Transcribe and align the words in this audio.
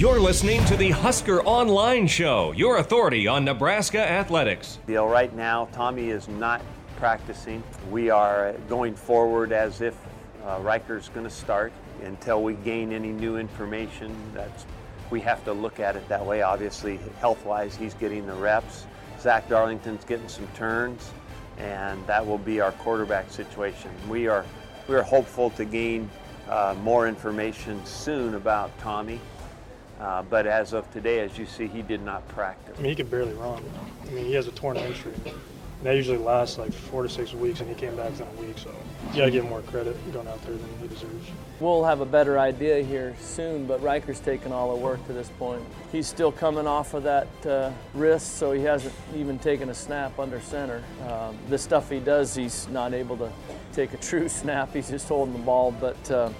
You're 0.00 0.18
listening 0.18 0.64
to 0.64 0.78
the 0.78 0.92
Husker 0.92 1.42
Online 1.42 2.06
Show, 2.06 2.52
your 2.52 2.78
authority 2.78 3.26
on 3.26 3.44
Nebraska 3.44 4.00
athletics. 4.00 4.78
Deal 4.86 5.06
right 5.06 5.30
now, 5.36 5.68
Tommy 5.72 6.08
is 6.08 6.26
not 6.26 6.62
practicing. 6.96 7.62
We 7.90 8.08
are 8.08 8.54
going 8.66 8.94
forward 8.94 9.52
as 9.52 9.82
if 9.82 9.94
uh, 10.42 10.58
Ryker's 10.62 11.10
going 11.10 11.26
to 11.26 11.30
start 11.30 11.70
until 12.02 12.42
we 12.42 12.54
gain 12.54 12.92
any 12.92 13.12
new 13.12 13.36
information. 13.36 14.16
That's 14.32 14.64
we 15.10 15.20
have 15.20 15.44
to 15.44 15.52
look 15.52 15.80
at 15.80 15.96
it 15.96 16.08
that 16.08 16.24
way. 16.24 16.40
Obviously, 16.40 16.98
health-wise, 17.20 17.76
he's 17.76 17.92
getting 17.92 18.26
the 18.26 18.32
reps. 18.32 18.86
Zach 19.20 19.50
Darlington's 19.50 20.06
getting 20.06 20.28
some 20.28 20.48
turns, 20.54 21.10
and 21.58 22.06
that 22.06 22.26
will 22.26 22.38
be 22.38 22.62
our 22.62 22.72
quarterback 22.72 23.30
situation. 23.30 23.90
We 24.08 24.28
are 24.28 24.46
we 24.88 24.94
are 24.94 25.02
hopeful 25.02 25.50
to 25.50 25.66
gain 25.66 26.08
uh, 26.48 26.74
more 26.82 27.06
information 27.06 27.84
soon 27.84 28.32
about 28.32 28.70
Tommy. 28.78 29.20
Uh, 30.00 30.22
but 30.22 30.46
as 30.46 30.72
of 30.72 30.90
today, 30.92 31.20
as 31.20 31.36
you 31.36 31.44
see, 31.44 31.66
he 31.66 31.82
did 31.82 32.02
not 32.02 32.26
practice. 32.28 32.74
I 32.78 32.80
mean, 32.80 32.90
he 32.90 32.96
could 32.96 33.10
barely 33.10 33.34
run. 33.34 33.62
I 34.06 34.10
mean, 34.10 34.24
he 34.24 34.32
has 34.32 34.46
a 34.46 34.52
torn 34.52 34.76
hamstring. 34.76 35.14
And 35.26 35.34
that 35.82 35.94
usually 35.94 36.16
lasts 36.16 36.56
like 36.56 36.72
four 36.72 37.02
to 37.02 37.08
six 37.08 37.34
weeks, 37.34 37.60
and 37.60 37.68
he 37.68 37.74
came 37.74 37.94
back 37.96 38.12
in 38.18 38.22
a 38.22 38.40
week. 38.42 38.56
So 38.56 38.70
you 39.10 39.18
got 39.18 39.24
to 39.26 39.30
give 39.30 39.44
him 39.44 39.50
more 39.50 39.60
credit 39.62 39.96
going 40.12 40.26
out 40.26 40.42
there 40.42 40.54
than 40.54 40.68
he 40.80 40.88
deserves. 40.88 41.28
We'll 41.58 41.84
have 41.84 42.00
a 42.00 42.06
better 42.06 42.38
idea 42.38 42.82
here 42.82 43.14
soon, 43.20 43.66
but 43.66 43.82
Ryker's 43.82 44.20
taken 44.20 44.52
all 44.52 44.74
the 44.74 44.80
work 44.80 45.06
to 45.06 45.12
this 45.12 45.28
point. 45.38 45.62
He's 45.92 46.06
still 46.06 46.32
coming 46.32 46.66
off 46.66 46.94
of 46.94 47.02
that 47.02 47.28
uh, 47.46 47.70
wrist, 47.92 48.36
so 48.36 48.52
he 48.52 48.62
hasn't 48.62 48.94
even 49.14 49.38
taken 49.38 49.68
a 49.68 49.74
snap 49.74 50.18
under 50.18 50.40
center. 50.40 50.82
Um, 51.08 51.36
the 51.50 51.58
stuff 51.58 51.90
he 51.90 52.00
does, 52.00 52.34
he's 52.34 52.68
not 52.68 52.94
able 52.94 53.18
to 53.18 53.30
take 53.74 53.92
a 53.92 53.98
true 53.98 54.28
snap. 54.30 54.72
He's 54.72 54.88
just 54.88 55.08
holding 55.08 55.34
the 55.34 55.40
ball, 55.40 55.72
but. 55.72 56.10
Uh, 56.10 56.30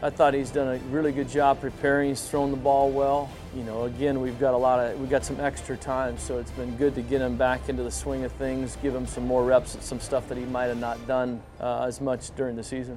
I 0.00 0.10
thought 0.10 0.32
he's 0.32 0.50
done 0.50 0.76
a 0.76 0.78
really 0.90 1.10
good 1.10 1.28
job 1.28 1.60
preparing. 1.60 2.10
He's 2.10 2.28
thrown 2.28 2.52
the 2.52 2.56
ball 2.56 2.88
well. 2.88 3.28
You 3.52 3.64
know, 3.64 3.82
again, 3.82 4.20
we've 4.20 4.38
got 4.38 4.54
a 4.54 4.56
lot 4.56 4.78
of, 4.78 5.00
we've 5.00 5.10
got 5.10 5.24
some 5.24 5.40
extra 5.40 5.76
time, 5.76 6.16
so 6.18 6.38
it's 6.38 6.52
been 6.52 6.76
good 6.76 6.94
to 6.94 7.02
get 7.02 7.20
him 7.20 7.36
back 7.36 7.68
into 7.68 7.82
the 7.82 7.90
swing 7.90 8.22
of 8.22 8.30
things, 8.30 8.76
give 8.80 8.94
him 8.94 9.06
some 9.06 9.26
more 9.26 9.44
reps 9.44 9.74
at 9.74 9.82
some 9.82 9.98
stuff 9.98 10.28
that 10.28 10.38
he 10.38 10.44
might 10.44 10.66
have 10.66 10.78
not 10.78 11.04
done 11.08 11.42
uh, 11.58 11.82
as 11.82 12.00
much 12.00 12.32
during 12.36 12.54
the 12.54 12.62
season. 12.62 12.96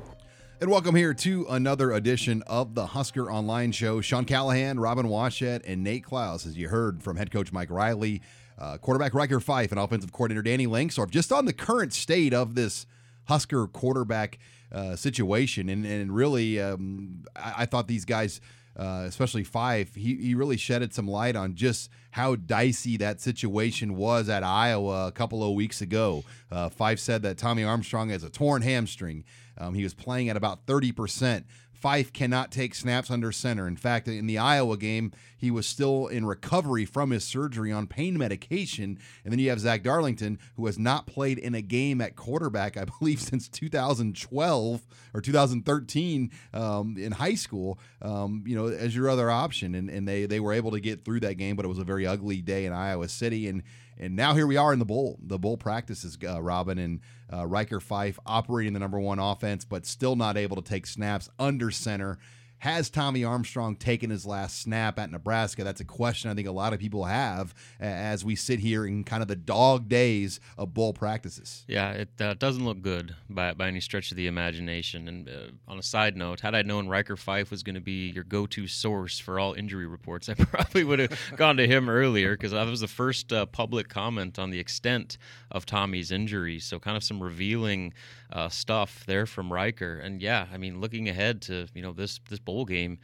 And 0.59 0.69
welcome 0.69 0.93
here 0.93 1.15
to 1.15 1.47
another 1.49 1.91
edition 1.91 2.43
of 2.45 2.75
the 2.75 2.85
Husker 2.85 3.31
Online 3.31 3.71
Show. 3.71 4.01
Sean 4.01 4.23
Callahan, 4.23 4.79
Robin 4.79 5.07
Washut, 5.07 5.63
and 5.65 5.83
Nate 5.83 6.03
Clouse, 6.03 6.45
as 6.45 6.55
you 6.55 6.69
heard 6.69 7.01
from 7.01 7.17
head 7.17 7.31
coach 7.31 7.51
Mike 7.51 7.71
Riley, 7.71 8.21
uh, 8.59 8.77
quarterback 8.77 9.15
Ryker 9.15 9.39
Fyfe, 9.39 9.71
and 9.71 9.79
offensive 9.79 10.11
coordinator 10.11 10.43
Danny 10.43 10.67
Langsdorf, 10.67 11.09
just 11.09 11.31
on 11.31 11.45
the 11.45 11.53
current 11.53 11.93
state 11.93 12.31
of 12.31 12.53
this 12.53 12.85
Husker 13.25 13.65
quarterback 13.65 14.37
uh, 14.71 14.95
situation. 14.95 15.69
And, 15.69 15.85
and 15.85 16.13
really, 16.13 16.59
um, 16.59 17.23
I, 17.35 17.53
I, 17.59 17.65
thought 17.65 17.87
these 17.87 18.05
guys, 18.05 18.41
uh, 18.77 19.03
especially 19.05 19.43
Fyfe, 19.43 19.95
he, 19.95 20.15
he 20.15 20.35
really 20.35 20.57
shedded 20.57 20.93
some 20.93 21.07
light 21.07 21.35
on 21.35 21.55
just 21.55 21.89
how 22.11 22.35
dicey 22.35 22.97
that 22.97 23.21
situation 23.21 23.95
was 23.95 24.29
at 24.29 24.43
Iowa 24.43 25.07
a 25.07 25.11
couple 25.11 25.43
of 25.43 25.55
weeks 25.55 25.81
ago. 25.81 26.23
Uh, 26.51 26.69
Fyfe 26.69 26.99
said 26.99 27.21
that 27.23 27.37
Tommy 27.37 27.63
Armstrong 27.63 28.09
has 28.09 28.23
a 28.23 28.29
torn 28.29 28.61
hamstring. 28.61 29.23
Um, 29.57 29.73
he 29.73 29.83
was 29.83 29.93
playing 29.93 30.29
at 30.29 30.37
about 30.37 30.65
30%. 30.65 31.43
Fyfe 31.81 32.13
cannot 32.13 32.51
take 32.51 32.75
snaps 32.75 33.09
under 33.09 33.31
center. 33.31 33.67
In 33.67 33.75
fact, 33.75 34.07
in 34.07 34.27
the 34.27 34.37
Iowa 34.37 34.77
game, 34.77 35.11
he 35.35 35.49
was 35.49 35.65
still 35.65 36.07
in 36.07 36.25
recovery 36.25 36.85
from 36.85 37.09
his 37.09 37.23
surgery 37.23 37.71
on 37.71 37.87
pain 37.87 38.17
medication. 38.17 38.99
And 39.23 39.31
then 39.31 39.39
you 39.39 39.49
have 39.49 39.59
Zach 39.59 39.81
Darlington, 39.81 40.37
who 40.55 40.67
has 40.67 40.77
not 40.77 41.07
played 41.07 41.39
in 41.39 41.55
a 41.55 41.61
game 41.61 41.99
at 41.99 42.15
quarterback, 42.15 42.77
I 42.77 42.85
believe, 42.99 43.19
since 43.19 43.47
2012 43.47 44.81
or 45.13 45.21
2013 45.21 46.31
um, 46.53 46.95
in 46.97 47.13
high 47.13 47.33
school, 47.35 47.79
um, 48.01 48.43
you 48.45 48.55
know, 48.55 48.67
as 48.67 48.95
your 48.95 49.09
other 49.09 49.31
option. 49.31 49.73
And, 49.73 49.89
and 49.89 50.07
they, 50.07 50.27
they 50.27 50.39
were 50.39 50.53
able 50.53 50.71
to 50.71 50.79
get 50.79 51.03
through 51.03 51.21
that 51.21 51.35
game, 51.35 51.55
but 51.55 51.65
it 51.65 51.69
was 51.69 51.79
a 51.79 51.83
very 51.83 52.05
ugly 52.05 52.41
day 52.41 52.65
in 52.65 52.73
Iowa 52.73 53.07
City. 53.07 53.47
And 53.47 53.63
and 53.97 54.15
now 54.15 54.33
here 54.33 54.47
we 54.47 54.57
are 54.57 54.73
in 54.73 54.79
the 54.79 54.85
bowl. 54.85 55.19
The 55.21 55.39
bowl 55.39 55.57
practices, 55.57 56.17
uh, 56.27 56.41
Robin 56.41 56.77
and 56.77 56.99
uh, 57.31 57.45
Ryker 57.45 57.79
Fyfe 57.79 58.17
operating 58.25 58.73
the 58.73 58.79
number 58.79 58.99
one 58.99 59.19
offense, 59.19 59.65
but 59.65 59.85
still 59.85 60.15
not 60.15 60.37
able 60.37 60.55
to 60.55 60.61
take 60.61 60.87
snaps 60.87 61.29
under 61.39 61.71
center. 61.71 62.17
Has 62.61 62.91
Tommy 62.91 63.23
Armstrong 63.23 63.75
taken 63.75 64.11
his 64.11 64.23
last 64.23 64.61
snap 64.61 64.99
at 64.99 65.09
Nebraska? 65.09 65.63
That's 65.63 65.81
a 65.81 65.85
question 65.85 66.29
I 66.29 66.35
think 66.35 66.47
a 66.47 66.51
lot 66.51 66.73
of 66.73 66.79
people 66.79 67.05
have 67.05 67.55
as 67.79 68.23
we 68.23 68.35
sit 68.35 68.59
here 68.59 68.85
in 68.85 69.03
kind 69.03 69.23
of 69.23 69.27
the 69.27 69.35
dog 69.35 69.89
days 69.89 70.39
of 70.59 70.71
bowl 70.71 70.93
practices. 70.93 71.65
Yeah, 71.67 71.89
it 71.93 72.09
uh, 72.21 72.35
doesn't 72.35 72.63
look 72.63 72.83
good 72.83 73.15
by, 73.27 73.55
by 73.55 73.67
any 73.67 73.79
stretch 73.79 74.11
of 74.11 74.17
the 74.17 74.27
imagination. 74.27 75.07
And 75.07 75.27
uh, 75.27 75.31
on 75.67 75.79
a 75.79 75.81
side 75.81 76.15
note, 76.15 76.41
had 76.41 76.53
I 76.53 76.61
known 76.61 76.87
Ryker 76.87 77.15
Fyfe 77.15 77.49
was 77.49 77.63
going 77.63 77.73
to 77.73 77.81
be 77.81 78.11
your 78.11 78.23
go 78.23 78.45
to 78.45 78.67
source 78.67 79.17
for 79.17 79.39
all 79.39 79.53
injury 79.53 79.87
reports, 79.87 80.29
I 80.29 80.33
probably 80.35 80.83
would 80.83 80.99
have 80.99 81.19
gone 81.37 81.57
to 81.57 81.65
him 81.65 81.89
earlier 81.89 82.33
because 82.33 82.51
that 82.51 82.67
was 82.67 82.81
the 82.81 82.87
first 82.87 83.33
uh, 83.33 83.47
public 83.47 83.89
comment 83.89 84.37
on 84.37 84.51
the 84.51 84.59
extent 84.59 85.17
of 85.49 85.65
Tommy's 85.65 86.11
injury. 86.11 86.59
So, 86.59 86.77
kind 86.77 86.95
of 86.95 87.03
some 87.03 87.23
revealing 87.23 87.93
uh, 88.31 88.49
stuff 88.49 89.03
there 89.05 89.25
from 89.25 89.51
Ryker. 89.51 89.99
And 89.99 90.21
yeah, 90.21 90.47
I 90.53 90.57
mean, 90.57 90.79
looking 90.79 91.09
ahead 91.09 91.41
to 91.43 91.67
you 91.73 91.81
know 91.81 91.93
this 91.93 92.19
this 92.29 92.39
bowl 92.39 92.65
game, 92.65 92.99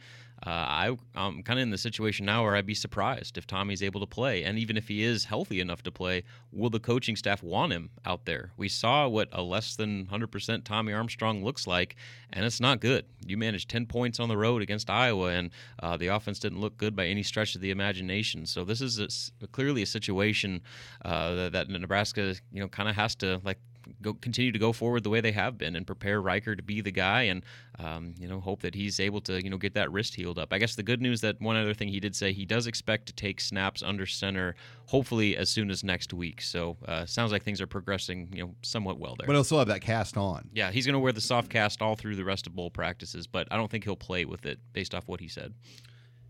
uh, 0.46 0.50
I, 0.50 0.96
I'm 1.16 1.42
kind 1.42 1.58
of 1.58 1.64
in 1.64 1.70
the 1.70 1.78
situation 1.78 2.24
now 2.24 2.44
where 2.44 2.54
I'd 2.54 2.66
be 2.66 2.74
surprised 2.74 3.36
if 3.36 3.46
Tommy's 3.46 3.82
able 3.82 4.00
to 4.00 4.06
play. 4.06 4.44
And 4.44 4.56
even 4.58 4.76
if 4.76 4.86
he 4.86 5.02
is 5.02 5.24
healthy 5.24 5.60
enough 5.60 5.82
to 5.82 5.90
play, 5.90 6.22
will 6.52 6.70
the 6.70 6.78
coaching 6.78 7.16
staff 7.16 7.42
want 7.42 7.72
him 7.72 7.90
out 8.04 8.24
there? 8.24 8.52
We 8.56 8.68
saw 8.68 9.08
what 9.08 9.28
a 9.32 9.42
less 9.42 9.74
than 9.74 10.06
100% 10.06 10.64
Tommy 10.64 10.92
Armstrong 10.92 11.44
looks 11.44 11.66
like, 11.66 11.96
and 12.32 12.44
it's 12.44 12.60
not 12.60 12.80
good. 12.80 13.04
You 13.26 13.36
managed 13.36 13.68
10 13.68 13.86
points 13.86 14.20
on 14.20 14.28
the 14.28 14.36
road 14.36 14.62
against 14.62 14.88
Iowa, 14.88 15.30
and 15.30 15.50
uh, 15.82 15.96
the 15.96 16.08
offense 16.08 16.38
didn't 16.38 16.60
look 16.60 16.76
good 16.76 16.94
by 16.94 17.06
any 17.06 17.24
stretch 17.24 17.56
of 17.56 17.60
the 17.60 17.72
imagination. 17.72 18.46
So 18.46 18.64
this 18.64 18.80
is 18.80 19.32
a, 19.42 19.46
clearly 19.48 19.82
a 19.82 19.86
situation 19.86 20.60
uh, 21.04 21.34
that, 21.34 21.52
that 21.52 21.68
Nebraska, 21.68 22.36
you 22.52 22.60
know, 22.60 22.68
kind 22.68 22.88
of 22.88 22.94
has 22.94 23.16
to 23.16 23.40
like 23.44 23.58
go 24.02 24.14
continue 24.14 24.52
to 24.52 24.58
go 24.58 24.72
forward 24.72 25.02
the 25.02 25.10
way 25.10 25.20
they 25.20 25.32
have 25.32 25.58
been 25.58 25.76
and 25.76 25.86
prepare 25.86 26.20
Ryker 26.20 26.54
to 26.56 26.62
be 26.62 26.80
the 26.80 26.90
guy 26.90 27.22
and 27.22 27.44
um, 27.78 28.14
you 28.18 28.28
know 28.28 28.40
hope 28.40 28.62
that 28.62 28.74
he's 28.74 29.00
able 29.00 29.20
to 29.22 29.42
you 29.42 29.50
know 29.50 29.56
get 29.56 29.74
that 29.74 29.90
wrist 29.90 30.14
healed 30.14 30.38
up. 30.38 30.52
I 30.52 30.58
guess 30.58 30.74
the 30.74 30.82
good 30.82 31.00
news 31.00 31.20
that 31.22 31.40
one 31.40 31.56
other 31.56 31.74
thing 31.74 31.88
he 31.88 32.00
did 32.00 32.14
say 32.14 32.32
he 32.32 32.44
does 32.44 32.66
expect 32.66 33.06
to 33.06 33.12
take 33.12 33.40
snaps 33.40 33.82
under 33.82 34.06
center 34.06 34.54
hopefully 34.86 35.36
as 35.36 35.50
soon 35.50 35.70
as 35.70 35.84
next 35.84 36.12
week. 36.12 36.40
So 36.40 36.76
uh, 36.86 37.06
sounds 37.06 37.32
like 37.32 37.42
things 37.42 37.60
are 37.60 37.66
progressing 37.66 38.28
you 38.32 38.44
know 38.44 38.54
somewhat 38.62 38.98
well 38.98 39.16
there. 39.18 39.26
But 39.26 39.34
he'll 39.34 39.44
still 39.44 39.58
have 39.58 39.68
that 39.68 39.82
cast 39.82 40.16
on. 40.16 40.48
Yeah, 40.52 40.70
he's 40.70 40.86
going 40.86 40.94
to 40.94 41.00
wear 41.00 41.12
the 41.12 41.20
soft 41.20 41.50
cast 41.50 41.82
all 41.82 41.96
through 41.96 42.16
the 42.16 42.24
rest 42.24 42.46
of 42.46 42.54
bowl 42.54 42.70
practices, 42.70 43.26
but 43.26 43.48
I 43.50 43.56
don't 43.56 43.70
think 43.70 43.84
he'll 43.84 43.96
play 43.96 44.24
with 44.24 44.46
it 44.46 44.58
based 44.72 44.94
off 44.94 45.08
what 45.08 45.20
he 45.20 45.28
said. 45.28 45.54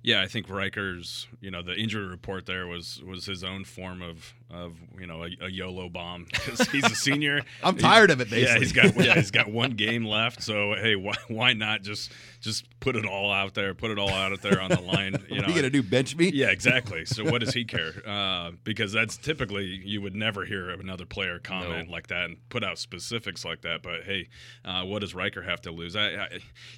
Yeah, 0.03 0.23
I 0.23 0.27
think 0.27 0.47
Ryker's, 0.47 1.27
you 1.41 1.51
know, 1.51 1.61
the 1.61 1.75
injury 1.75 2.07
report 2.07 2.47
there 2.47 2.67
was 2.67 3.03
was 3.05 3.27
his 3.27 3.43
own 3.43 3.65
form 3.65 4.01
of 4.03 4.35
of 4.51 4.77
you 4.99 5.07
know 5.07 5.25
a, 5.25 5.29
a 5.43 5.49
YOLO 5.49 5.91
bomb 5.91 6.25
because 6.25 6.69
he's 6.71 6.85
a 6.85 6.95
senior. 6.95 7.43
I'm 7.63 7.77
tired 7.77 8.11
of 8.11 8.21
it. 8.21 8.31
Basically. 8.31 8.43
Yeah, 8.43 8.59
he's 8.59 8.73
got 8.73 9.05
yeah, 9.05 9.15
he's 9.15 9.31
got 9.31 9.51
one 9.51 9.73
game 9.73 10.05
left. 10.05 10.43
So 10.43 10.75
hey, 10.75 10.97
why, 10.97 11.15
why 11.29 11.53
not 11.53 11.83
just 11.83 12.11
just 12.41 12.67
put 12.81 12.97
it 12.97 13.05
all 13.05 13.31
out 13.31 13.55
there, 13.55 13.75
put 13.75 13.91
it 13.91 13.99
all 13.99 14.11
out 14.11 14.41
there 14.41 14.61
on 14.61 14.71
the 14.71 14.81
line? 14.81 15.17
You 15.29 15.43
know, 15.43 15.49
you 15.49 15.55
gonna 15.55 15.71
do 15.71 15.83
bench 15.83 16.17
me? 16.17 16.31
Yeah, 16.33 16.51
exactly. 16.51 17.05
So 17.05 17.23
what 17.25 17.41
does 17.41 17.53
he 17.53 17.65
care? 17.67 17.93
Uh, 18.07 18.53
because 18.65 18.93
that's 18.93 19.17
typically 19.17 19.65
you 19.67 20.01
would 20.01 20.15
never 20.15 20.45
hear 20.45 20.71
another 20.71 21.05
player 21.05 21.39
comment 21.39 21.89
no. 21.89 21.93
like 21.93 22.07
that 22.07 22.25
and 22.25 22.49
put 22.49 22.65
out 22.65 22.79
specifics 22.79 23.45
like 23.45 23.61
that. 23.63 23.83
But 23.83 24.05
hey, 24.05 24.29
uh, 24.65 24.85
what 24.85 25.01
does 25.01 25.15
Ryker 25.15 25.43
have 25.43 25.61
to 25.63 25.71
lose? 25.71 25.97
I, 25.97 26.07
I, 26.07 26.29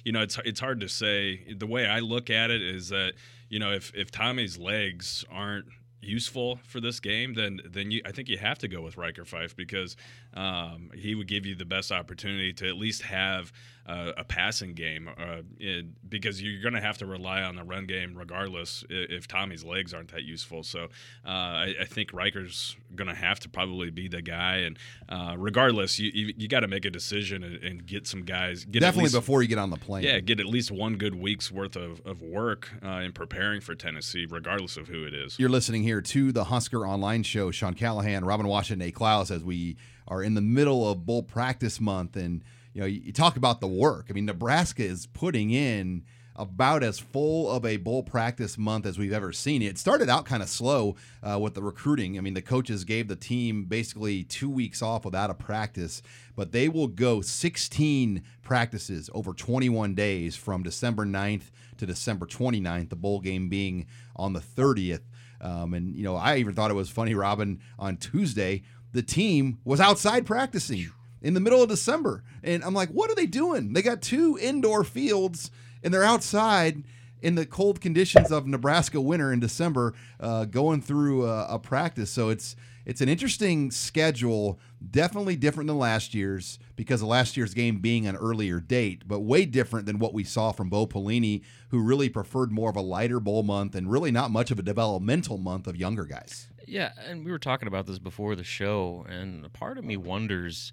you 0.03 0.11
know, 0.11 0.21
it's 0.21 0.37
it's 0.43 0.59
hard 0.59 0.81
to 0.81 0.89
say. 0.89 1.53
The 1.53 1.65
way 1.65 1.87
I 1.87 1.99
look 1.99 2.29
at 2.29 2.51
it 2.51 2.61
is 2.61 2.89
that 2.89 3.13
you 3.49 3.59
know 3.59 3.71
if 3.71 3.95
if 3.95 4.11
Tommy's 4.11 4.57
legs 4.57 5.23
aren't 5.31 5.65
useful 6.01 6.59
for 6.63 6.79
this 6.79 6.99
game, 6.99 7.33
then 7.33 7.59
then 7.65 7.91
you 7.91 8.01
I 8.05 8.11
think 8.11 8.29
you 8.29 8.37
have 8.37 8.59
to 8.59 8.67
go 8.67 8.81
with 8.81 8.97
Ryker 8.97 9.23
Fyfe 9.23 9.55
because 9.55 9.95
um, 10.33 10.89
he 10.95 11.15
would 11.15 11.27
give 11.27 11.45
you 11.45 11.55
the 11.55 11.65
best 11.65 11.91
opportunity 11.91 12.53
to 12.53 12.67
at 12.67 12.75
least 12.75 13.03
have 13.03 13.51
uh, 13.87 14.11
a 14.17 14.23
passing 14.23 14.73
game 14.73 15.09
uh, 15.17 15.41
it, 15.59 15.85
because 16.09 16.41
you're 16.41 16.61
going 16.61 16.73
to 16.73 16.81
have 16.81 16.97
to 16.99 17.05
rely 17.05 17.41
on 17.41 17.55
the 17.55 17.63
run 17.63 17.85
game 17.85 18.13
regardless 18.15 18.83
if 18.89 19.27
Tommy's 19.27 19.63
legs 19.63 19.93
aren't 19.93 20.11
that 20.11 20.23
useful. 20.23 20.63
So 20.63 20.85
uh, 21.25 21.29
I, 21.29 21.75
I, 21.81 21.85
think 21.85 22.11
Ryker's 22.11 22.75
going 22.95 23.07
to 23.07 23.15
have 23.15 23.39
to 23.41 23.49
probably 23.49 23.89
be 23.89 24.07
the 24.07 24.21
guy, 24.21 24.57
and 24.57 24.77
uh, 25.09 25.35
regardless, 25.37 25.97
you 25.99 26.11
you, 26.13 26.33
you 26.37 26.47
got 26.47 26.61
to 26.61 26.67
make 26.67 26.85
a 26.85 26.89
decision 26.89 27.43
and, 27.43 27.63
and, 27.63 27.85
get 27.85 28.05
some 28.05 28.23
guys. 28.23 28.65
Get 28.65 28.81
Definitely 28.81 29.05
least, 29.05 29.15
before 29.15 29.41
you 29.41 29.47
get 29.47 29.57
on 29.57 29.71
the 29.71 29.77
plane. 29.77 30.03
Yeah, 30.03 30.19
get 30.19 30.39
at 30.39 30.45
least 30.45 30.71
one 30.71 30.97
good 30.97 31.15
week's 31.15 31.51
worth 31.51 31.75
of, 31.75 32.01
of 32.05 32.21
work 32.21 32.69
uh, 32.83 32.99
in 32.99 33.11
preparing 33.11 33.61
for 33.61 33.73
Tennessee, 33.75 34.27
regardless 34.29 34.77
of 34.77 34.87
who 34.87 35.03
it 35.05 35.13
is. 35.13 35.39
You're 35.39 35.49
listening 35.49 35.83
here 35.83 36.01
to 36.01 36.31
the 36.31 36.45
Husker 36.45 36.85
Online 36.85 37.23
Show. 37.23 37.51
Sean 37.51 37.73
Callahan, 37.73 38.23
Robin 38.23 38.47
Washington, 38.47 38.85
Nate 38.85 38.95
Clouse, 38.95 39.31
as 39.31 39.43
we 39.43 39.77
are 40.07 40.21
in 40.21 40.35
the 40.35 40.41
middle 40.41 40.89
of 40.89 41.05
bowl 41.05 41.23
practice 41.23 41.81
month 41.81 42.15
and– 42.15 42.43
you 42.73 42.81
know, 42.81 42.87
you, 42.87 43.11
talk 43.11 43.37
about 43.37 43.61
the 43.61 43.67
work. 43.67 44.07
I 44.09 44.13
mean, 44.13 44.25
Nebraska 44.25 44.83
is 44.83 45.05
putting 45.07 45.51
in 45.51 46.03
about 46.35 46.81
as 46.81 46.97
full 46.97 47.51
of 47.51 47.65
a 47.65 47.77
bowl 47.77 48.03
practice 48.03 48.57
month 48.57 48.85
as 48.85 48.97
we've 48.97 49.11
ever 49.11 49.31
seen. 49.33 49.61
It 49.61 49.77
started 49.77 50.09
out 50.09 50.25
kind 50.25 50.41
of 50.41 50.49
slow 50.49 50.95
uh, 51.21 51.37
with 51.37 51.53
the 51.53 51.61
recruiting. 51.61 52.17
I 52.17 52.21
mean, 52.21 52.33
the 52.33 52.41
coaches 52.41 52.85
gave 52.85 53.07
the 53.07 53.15
team 53.15 53.65
basically 53.65 54.23
two 54.23 54.49
weeks 54.49 54.81
off 54.81 55.03
without 55.03 55.29
a 55.29 55.33
practice, 55.33 56.01
but 56.35 56.51
they 56.51 56.69
will 56.69 56.87
go 56.87 57.21
16 57.21 58.23
practices 58.41 59.09
over 59.13 59.33
21 59.33 59.93
days 59.93 60.35
from 60.35 60.63
December 60.63 61.05
9th 61.05 61.51
to 61.77 61.85
December 61.85 62.25
29th, 62.25 62.89
the 62.89 62.95
bowl 62.95 63.19
game 63.19 63.49
being 63.49 63.85
on 64.15 64.33
the 64.33 64.39
30th. 64.39 65.01
Um, 65.41 65.73
and, 65.73 65.95
you 65.95 66.03
know, 66.03 66.15
I 66.15 66.37
even 66.37 66.53
thought 66.53 66.71
it 66.71 66.75
was 66.75 66.89
funny, 66.89 67.13
Robin, 67.13 67.59
on 67.77 67.97
Tuesday, 67.97 68.61
the 68.93 69.01
team 69.01 69.59
was 69.65 69.79
outside 69.79 70.25
practicing 70.25 70.77
in 71.21 71.33
the 71.33 71.39
middle 71.39 71.61
of 71.61 71.69
December. 71.69 72.23
And 72.43 72.63
I'm 72.63 72.73
like, 72.73 72.89
what 72.89 73.09
are 73.11 73.15
they 73.15 73.25
doing? 73.25 73.73
They 73.73 73.81
got 73.81 74.01
two 74.01 74.37
indoor 74.41 74.83
fields 74.83 75.51
and 75.83 75.93
they're 75.93 76.03
outside 76.03 76.83
in 77.21 77.35
the 77.35 77.45
cold 77.45 77.81
conditions 77.81 78.31
of 78.31 78.47
Nebraska 78.47 78.99
winter 78.99 79.31
in 79.31 79.39
December, 79.39 79.93
uh, 80.19 80.45
going 80.45 80.81
through 80.81 81.25
a, 81.27 81.45
a, 81.55 81.59
practice. 81.59 82.09
So 82.09 82.29
it's 82.29 82.55
it's 82.83 82.99
an 82.99 83.09
interesting 83.09 83.69
schedule, 83.69 84.59
definitely 84.89 85.35
different 85.35 85.67
than 85.67 85.77
last 85.77 86.15
year's 86.15 86.57
because 86.75 87.03
of 87.03 87.09
last 87.09 87.37
year's 87.37 87.53
game 87.53 87.77
being 87.77 88.07
an 88.07 88.15
earlier 88.15 88.59
date, 88.59 89.03
but 89.07 89.19
way 89.19 89.45
different 89.45 89.85
than 89.85 89.99
what 89.99 90.15
we 90.15 90.23
saw 90.23 90.51
from 90.51 90.69
Bo 90.69 90.87
Pelini, 90.87 91.43
who 91.69 91.79
really 91.79 92.09
preferred 92.09 92.51
more 92.51 92.71
of 92.71 92.75
a 92.75 92.81
lighter 92.81 93.19
bowl 93.19 93.43
month 93.43 93.75
and 93.75 93.91
really 93.91 94.09
not 94.09 94.31
much 94.31 94.49
of 94.49 94.57
a 94.57 94.63
developmental 94.63 95.37
month 95.37 95.67
of 95.67 95.75
younger 95.75 96.05
guys. 96.05 96.47
Yeah, 96.67 96.91
and 97.07 97.23
we 97.23 97.31
were 97.31 97.39
talking 97.39 97.67
about 97.67 97.85
this 97.85 97.99
before 97.99 98.35
the 98.35 98.43
show, 98.43 99.05
and 99.07 99.51
part 99.53 99.77
of 99.77 99.85
me 99.85 99.97
wonders 99.97 100.71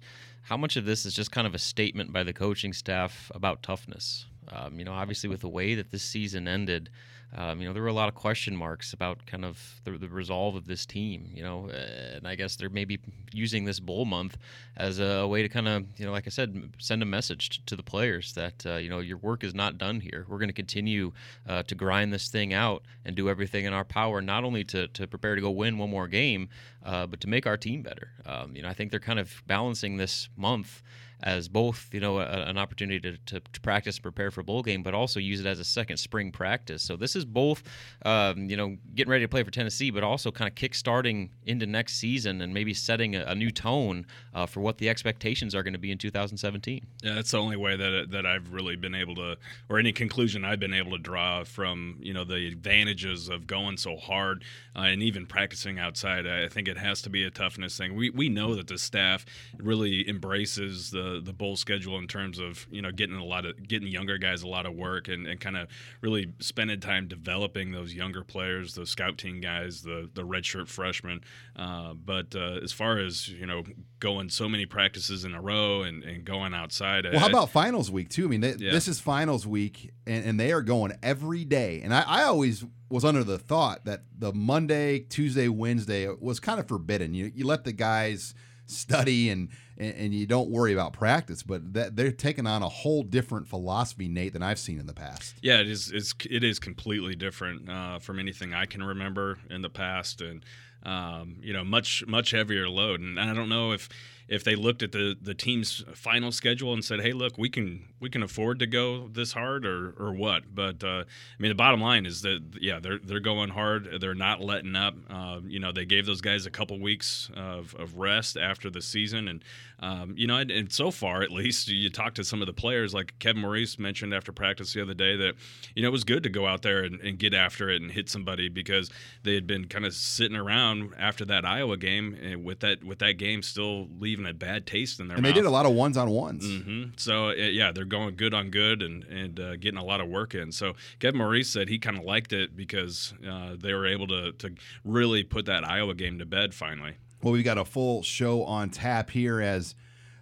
how 0.49 0.57
much 0.57 0.77
of 0.77 0.85
this 0.85 1.05
is 1.05 1.13
just 1.13 1.31
kind 1.31 1.45
of 1.45 1.53
a 1.53 1.59
statement 1.59 2.11
by 2.11 2.23
the 2.23 2.33
coaching 2.33 2.73
staff 2.73 3.31
about 3.35 3.61
toughness. 3.61 4.25
Um, 4.51 4.79
you 4.79 4.83
know, 4.83 4.93
obviously 4.93 5.29
with 5.29 5.41
the 5.41 5.47
way 5.47 5.75
that 5.75 5.91
this 5.91 6.01
season 6.01 6.47
ended, 6.47 6.89
um, 7.35 7.61
you 7.61 7.67
know, 7.67 7.73
there 7.73 7.83
were 7.83 7.89
a 7.89 7.93
lot 7.93 8.09
of 8.09 8.15
question 8.15 8.55
marks 8.55 8.93
about 8.93 9.25
kind 9.27 9.45
of 9.45 9.81
the, 9.83 9.91
the, 9.91 10.09
resolve 10.09 10.55
of 10.55 10.65
this 10.65 10.85
team, 10.85 11.29
you 11.31 11.43
know, 11.43 11.69
and 11.69 12.27
I 12.27 12.33
guess 12.33 12.55
they're 12.55 12.69
maybe 12.69 12.99
using 13.31 13.65
this 13.65 13.79
bowl 13.79 14.05
month 14.05 14.37
as 14.77 14.99
a 14.99 15.27
way 15.27 15.43
to 15.43 15.49
kind 15.49 15.67
of, 15.67 15.85
you 15.97 16.05
know, 16.05 16.11
like 16.11 16.25
I 16.25 16.31
said, 16.31 16.71
send 16.79 17.03
a 17.03 17.05
message 17.05 17.63
to 17.67 17.75
the 17.75 17.83
players 17.83 18.33
that, 18.33 18.65
uh, 18.65 18.77
you 18.77 18.89
know, 18.89 18.99
your 18.99 19.17
work 19.17 19.43
is 19.43 19.53
not 19.53 19.77
done 19.77 19.99
here. 19.99 20.25
We're 20.27 20.39
going 20.39 20.49
to 20.49 20.53
continue 20.53 21.11
uh, 21.47 21.61
to 21.63 21.75
grind 21.75 22.11
this 22.11 22.29
thing 22.29 22.51
out 22.51 22.83
and 23.05 23.15
do 23.15 23.29
everything 23.29 23.65
in 23.65 23.73
our 23.73 23.85
power, 23.85 24.21
not 24.21 24.43
only 24.43 24.63
to, 24.65 24.87
to 24.87 25.05
prepare 25.05 25.35
to 25.35 25.41
go 25.41 25.51
win 25.51 25.77
one 25.77 25.91
more 25.91 26.07
game, 26.07 26.49
uh, 26.83 27.05
but 27.05 27.21
to 27.21 27.27
make 27.27 27.45
our 27.45 27.57
team 27.57 27.83
better. 27.83 28.11
Um, 28.25 28.55
you 28.55 28.63
know, 28.63 28.69
I 28.69 28.73
think 28.73 28.89
they're 28.89 28.99
kind 28.99 29.19
of 29.19 29.43
balancing 29.45 29.97
this 29.97 30.29
month 30.35 30.81
as 31.23 31.47
both 31.47 31.89
you 31.91 31.99
know 31.99 32.19
a, 32.19 32.23
an 32.23 32.57
opportunity 32.57 32.99
to, 32.99 33.17
to, 33.25 33.39
to, 33.39 33.61
practice 33.61 33.97
and 33.97 34.03
prepare 34.03 34.31
for 34.31 34.41
a 34.41 34.43
bowl 34.43 34.61
game, 34.61 34.83
but 34.83 34.93
also 34.93 35.19
use 35.19 35.39
it 35.39 35.45
as 35.45 35.59
a 35.59 35.63
second 35.63 35.97
spring 35.97 36.31
practice. 36.31 36.81
So 36.81 36.95
this 36.95 37.15
is 37.15 37.25
both 37.25 37.63
um, 38.05 38.49
you 38.49 38.55
know 38.55 38.77
getting 38.95 39.11
ready 39.11 39.23
to 39.23 39.27
play 39.27 39.43
for 39.43 39.51
Tennessee, 39.51 39.91
but 39.91 40.03
also 40.03 40.31
kind 40.31 40.47
of 40.47 40.55
kick-starting 40.55 41.31
into 41.45 41.65
next 41.65 41.95
season 41.95 42.41
and 42.41 42.53
maybe 42.53 42.73
setting 42.73 43.15
a, 43.15 43.23
a 43.25 43.35
new 43.35 43.51
tone 43.51 44.05
uh, 44.33 44.45
for 44.45 44.61
what 44.61 44.77
the 44.77 44.89
expectations 44.89 45.53
are 45.53 45.63
going 45.63 45.73
to 45.73 45.79
be 45.79 45.91
in 45.91 45.97
2017. 45.97 46.85
Yeah, 47.03 47.15
that's 47.15 47.31
the 47.31 47.37
only 47.39 47.57
way 47.57 47.75
that 47.75 48.11
that 48.11 48.25
I've 48.25 48.53
really 48.53 48.75
been 48.75 48.95
able 48.95 49.15
to, 49.15 49.37
or 49.69 49.79
any 49.79 49.91
conclusion 49.91 50.45
I've 50.45 50.59
been 50.59 50.73
able 50.73 50.91
to 50.91 50.99
draw 50.99 51.43
from 51.43 51.97
you 51.99 52.13
know 52.13 52.23
the 52.23 52.47
advantages 52.47 53.29
of 53.29 53.47
going 53.47 53.77
so 53.77 53.97
hard 53.97 54.43
uh, 54.75 54.81
and 54.81 55.03
even 55.03 55.25
practicing 55.25 55.79
outside. 55.79 56.25
I 56.27 56.47
think 56.47 56.67
it 56.67 56.77
has 56.77 57.01
to 57.03 57.09
be 57.09 57.23
a 57.23 57.31
toughness 57.31 57.77
thing. 57.77 57.95
We 57.95 58.09
we 58.09 58.29
know 58.29 58.55
that 58.55 58.67
the 58.67 58.77
staff 58.77 59.25
really 59.57 60.07
embraces 60.07 60.91
the 60.91 61.08
the 61.23 61.33
bowl 61.33 61.55
schedule 61.55 61.97
in 61.97 62.07
terms 62.07 62.39
of 62.39 62.67
you 62.69 62.81
know 62.81 62.91
getting 62.91 63.15
a 63.15 63.25
lot 63.25 63.45
of 63.45 63.67
getting 63.67 63.87
younger 63.87 64.17
guys 64.17 64.43
a 64.43 64.47
lot 64.47 64.65
of 64.65 64.73
work 64.75 65.07
and, 65.07 65.25
and 65.27 65.39
kind 65.39 65.57
of 65.57 65.67
really 66.01 66.33
spending 66.39 66.79
time 66.79 67.07
developing 67.07 67.71
those 67.71 67.93
younger 67.93 68.23
players, 68.23 68.75
those 68.75 68.89
scout 68.89 69.17
team 69.17 69.39
guys, 69.39 69.81
the 69.81 70.09
the 70.13 70.23
redshirt 70.23 70.67
freshmen. 70.67 71.21
Uh, 71.55 71.93
but 71.93 72.35
uh, 72.35 72.59
as 72.63 72.71
far 72.71 72.99
as 72.99 73.27
you 73.27 73.45
know, 73.45 73.63
going 73.99 74.29
so 74.29 74.47
many 74.47 74.65
practices 74.65 75.25
in 75.25 75.33
a 75.33 75.41
row 75.41 75.83
and, 75.83 76.03
and 76.03 76.25
going 76.25 76.53
outside. 76.53 77.05
Well, 77.05 77.15
I, 77.15 77.19
how 77.19 77.27
about 77.27 77.49
finals 77.49 77.91
week 77.91 78.09
too? 78.09 78.25
I 78.25 78.27
mean, 78.27 78.41
they, 78.41 78.53
yeah. 78.53 78.71
this 78.71 78.87
is 78.87 78.99
finals 78.99 79.45
week, 79.45 79.91
and, 80.07 80.25
and, 80.25 80.39
they 80.39 80.51
are 80.51 80.61
going 80.61 80.93
every 81.03 81.45
day. 81.45 81.81
And 81.81 81.93
I, 81.93 82.03
I 82.07 82.23
always 82.23 82.65
was 82.89 83.05
under 83.05 83.23
the 83.23 83.37
thought 83.37 83.85
that 83.85 84.03
the 84.17 84.33
Monday, 84.33 84.99
Tuesday, 84.99 85.47
Wednesday 85.47 86.07
was 86.07 86.39
kind 86.39 86.59
of 86.59 86.67
forbidden. 86.67 87.13
You 87.13 87.31
you 87.33 87.45
let 87.45 87.63
the 87.63 87.73
guys 87.73 88.33
study 88.65 89.29
and, 89.29 89.49
and, 89.79 89.95
and 89.95 90.13
you 90.13 90.25
don't 90.25 90.49
worry 90.49 90.73
about 90.73 90.93
practice. 90.93 91.43
But 91.43 91.73
that 91.73 91.95
they're 91.95 92.11
taking 92.11 92.45
on 92.45 92.61
a 92.61 92.69
whole 92.69 93.03
different 93.03 93.47
philosophy, 93.47 94.07
Nate, 94.07 94.33
than 94.33 94.43
I've 94.43 94.59
seen 94.59 94.79
in 94.79 94.85
the 94.85 94.93
past. 94.93 95.35
Yeah, 95.41 95.59
it 95.59 95.69
is. 95.69 95.91
It's 95.91 96.13
it 96.29 96.43
is 96.43 96.59
completely 96.59 97.15
different 97.15 97.69
uh, 97.69 97.99
from 97.99 98.19
anything 98.19 98.53
I 98.53 98.65
can 98.65 98.83
remember 98.83 99.39
in 99.49 99.61
the 99.61 99.69
past, 99.69 100.21
and 100.21 100.43
um, 100.83 101.37
you 101.41 101.53
know, 101.53 101.63
much 101.63 102.03
much 102.07 102.31
heavier 102.31 102.69
load. 102.69 103.01
And 103.01 103.19
I 103.19 103.33
don't 103.33 103.49
know 103.49 103.71
if 103.71 103.89
if 104.29 104.43
they 104.43 104.55
looked 104.55 104.83
at 104.83 104.91
the 104.91 105.17
the 105.19 105.33
team's 105.33 105.83
final 105.93 106.31
schedule 106.31 106.71
and 106.71 106.85
said, 106.85 107.01
"Hey, 107.01 107.13
look, 107.13 107.37
we 107.37 107.49
can 107.49 107.85
we 107.99 108.09
can 108.09 108.21
afford 108.21 108.59
to 108.59 108.67
go 108.67 109.07
this 109.07 109.33
hard, 109.33 109.65
or 109.65 109.93
or 109.97 110.13
what?" 110.13 110.43
But 110.53 110.83
uh, 110.83 111.03
I 111.03 111.41
mean, 111.41 111.49
the 111.49 111.55
bottom 111.55 111.81
line 111.81 112.05
is 112.05 112.21
that 112.21 112.41
yeah, 112.61 112.79
they're 112.79 112.99
they're 112.99 113.19
going 113.19 113.49
hard. 113.49 113.99
They're 113.99 114.13
not 114.13 114.39
letting 114.39 114.75
up. 114.75 114.95
Uh, 115.09 115.39
you 115.45 115.59
know, 115.59 115.71
they 115.71 115.85
gave 115.85 116.05
those 116.05 116.21
guys 116.21 116.45
a 116.45 116.51
couple 116.51 116.79
weeks 116.79 117.29
of, 117.35 117.75
of 117.75 117.97
rest 117.97 118.37
after 118.37 118.69
the 118.69 118.81
season, 118.81 119.27
and 119.27 119.43
um, 119.79 120.13
you 120.15 120.27
know, 120.27 120.37
and, 120.37 120.51
and, 120.51 120.71
so 120.71 120.91
far 120.91 121.21
at 121.23 121.31
least, 121.31 121.69
you 121.69 121.89
talk 121.89 122.13
to 122.15 122.23
some 122.23 122.41
of 122.41 122.47
the 122.47 122.53
players, 122.53 122.93
like 122.93 123.17
Kevin 123.19 123.41
Maurice 123.41 123.79
mentioned 123.79 124.13
after 124.13 124.31
practice 124.31 124.73
the 124.73 124.81
other 124.81 124.93
day, 124.93 125.15
that 125.15 125.35
you 125.75 125.81
know 125.81 125.87
it 125.87 125.91
was 125.91 126.03
good 126.03 126.21
to 126.23 126.29
go 126.29 126.45
out 126.45 126.61
there 126.61 126.83
and, 126.83 126.99
and 127.01 127.17
get 127.17 127.33
after 127.33 127.69
it 127.69 127.81
and 127.81 127.91
hit 127.91 128.09
somebody 128.09 128.47
because 128.47 128.91
they 129.23 129.33
had 129.33 129.47
been 129.47 129.65
kind 129.65 129.85
of 129.85 129.93
sitting 129.93 130.37
around 130.37 130.68
after 130.97 131.25
that 131.25 131.45
Iowa 131.45 131.77
game 131.77 132.41
with 132.43 132.59
that 132.61 132.83
with 132.83 132.99
that 132.99 133.13
game 133.13 133.41
still 133.41 133.87
leaving 133.99 134.25
a 134.25 134.33
bad 134.33 134.65
taste 134.65 134.99
in 134.99 135.07
their 135.07 135.17
and 135.17 135.23
mouth. 135.23 135.33
they 135.33 135.39
did 135.39 135.45
a 135.47 135.51
lot 135.51 135.65
of 135.65 135.73
ones 135.73 135.97
on 135.97 136.09
ones. 136.09 136.45
Mm-hmm. 136.45 136.91
So 136.97 137.31
yeah, 137.31 137.71
they're 137.71 137.85
going 137.85 138.15
good 138.15 138.33
on 138.33 138.49
good 138.49 138.81
and 138.81 139.03
and 139.05 139.39
uh, 139.39 139.55
getting 139.55 139.79
a 139.79 139.83
lot 139.83 140.01
of 140.01 140.07
work 140.07 140.35
in. 140.35 140.51
So 140.51 140.73
Kevin 140.99 141.19
Maurice 141.19 141.49
said 141.49 141.69
he 141.69 141.79
kind 141.79 141.97
of 141.97 142.03
liked 142.03 142.33
it 142.33 142.55
because 142.55 143.13
uh, 143.27 143.55
they 143.59 143.73
were 143.73 143.87
able 143.87 144.07
to 144.07 144.31
to 144.33 144.53
really 144.83 145.23
put 145.23 145.45
that 145.45 145.63
Iowa 145.67 145.93
game 145.93 146.19
to 146.19 146.25
bed 146.25 146.53
finally. 146.53 146.95
Well, 147.21 147.33
we've 147.33 147.43
got 147.43 147.57
a 147.57 147.65
full 147.65 148.01
show 148.01 148.43
on 148.43 148.69
tap 148.69 149.09
here 149.09 149.41
as 149.41 149.75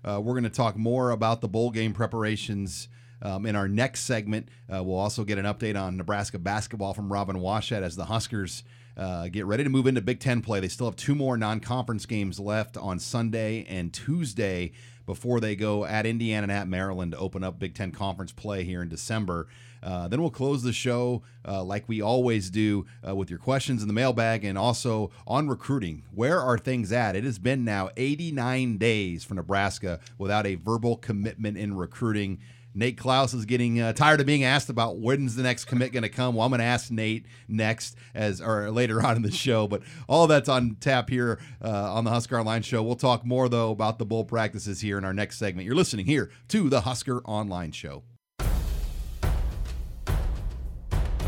uh, 0.03 0.19
we're 0.19 0.33
going 0.33 0.43
to 0.43 0.49
talk 0.49 0.75
more 0.75 1.11
about 1.11 1.41
the 1.41 1.47
bowl 1.47 1.71
game 1.71 1.93
preparations. 1.93 2.89
Um, 3.19 3.47
in 3.47 3.55
our 3.55 3.67
next 3.67 4.01
segment, 4.01 4.47
uh, 4.71 4.83
we'll 4.83 4.99
also 4.99 5.23
get 5.23 5.39
an 5.39 5.45
update 5.45 5.79
on 5.79 5.97
Nebraska 5.97 6.37
basketball 6.37 6.93
from 6.93 7.11
Robin 7.11 7.37
Washut 7.37 7.81
as 7.81 7.95
the 7.95 8.05
Huskers 8.05 8.63
uh, 8.97 9.27
get 9.27 9.45
ready 9.45 9.63
to 9.63 9.69
move 9.69 9.85
into 9.85 10.01
Big 10.01 10.19
Ten 10.19 10.41
play. 10.41 10.59
They 10.59 10.67
still 10.67 10.87
have 10.87 10.95
two 10.95 11.15
more 11.15 11.37
non 11.37 11.59
conference 11.59 12.05
games 12.05 12.39
left 12.39 12.77
on 12.77 12.99
Sunday 12.99 13.65
and 13.69 13.93
Tuesday 13.93 14.71
before 15.05 15.39
they 15.39 15.55
go 15.55 15.85
at 15.85 16.05
Indiana 16.05 16.43
and 16.43 16.51
at 16.51 16.67
Maryland 16.67 17.13
to 17.13 17.17
open 17.17 17.43
up 17.43 17.59
Big 17.59 17.75
Ten 17.75 17.91
conference 17.91 18.31
play 18.31 18.63
here 18.63 18.81
in 18.81 18.89
December. 18.89 19.47
Uh, 19.83 20.07
then 20.07 20.19
we'll 20.19 20.31
close 20.31 20.63
the 20.63 20.73
show 20.73 21.21
uh, 21.47 21.63
like 21.63 21.87
we 21.87 22.01
always 22.01 22.49
do 22.49 22.85
uh, 23.07 23.15
with 23.15 23.29
your 23.29 23.39
questions 23.39 23.81
in 23.81 23.87
the 23.87 23.93
mailbag 23.93 24.43
and 24.43 24.57
also 24.57 25.11
on 25.27 25.47
recruiting. 25.47 26.03
Where 26.13 26.41
are 26.41 26.57
things 26.57 26.91
at? 26.91 27.15
It 27.15 27.23
has 27.23 27.39
been 27.39 27.63
now 27.63 27.89
89 27.95 28.77
days 28.77 29.23
for 29.23 29.35
Nebraska 29.35 29.99
without 30.17 30.45
a 30.47 30.55
verbal 30.55 30.97
commitment 30.97 31.57
in 31.57 31.77
recruiting. 31.77 32.39
Nate 32.77 32.97
Clouse 32.97 33.33
is 33.33 33.45
getting 33.45 33.81
uh, 33.81 33.91
tired 33.91 34.19
of 34.19 34.27
being 34.27 34.43
asked 34.43 34.69
about 34.69 34.99
when's 34.99 35.35
the 35.35 35.41
next 35.41 35.65
commit 35.65 35.91
going 35.91 36.03
to 36.03 36.09
come. 36.09 36.35
Well, 36.35 36.45
I'm 36.45 36.51
going 36.51 36.59
to 36.59 36.65
ask 36.65 36.91
Nate 36.91 37.25
next 37.47 37.97
as 38.13 38.39
or 38.39 38.69
later 38.69 39.03
on 39.03 39.15
in 39.15 39.23
the 39.23 39.31
show. 39.31 39.67
But 39.67 39.81
all 40.07 40.27
that's 40.27 40.47
on 40.47 40.77
tap 40.79 41.09
here 41.09 41.39
uh, 41.63 41.93
on 41.93 42.03
the 42.03 42.11
Husker 42.11 42.39
Online 42.39 42.61
Show. 42.61 42.83
We'll 42.83 42.95
talk 42.95 43.25
more 43.25 43.49
though 43.49 43.71
about 43.71 43.97
the 43.97 44.05
bull 44.05 44.25
practices 44.25 44.79
here 44.81 44.99
in 44.99 45.05
our 45.05 45.13
next 45.13 45.39
segment. 45.39 45.65
You're 45.65 45.75
listening 45.75 46.05
here 46.05 46.29
to 46.49 46.69
the 46.69 46.81
Husker 46.81 47.21
Online 47.23 47.71
Show. 47.71 48.03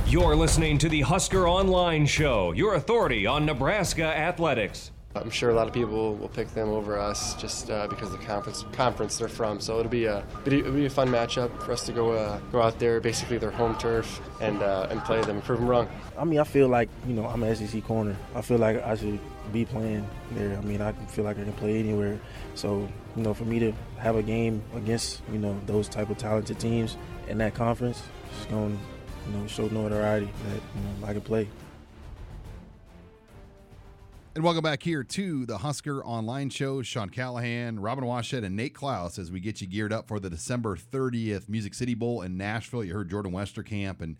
You're 0.05 0.35
listening 0.35 0.77
to 0.79 0.89
the 0.89 1.01
Husker 1.01 1.47
Online 1.47 2.05
Show, 2.05 2.51
your 2.51 2.75
authority 2.75 3.25
on 3.27 3.45
Nebraska 3.45 4.05
athletics. 4.05 4.91
I'm 5.15 5.31
sure 5.31 5.49
a 5.49 5.55
lot 5.55 5.67
of 5.67 5.73
people 5.73 6.15
will 6.15 6.27
pick 6.27 6.49
them 6.49 6.69
over 6.69 6.99
us 6.99 7.33
just 7.33 7.71
uh, 7.71 7.87
because 7.87 8.13
of 8.13 8.19
the 8.19 8.25
conference 8.27 8.63
conference 8.73 9.17
they're 9.17 9.27
from. 9.27 9.59
So 9.59 9.79
it'll 9.79 9.89
be 9.89 10.05
a 10.05 10.23
it'll 10.45 10.71
be 10.71 10.85
a 10.85 10.89
fun 10.89 11.09
matchup 11.09 11.63
for 11.63 11.71
us 11.71 11.83
to 11.87 11.91
go 11.91 12.11
uh, 12.11 12.39
go 12.51 12.61
out 12.61 12.77
there, 12.77 13.01
basically 13.01 13.39
their 13.39 13.49
home 13.49 13.75
turf, 13.79 14.21
and 14.39 14.61
uh, 14.61 14.85
and 14.91 15.03
play 15.03 15.19
them 15.21 15.37
and 15.37 15.43
prove 15.43 15.59
them 15.59 15.67
wrong. 15.67 15.89
I 16.15 16.25
mean, 16.25 16.39
I 16.39 16.43
feel 16.43 16.67
like 16.67 16.89
you 17.07 17.15
know 17.15 17.25
I'm 17.25 17.41
an 17.41 17.55
SEC 17.55 17.83
corner. 17.85 18.15
I 18.35 18.41
feel 18.41 18.59
like 18.59 18.83
I 18.83 18.95
should 18.95 19.19
be 19.51 19.65
playing 19.65 20.07
there. 20.33 20.55
I 20.55 20.61
mean, 20.61 20.79
I 20.79 20.91
feel 21.07 21.25
like 21.25 21.39
I 21.39 21.43
can 21.43 21.53
play 21.53 21.79
anywhere. 21.79 22.19
So 22.53 22.87
you 23.15 23.23
know, 23.23 23.33
for 23.33 23.45
me 23.45 23.57
to 23.59 23.73
have 23.97 24.15
a 24.15 24.21
game 24.21 24.61
against 24.75 25.23
you 25.31 25.39
know 25.39 25.59
those 25.65 25.89
type 25.89 26.11
of 26.11 26.19
talented 26.19 26.59
teams 26.59 26.97
in 27.27 27.39
that 27.39 27.55
conference, 27.55 28.03
just 28.37 28.49
going 28.51 28.79
you 29.25 29.33
know 29.33 29.47
show 29.47 29.67
notoriety 29.69 30.29
that 30.49 30.61
you 30.75 30.81
know 30.83 31.07
I 31.07 31.13
can 31.13 31.21
play 31.21 31.47
And 34.39 34.45
welcome 34.45 34.63
back 34.63 34.83
here 34.83 35.03
to 35.03 35.45
the 35.45 35.57
Husker 35.57 36.01
Online 36.05 36.49
Show. 36.49 36.81
Sean 36.81 37.09
Callahan, 37.09 37.77
Robin 37.77 38.05
Washut, 38.05 38.45
and 38.45 38.55
Nate 38.55 38.73
Clouse 38.73 39.19
as 39.19 39.29
we 39.29 39.41
get 39.41 39.59
you 39.59 39.67
geared 39.67 39.91
up 39.91 40.07
for 40.07 40.17
the 40.17 40.29
December 40.29 40.77
30th 40.77 41.49
Music 41.49 41.73
City 41.73 41.93
Bowl 41.93 42.21
in 42.21 42.37
Nashville. 42.37 42.81
You 42.85 42.93
heard 42.93 43.09
Jordan 43.09 43.33
Westerkamp 43.33 43.99
and 43.99 44.15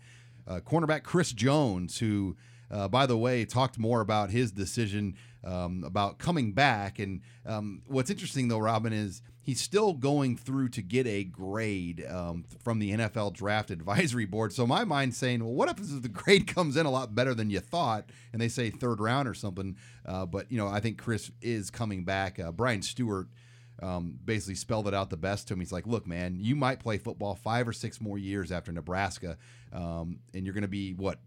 uh, 0.46 0.60
cornerback 0.60 1.04
Chris 1.04 1.32
Jones, 1.32 2.00
who, 2.00 2.36
uh, 2.70 2.86
by 2.86 3.06
the 3.06 3.16
way, 3.16 3.46
talked 3.46 3.78
more 3.78 4.02
about 4.02 4.28
his 4.28 4.52
decision 4.52 5.16
um, 5.42 5.84
about 5.86 6.18
coming 6.18 6.52
back. 6.52 6.98
And 6.98 7.22
um, 7.46 7.80
what's 7.86 8.10
interesting, 8.10 8.48
though, 8.48 8.58
Robin, 8.58 8.92
is 8.92 9.22
he's 9.50 9.60
still 9.60 9.94
going 9.94 10.36
through 10.36 10.68
to 10.68 10.80
get 10.80 11.08
a 11.08 11.24
grade 11.24 12.06
um, 12.08 12.44
from 12.62 12.78
the 12.78 12.92
NFL 12.92 13.32
Draft 13.32 13.70
Advisory 13.72 14.24
Board. 14.24 14.52
So 14.52 14.64
my 14.64 14.84
mind's 14.84 15.16
saying, 15.16 15.42
well, 15.42 15.52
what 15.52 15.66
happens 15.66 15.92
if 15.92 16.02
the 16.02 16.08
grade 16.08 16.46
comes 16.54 16.76
in 16.76 16.86
a 16.86 16.90
lot 16.90 17.16
better 17.16 17.34
than 17.34 17.50
you 17.50 17.58
thought, 17.58 18.10
and 18.32 18.40
they 18.40 18.46
say 18.46 18.70
third 18.70 19.00
round 19.00 19.26
or 19.26 19.34
something? 19.34 19.76
Uh, 20.06 20.24
but 20.24 20.52
you 20.52 20.56
know, 20.56 20.68
I 20.68 20.78
think 20.78 20.98
Chris 20.98 21.32
is 21.42 21.68
coming 21.68 22.04
back. 22.04 22.38
Uh, 22.38 22.52
Brian 22.52 22.82
Stewart. 22.82 23.26
Um, 23.82 24.18
basically 24.22 24.56
spelled 24.56 24.88
it 24.88 24.92
out 24.92 25.08
the 25.08 25.16
best 25.16 25.48
to 25.48 25.54
him. 25.54 25.60
He's 25.60 25.72
like, 25.72 25.86
"Look, 25.86 26.06
man, 26.06 26.36
you 26.38 26.54
might 26.54 26.80
play 26.80 26.98
football 26.98 27.34
five 27.34 27.66
or 27.66 27.72
six 27.72 27.98
more 27.98 28.18
years 28.18 28.52
after 28.52 28.70
Nebraska, 28.70 29.38
um, 29.72 30.18
and 30.34 30.44
you're 30.44 30.52
going 30.52 30.60
to 30.60 30.68
be 30.68 30.92
what 30.92 31.18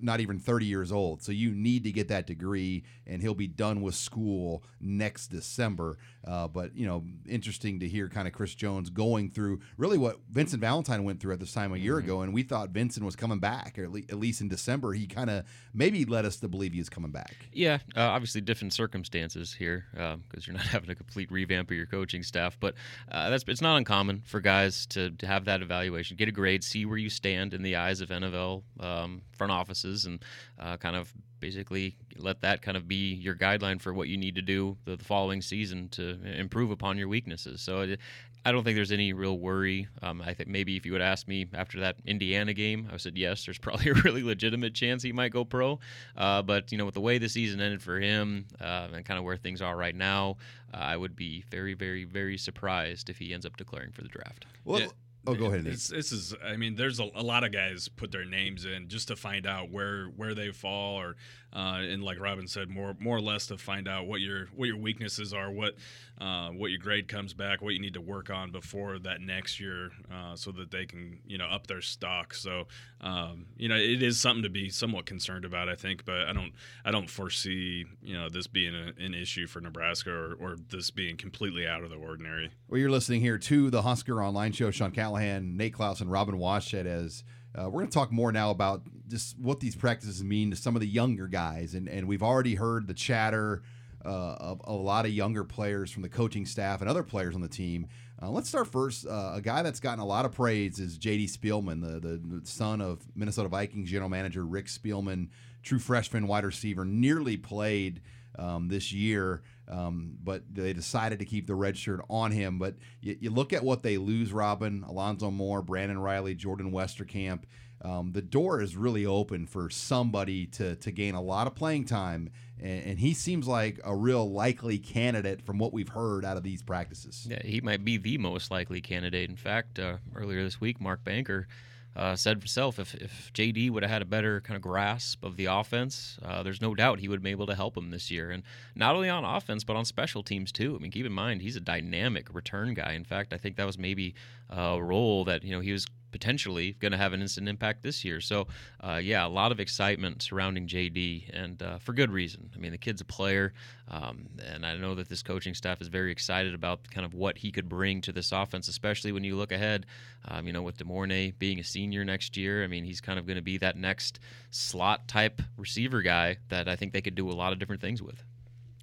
not 0.00 0.20
even 0.20 0.38
30 0.38 0.66
years 0.66 0.92
old. 0.92 1.22
So 1.22 1.32
you 1.32 1.52
need 1.52 1.84
to 1.84 1.92
get 1.92 2.08
that 2.08 2.26
degree, 2.26 2.84
and 3.06 3.22
he'll 3.22 3.34
be 3.34 3.48
done 3.48 3.82
with 3.82 3.94
school 3.94 4.62
next 4.80 5.28
December. 5.28 5.98
Uh, 6.26 6.48
but, 6.48 6.76
you 6.76 6.86
know, 6.86 7.04
interesting 7.28 7.80
to 7.80 7.88
hear 7.88 8.08
kind 8.08 8.28
of 8.28 8.34
Chris 8.34 8.54
Jones 8.54 8.90
going 8.90 9.30
through 9.30 9.60
really 9.76 9.98
what 9.98 10.20
Vincent 10.30 10.60
Valentine 10.60 11.04
went 11.04 11.20
through 11.20 11.32
at 11.32 11.40
this 11.40 11.52
time 11.52 11.72
a 11.72 11.76
year 11.76 11.96
mm-hmm. 11.96 12.04
ago. 12.04 12.20
And 12.22 12.34
we 12.34 12.42
thought 12.42 12.70
Vincent 12.70 13.04
was 13.04 13.16
coming 13.16 13.38
back, 13.38 13.78
or 13.78 13.84
at 13.84 14.18
least 14.18 14.40
in 14.40 14.48
December. 14.48 14.92
He 14.92 15.06
kind 15.06 15.30
of 15.30 15.44
maybe 15.72 16.04
led 16.04 16.24
us 16.24 16.36
to 16.38 16.48
believe 16.48 16.72
he 16.72 16.78
was 16.78 16.88
coming 16.88 17.10
back. 17.10 17.34
Yeah, 17.52 17.78
uh, 17.96 18.02
obviously 18.02 18.40
different 18.40 18.72
circumstances 18.72 19.52
here 19.52 19.86
because 19.92 20.14
um, 20.14 20.42
you're 20.46 20.56
not 20.56 20.66
having 20.66 20.90
a 20.90 20.94
complete 20.94 21.30
revamp 21.30 21.70
of 21.70 21.76
your 21.76 21.86
coaching 21.86 22.22
staff. 22.22 22.56
But 22.58 22.74
uh, 23.10 23.30
that's 23.30 23.44
it's 23.46 23.60
not 23.60 23.76
uncommon 23.76 24.22
for 24.26 24.40
guys 24.40 24.86
to, 24.86 25.10
to 25.10 25.26
have 25.26 25.44
that 25.46 25.62
evaluation, 25.62 26.16
get 26.16 26.28
a 26.28 26.32
grade, 26.32 26.64
see 26.64 26.86
where 26.86 26.98
you 26.98 27.10
stand 27.10 27.54
in 27.54 27.62
the 27.62 27.76
eyes 27.76 28.00
of 28.00 28.10
NFL 28.10 28.62
um, 28.78 29.22
front 29.36 29.52
offices 29.80 30.06
and 30.06 30.24
uh, 30.58 30.76
kind 30.76 30.96
of 30.96 31.12
basically 31.40 31.96
let 32.16 32.40
that 32.42 32.60
kind 32.62 32.76
of 32.76 32.86
be 32.86 33.14
your 33.14 33.34
guideline 33.34 33.80
for 33.80 33.94
what 33.94 34.08
you 34.08 34.16
need 34.16 34.34
to 34.34 34.42
do 34.42 34.76
the, 34.84 34.96
the 34.96 35.04
following 35.04 35.40
season 35.40 35.88
to 35.88 36.18
improve 36.24 36.70
upon 36.70 36.98
your 36.98 37.08
weaknesses. 37.08 37.62
So 37.62 37.80
it, 37.80 38.00
I 38.44 38.52
don't 38.52 38.64
think 38.64 38.76
there's 38.76 38.92
any 38.92 39.12
real 39.12 39.38
worry. 39.38 39.86
Um, 40.02 40.22
I 40.22 40.32
think 40.32 40.48
maybe 40.48 40.76
if 40.76 40.86
you 40.86 40.92
would 40.92 41.02
ask 41.02 41.28
me 41.28 41.46
after 41.54 41.80
that 41.80 41.96
Indiana 42.06 42.54
game, 42.54 42.86
I 42.88 42.92
would 42.92 43.00
said 43.00 43.16
yes. 43.16 43.44
There's 43.44 43.58
probably 43.66 43.90
a 43.90 43.94
really 43.94 44.22
legitimate 44.22 44.74
chance 44.74 45.02
he 45.02 45.12
might 45.12 45.32
go 45.32 45.44
pro. 45.44 45.78
Uh, 46.16 46.42
but 46.42 46.72
you 46.72 46.78
know, 46.78 46.84
with 46.84 46.94
the 46.94 47.00
way 47.00 47.18
the 47.18 47.28
season 47.28 47.60
ended 47.60 47.82
for 47.82 47.98
him 47.98 48.46
uh, 48.60 48.88
and 48.92 49.04
kind 49.04 49.18
of 49.18 49.24
where 49.24 49.36
things 49.36 49.62
are 49.62 49.76
right 49.76 49.94
now, 49.94 50.36
uh, 50.74 50.78
I 50.78 50.96
would 50.96 51.16
be 51.16 51.44
very, 51.50 51.74
very, 51.74 52.04
very 52.04 52.36
surprised 52.36 53.08
if 53.08 53.18
he 53.18 53.32
ends 53.32 53.46
up 53.46 53.56
declaring 53.56 53.92
for 53.92 54.02
the 54.02 54.08
draft. 54.08 54.46
Well, 54.64 54.80
yeah. 54.80 54.88
Oh, 55.26 55.34
go 55.34 55.46
ahead. 55.46 55.64
This, 55.64 55.88
this 55.88 56.12
is, 56.12 56.34
I 56.44 56.56
mean, 56.56 56.76
there's 56.76 56.98
a, 56.98 57.08
a, 57.14 57.22
lot 57.22 57.44
of 57.44 57.52
guys 57.52 57.88
put 57.88 58.10
their 58.10 58.24
names 58.24 58.64
in 58.64 58.88
just 58.88 59.08
to 59.08 59.16
find 59.16 59.46
out 59.46 59.70
where 59.70 60.06
where 60.06 60.34
they 60.34 60.50
fall, 60.50 60.98
or 60.98 61.16
uh, 61.52 61.78
and 61.80 62.02
like 62.02 62.20
Robin 62.20 62.46
said, 62.46 62.68
more 62.68 62.94
more 63.00 63.16
or 63.16 63.20
less 63.20 63.46
to 63.48 63.58
find 63.58 63.88
out 63.88 64.06
what 64.06 64.20
your 64.20 64.46
what 64.54 64.66
your 64.66 64.76
weaknesses 64.76 65.34
are, 65.34 65.50
what 65.50 65.74
uh, 66.20 66.48
what 66.50 66.70
your 66.70 66.78
grade 66.78 67.08
comes 67.08 67.34
back, 67.34 67.60
what 67.60 67.74
you 67.74 67.80
need 67.80 67.94
to 67.94 68.00
work 68.00 68.30
on 68.30 68.52
before 68.52 68.98
that 68.98 69.20
next 69.20 69.58
year, 69.58 69.90
uh, 70.12 70.36
so 70.36 70.52
that 70.52 70.70
they 70.70 70.86
can 70.86 71.18
you 71.26 71.38
know 71.38 71.46
up 71.46 71.66
their 71.66 71.80
stock. 71.80 72.34
So 72.34 72.66
um, 73.00 73.46
you 73.56 73.68
know, 73.68 73.76
it 73.76 74.02
is 74.02 74.20
something 74.20 74.42
to 74.42 74.50
be 74.50 74.68
somewhat 74.68 75.06
concerned 75.06 75.44
about, 75.44 75.68
I 75.68 75.74
think, 75.74 76.04
but 76.04 76.28
I 76.28 76.32
don't 76.32 76.52
I 76.84 76.90
don't 76.90 77.10
foresee 77.10 77.84
you 78.02 78.14
know 78.14 78.28
this 78.28 78.46
being 78.46 78.74
a, 78.74 78.92
an 79.02 79.14
issue 79.14 79.46
for 79.46 79.60
Nebraska 79.60 80.10
or, 80.10 80.34
or 80.34 80.56
this 80.68 80.90
being 80.90 81.16
completely 81.16 81.66
out 81.66 81.82
of 81.82 81.90
the 81.90 81.96
ordinary. 81.96 82.50
Well, 82.68 82.78
you're 82.78 82.90
listening 82.90 83.22
here 83.22 83.38
to 83.38 83.70
the 83.70 83.82
Husker 83.82 84.22
Online 84.22 84.52
Show, 84.52 84.70
Sean 84.70 84.92
Callahan, 84.92 85.56
Nate 85.56 85.74
Clouse, 85.74 86.00
and 86.00 86.10
Robin 86.10 86.36
Washut 86.36 86.86
as 86.86 87.24
uh, 87.54 87.64
we're 87.64 87.80
going 87.80 87.88
to 87.88 87.94
talk 87.94 88.12
more 88.12 88.32
now 88.32 88.50
about 88.50 88.82
just 89.08 89.38
what 89.38 89.60
these 89.60 89.74
practices 89.74 90.22
mean 90.22 90.50
to 90.50 90.56
some 90.56 90.76
of 90.76 90.80
the 90.80 90.88
younger 90.88 91.26
guys. 91.26 91.74
And, 91.74 91.88
and 91.88 92.06
we've 92.06 92.22
already 92.22 92.54
heard 92.54 92.86
the 92.86 92.94
chatter 92.94 93.62
uh, 94.04 94.36
of 94.38 94.60
a 94.64 94.72
lot 94.72 95.04
of 95.04 95.12
younger 95.12 95.44
players 95.44 95.90
from 95.90 96.02
the 96.02 96.08
coaching 96.08 96.46
staff 96.46 96.80
and 96.80 96.88
other 96.88 97.02
players 97.02 97.34
on 97.34 97.40
the 97.40 97.48
team. 97.48 97.86
Uh, 98.22 98.30
let's 98.30 98.48
start 98.48 98.68
first. 98.68 99.06
Uh, 99.06 99.32
a 99.34 99.40
guy 99.40 99.62
that's 99.62 99.80
gotten 99.80 100.00
a 100.00 100.06
lot 100.06 100.24
of 100.24 100.32
praise 100.32 100.78
is 100.78 100.96
J.D. 100.98 101.26
Spielman, 101.26 101.80
the, 101.80 102.00
the 102.00 102.46
son 102.46 102.80
of 102.80 103.00
Minnesota 103.14 103.48
Vikings 103.48 103.90
general 103.90 104.10
manager 104.10 104.44
Rick 104.44 104.66
Spielman, 104.66 105.28
true 105.62 105.78
freshman 105.78 106.26
wide 106.26 106.44
receiver, 106.44 106.84
nearly 106.84 107.36
played 107.36 108.00
um, 108.38 108.68
this 108.68 108.92
year. 108.92 109.42
Um, 109.70 110.16
but 110.22 110.42
they 110.52 110.72
decided 110.72 111.20
to 111.20 111.24
keep 111.24 111.46
the 111.46 111.54
red 111.54 111.76
shirt 111.76 112.00
on 112.10 112.32
him. 112.32 112.58
But 112.58 112.74
you, 113.00 113.16
you, 113.20 113.30
look 113.30 113.52
at 113.52 113.62
what 113.62 113.84
they 113.84 113.98
lose, 113.98 114.32
Robin, 114.32 114.84
Alonzo 114.86 115.30
Moore, 115.30 115.62
Brandon 115.62 115.98
Reilly, 116.00 116.34
Jordan 116.34 116.72
Westerkamp. 116.72 117.44
Um, 117.82 118.12
the 118.12 118.20
door 118.20 118.60
is 118.60 118.76
really 118.76 119.06
open 119.06 119.46
for 119.46 119.70
somebody 119.70 120.46
to 120.46 120.76
to 120.76 120.90
gain 120.90 121.14
a 121.14 121.22
lot 121.22 121.46
of 121.46 121.54
playing 121.54 121.86
time, 121.86 122.30
and, 122.60 122.84
and, 122.84 122.98
he 122.98 123.14
seems 123.14 123.46
like 123.46 123.80
a 123.84 123.96
real 123.96 124.30
likely 124.30 124.76
candidate 124.76 125.40
from 125.40 125.56
what 125.56 125.72
we've 125.72 125.88
heard 125.88 126.22
out 126.26 126.36
of 126.36 126.42
these 126.42 126.62
practices. 126.62 127.26
Yeah, 127.30 127.40
he 127.42 127.62
might 127.62 127.82
be 127.82 127.96
the 127.96 128.18
most 128.18 128.50
likely 128.50 128.82
candidate. 128.82 129.30
In 129.30 129.36
fact, 129.36 129.78
uh, 129.78 129.96
earlier 130.14 130.44
this 130.44 130.60
week, 130.60 130.78
Mark 130.78 131.04
Banker 131.04 131.48
uh, 131.96 132.16
said 132.16 132.38
himself 132.38 132.78
if, 132.78 132.94
if 132.94 133.32
JD 133.32 133.70
would 133.70 133.82
have 133.82 133.90
had 133.90 134.02
a 134.02 134.06
better 134.06 134.40
kind 134.40 134.56
of 134.56 134.62
grasp 134.62 135.24
of 135.24 135.36
the 135.36 135.46
offense, 135.46 136.18
uh, 136.24 136.42
there's 136.42 136.60
no 136.60 136.74
doubt 136.74 137.00
he 137.00 137.08
would 137.08 137.16
have 137.16 137.22
been 137.22 137.32
able 137.32 137.46
to 137.46 137.54
help 137.54 137.76
him 137.76 137.90
this 137.90 138.10
year. 138.10 138.30
And 138.30 138.42
not 138.74 138.94
only 138.94 139.08
on 139.08 139.24
offense, 139.24 139.64
but 139.64 139.76
on 139.76 139.84
special 139.84 140.22
teams 140.22 140.52
too. 140.52 140.76
I 140.76 140.82
mean, 140.82 140.90
keep 140.90 141.06
in 141.06 141.12
mind, 141.12 141.42
he's 141.42 141.56
a 141.56 141.60
dynamic 141.60 142.32
return 142.32 142.74
guy. 142.74 142.92
In 142.92 143.04
fact, 143.04 143.32
I 143.32 143.36
think 143.36 143.56
that 143.56 143.66
was 143.66 143.78
maybe 143.78 144.14
a 144.48 144.82
role 144.82 145.24
that, 145.24 145.44
you 145.44 145.50
know, 145.50 145.60
he 145.60 145.72
was 145.72 145.86
potentially 146.10 146.76
going 146.80 146.92
to 146.92 146.98
have 146.98 147.12
an 147.12 147.20
instant 147.20 147.48
impact 147.48 147.82
this 147.82 148.04
year. 148.04 148.20
So, 148.20 148.46
uh, 148.80 149.00
yeah, 149.02 149.26
a 149.26 149.28
lot 149.28 149.52
of 149.52 149.60
excitement 149.60 150.22
surrounding 150.22 150.66
JD, 150.66 151.30
and 151.32 151.62
uh, 151.62 151.78
for 151.78 151.92
good 151.92 152.10
reason. 152.10 152.50
I 152.54 152.58
mean, 152.58 152.72
the 152.72 152.78
kid's 152.78 153.00
a 153.00 153.04
player, 153.04 153.52
um, 153.88 154.28
and 154.44 154.64
I 154.64 154.76
know 154.76 154.94
that 154.94 155.08
this 155.08 155.22
coaching 155.22 155.54
staff 155.54 155.80
is 155.80 155.88
very 155.88 156.12
excited 156.12 156.54
about 156.54 156.90
kind 156.90 157.04
of 157.04 157.14
what 157.14 157.38
he 157.38 157.50
could 157.50 157.68
bring 157.68 158.00
to 158.02 158.12
this 158.12 158.32
offense, 158.32 158.68
especially 158.68 159.12
when 159.12 159.24
you 159.24 159.36
look 159.36 159.52
ahead. 159.52 159.86
Um, 160.26 160.46
you 160.46 160.52
know, 160.52 160.62
with 160.62 160.76
De'Mornay 160.78 161.38
being 161.38 161.58
a 161.58 161.64
senior 161.64 162.04
next 162.04 162.36
year, 162.36 162.62
I 162.62 162.66
mean, 162.66 162.84
he's 162.84 163.00
kind 163.00 163.18
of 163.18 163.26
going 163.26 163.36
to 163.36 163.42
be 163.42 163.58
that 163.58 163.76
next 163.76 164.20
slot 164.50 165.08
type 165.08 165.42
receiver 165.56 166.02
guy 166.02 166.38
that 166.48 166.68
I 166.68 166.76
think 166.76 166.92
they 166.92 167.00
could 167.00 167.14
do 167.14 167.30
a 167.30 167.32
lot 167.32 167.52
of 167.52 167.58
different 167.58 167.80
things 167.80 168.02
with. 168.02 168.22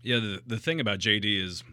Yeah, 0.01 0.19
the, 0.19 0.41
the 0.45 0.57
thing 0.57 0.79
about 0.79 0.99
JD 0.99 1.43
is 1.43 1.63